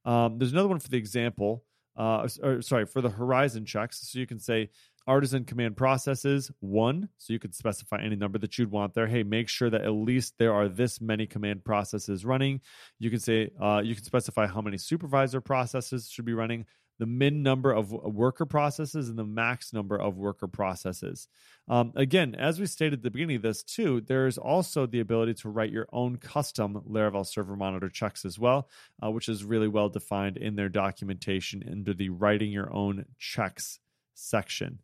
Um, 0.06 0.38
there's 0.38 0.52
another 0.52 0.70
one 0.70 0.80
for 0.80 0.90
the 0.90 0.98
example, 0.98 1.64
uh, 1.96 2.28
or 2.42 2.62
sorry, 2.62 2.86
for 2.86 3.02
the 3.02 3.10
horizon 3.10 3.66
checks. 3.66 4.00
So 4.10 4.18
you 4.20 4.26
can 4.28 4.40
say, 4.40 4.70
artisan 5.08 5.44
command 5.44 5.76
processes 5.76 6.52
one 6.60 7.10
so 7.18 7.34
you 7.34 7.40
could 7.40 7.56
specify 7.56 8.00
any 8.00 8.16
number 8.16 8.38
that 8.38 8.56
you'd 8.60 8.70
want 8.70 8.94
there 8.94 9.08
hey 9.08 9.24
make 9.24 9.50
sure 9.50 9.68
that 9.68 9.82
at 9.82 9.90
least 9.90 10.36
there 10.38 10.54
are 10.54 10.70
this 10.70 11.02
many 11.02 11.26
command 11.26 11.66
processes 11.66 12.24
running 12.24 12.62
you 13.00 13.10
can 13.10 13.20
say 13.20 13.50
uh, 13.60 13.82
you 13.84 13.96
can 13.96 14.04
specify 14.04 14.46
how 14.46 14.62
many 14.62 14.78
supervisor 14.78 15.42
processes 15.42 16.08
should 16.08 16.24
be 16.24 16.34
running 16.36 16.64
the 17.02 17.06
min 17.06 17.44
number 17.44 17.74
of 17.74 17.92
worker 17.92 18.46
processes 18.46 19.10
and 19.10 19.18
the 19.18 19.26
max 19.26 19.74
number 19.74 20.00
of 20.00 20.18
worker 20.18 20.48
processes 20.48 21.28
um, 21.68 21.92
again 21.96 22.36
as 22.36 22.60
we 22.60 22.66
stated 22.66 23.00
at 23.00 23.04
the 23.04 23.12
beginning 23.12 23.36
of 23.36 23.42
this 23.42 23.64
too 23.64 24.00
there's 24.02 24.38
also 24.38 24.86
the 24.86 25.00
ability 25.00 25.34
to 25.34 25.50
write 25.50 25.72
your 25.72 25.88
own 25.92 26.16
custom 26.16 26.82
laravel 26.90 27.26
server 27.26 27.56
monitor 27.56 27.90
checks 27.90 28.24
as 28.24 28.40
well 28.40 28.70
uh, 29.04 29.10
which 29.10 29.28
is 29.28 29.44
really 29.44 29.68
well 29.68 29.90
defined 29.90 30.38
in 30.38 30.56
their 30.56 30.70
documentation 30.70 31.64
under 31.70 31.94
the 31.94 32.10
writing 32.10 32.52
your 32.52 32.72
own 32.74 33.04
checks 33.18 33.80
section 34.14 34.80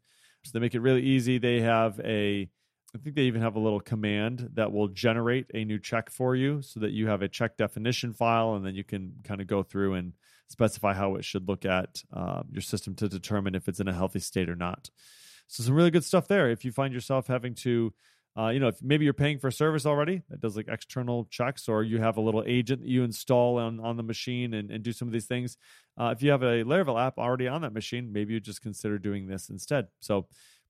so 0.47 0.51
they 0.53 0.61
make 0.61 0.75
it 0.75 0.79
really 0.79 1.03
easy. 1.03 1.37
They 1.37 1.59
have 1.59 1.99
a, 1.99 2.49
I 2.95 2.97
think 2.97 3.15
they 3.15 3.23
even 3.23 3.41
have 3.41 3.57
a 3.57 3.59
little 3.59 3.81
command 3.81 4.51
that 4.53 4.71
will 4.71 4.87
generate 4.87 5.47
a 5.53 5.65
new 5.65 5.77
check 5.77 6.09
for 6.09 6.37
you 6.37 6.61
so 6.61 6.79
that 6.79 6.91
you 6.91 7.07
have 7.07 7.21
a 7.21 7.27
check 7.27 7.57
definition 7.57 8.13
file 8.13 8.55
and 8.55 8.65
then 8.65 8.73
you 8.73 8.85
can 8.85 9.15
kind 9.25 9.41
of 9.41 9.47
go 9.47 9.61
through 9.61 9.95
and 9.95 10.13
specify 10.47 10.93
how 10.93 11.15
it 11.15 11.25
should 11.25 11.47
look 11.47 11.65
at 11.65 12.01
uh, 12.13 12.43
your 12.51 12.61
system 12.61 12.95
to 12.95 13.09
determine 13.09 13.55
if 13.55 13.67
it's 13.67 13.79
in 13.79 13.87
a 13.87 13.93
healthy 13.93 14.19
state 14.19 14.49
or 14.49 14.55
not. 14.55 14.89
So 15.47 15.63
some 15.63 15.75
really 15.75 15.91
good 15.91 16.03
stuff 16.03 16.27
there. 16.27 16.49
If 16.49 16.65
you 16.65 16.71
find 16.71 16.93
yourself 16.93 17.27
having 17.27 17.55
to, 17.55 17.93
uh, 18.37 18.49
you 18.49 18.59
know, 18.59 18.67
if 18.67 18.81
maybe 18.81 19.05
you're 19.05 19.13
paying 19.13 19.39
for 19.39 19.47
a 19.47 19.51
service 19.51 19.85
already 19.85 20.21
that 20.29 20.41
does 20.41 20.57
like 20.57 20.67
external 20.67 21.25
checks, 21.29 21.67
or 21.69 21.83
you 21.83 21.99
have 21.99 22.17
a 22.17 22.21
little 22.21 22.43
agent 22.45 22.81
that 22.81 22.89
you 22.89 23.03
install 23.03 23.57
on, 23.57 23.79
on 23.79 23.97
the 23.97 24.03
machine 24.03 24.53
and, 24.53 24.71
and 24.71 24.83
do 24.83 24.91
some 24.91 25.07
of 25.07 25.13
these 25.13 25.25
things. 25.25 25.57
Uh, 25.99 26.13
if 26.15 26.21
you 26.21 26.31
have 26.31 26.43
a 26.43 26.63
Laravel 26.63 27.01
app 27.01 27.17
already 27.17 27.47
on 27.47 27.61
that 27.61 27.73
machine, 27.73 28.11
maybe 28.11 28.33
you 28.33 28.39
just 28.39 28.61
consider 28.61 28.99
doing 28.99 29.27
this 29.27 29.49
instead. 29.49 29.87
So 29.99 30.27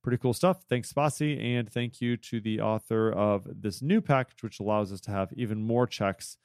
Pretty 0.07 0.19
cool 0.19 0.33
stuff. 0.33 0.63
Thanks, 0.69 0.93
Spatie. 0.93 1.37
And 1.57 1.69
thank 1.69 1.99
you 1.99 2.17
to 2.17 2.39
the 2.39 2.61
author 2.61 3.11
of 3.11 3.45
this 3.45 3.81
new 3.81 3.99
package, 3.99 4.41
which 4.41 4.59
allows 4.61 4.93
us 4.93 5.01
to 5.01 5.11
have 5.11 5.33
even 5.33 5.61
more 5.61 5.85
checks 5.85 6.37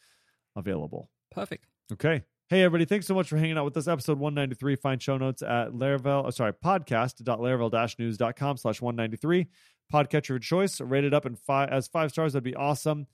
available. 0.57 1.11
Perfect. 1.30 1.66
Okay. 1.93 2.22
Hey, 2.53 2.62
everybody. 2.64 2.84
Thanks 2.84 3.07
so 3.07 3.14
much 3.14 3.30
for 3.30 3.38
hanging 3.38 3.57
out 3.57 3.64
with 3.64 3.78
us. 3.78 3.88
Episode 3.88 4.18
193. 4.18 4.76
Find 4.76 5.03
show 5.03 5.16
notes 5.16 5.40
at 5.40 5.70
Laravel, 5.70 6.26
oh, 6.26 6.28
sorry, 6.28 6.53
podcast.laravel-news.com 6.53 8.57
slash 8.59 8.82
193. 8.82 9.46
Podcatcher 9.90 10.36
of 10.36 10.42
choice. 10.42 10.78
Rate 10.78 11.05
it 11.05 11.14
up 11.14 11.24
in 11.24 11.34
five, 11.34 11.70
as 11.70 11.88
five 11.88 12.11
stars. 12.11 12.34
That'd 12.34 12.44
be 12.44 12.55
awesome. 12.55 13.07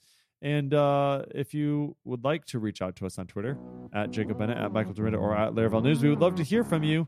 And 0.43 0.74
uh, 0.74 1.22
if 1.36 1.55
you 1.55 1.95
would 2.05 2.24
like 2.24 2.47
to 2.47 2.59
reach 2.59 2.82
out 2.82 2.97
to 2.97 3.07
us 3.07 3.16
on 3.16 3.28
Twitter, 3.28 3.57
at 3.93 4.11
Jacob 4.11 4.41
Bennett, 4.41 4.59
at 4.59 4.72
Michael 4.72 4.93
Dyrynda, 4.93 5.20
or 5.20 5.36
at 5.36 5.53
Laravel 5.53 5.84
News, 5.84 6.03
we 6.03 6.11
would 6.11 6.18
love 6.18 6.34
to 6.34 6.43
hear 6.43 6.64
from 6.64 6.82
you. 6.82 7.07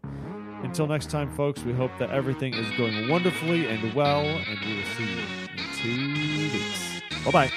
Until 0.63 0.87
next 0.87 1.11
time, 1.11 1.35
folks, 1.35 1.65
we 1.65 1.73
hope 1.73 1.91
that 1.99 2.11
everything 2.11 2.55
is 2.55 2.71
going 2.79 3.09
wonderfully 3.09 3.67
and 3.67 3.93
well, 3.93 4.21
and 4.21 4.61
we 4.65 4.77
will 4.77 4.85
see 4.97 5.03
you 5.03 5.19
in 5.59 5.65
two 5.75 6.07
weeks. 6.57 7.01
Bye-bye. 7.25 7.51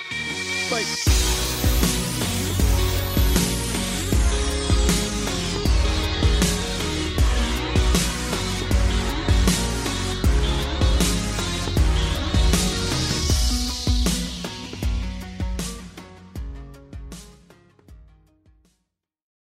Bye. 0.72 0.84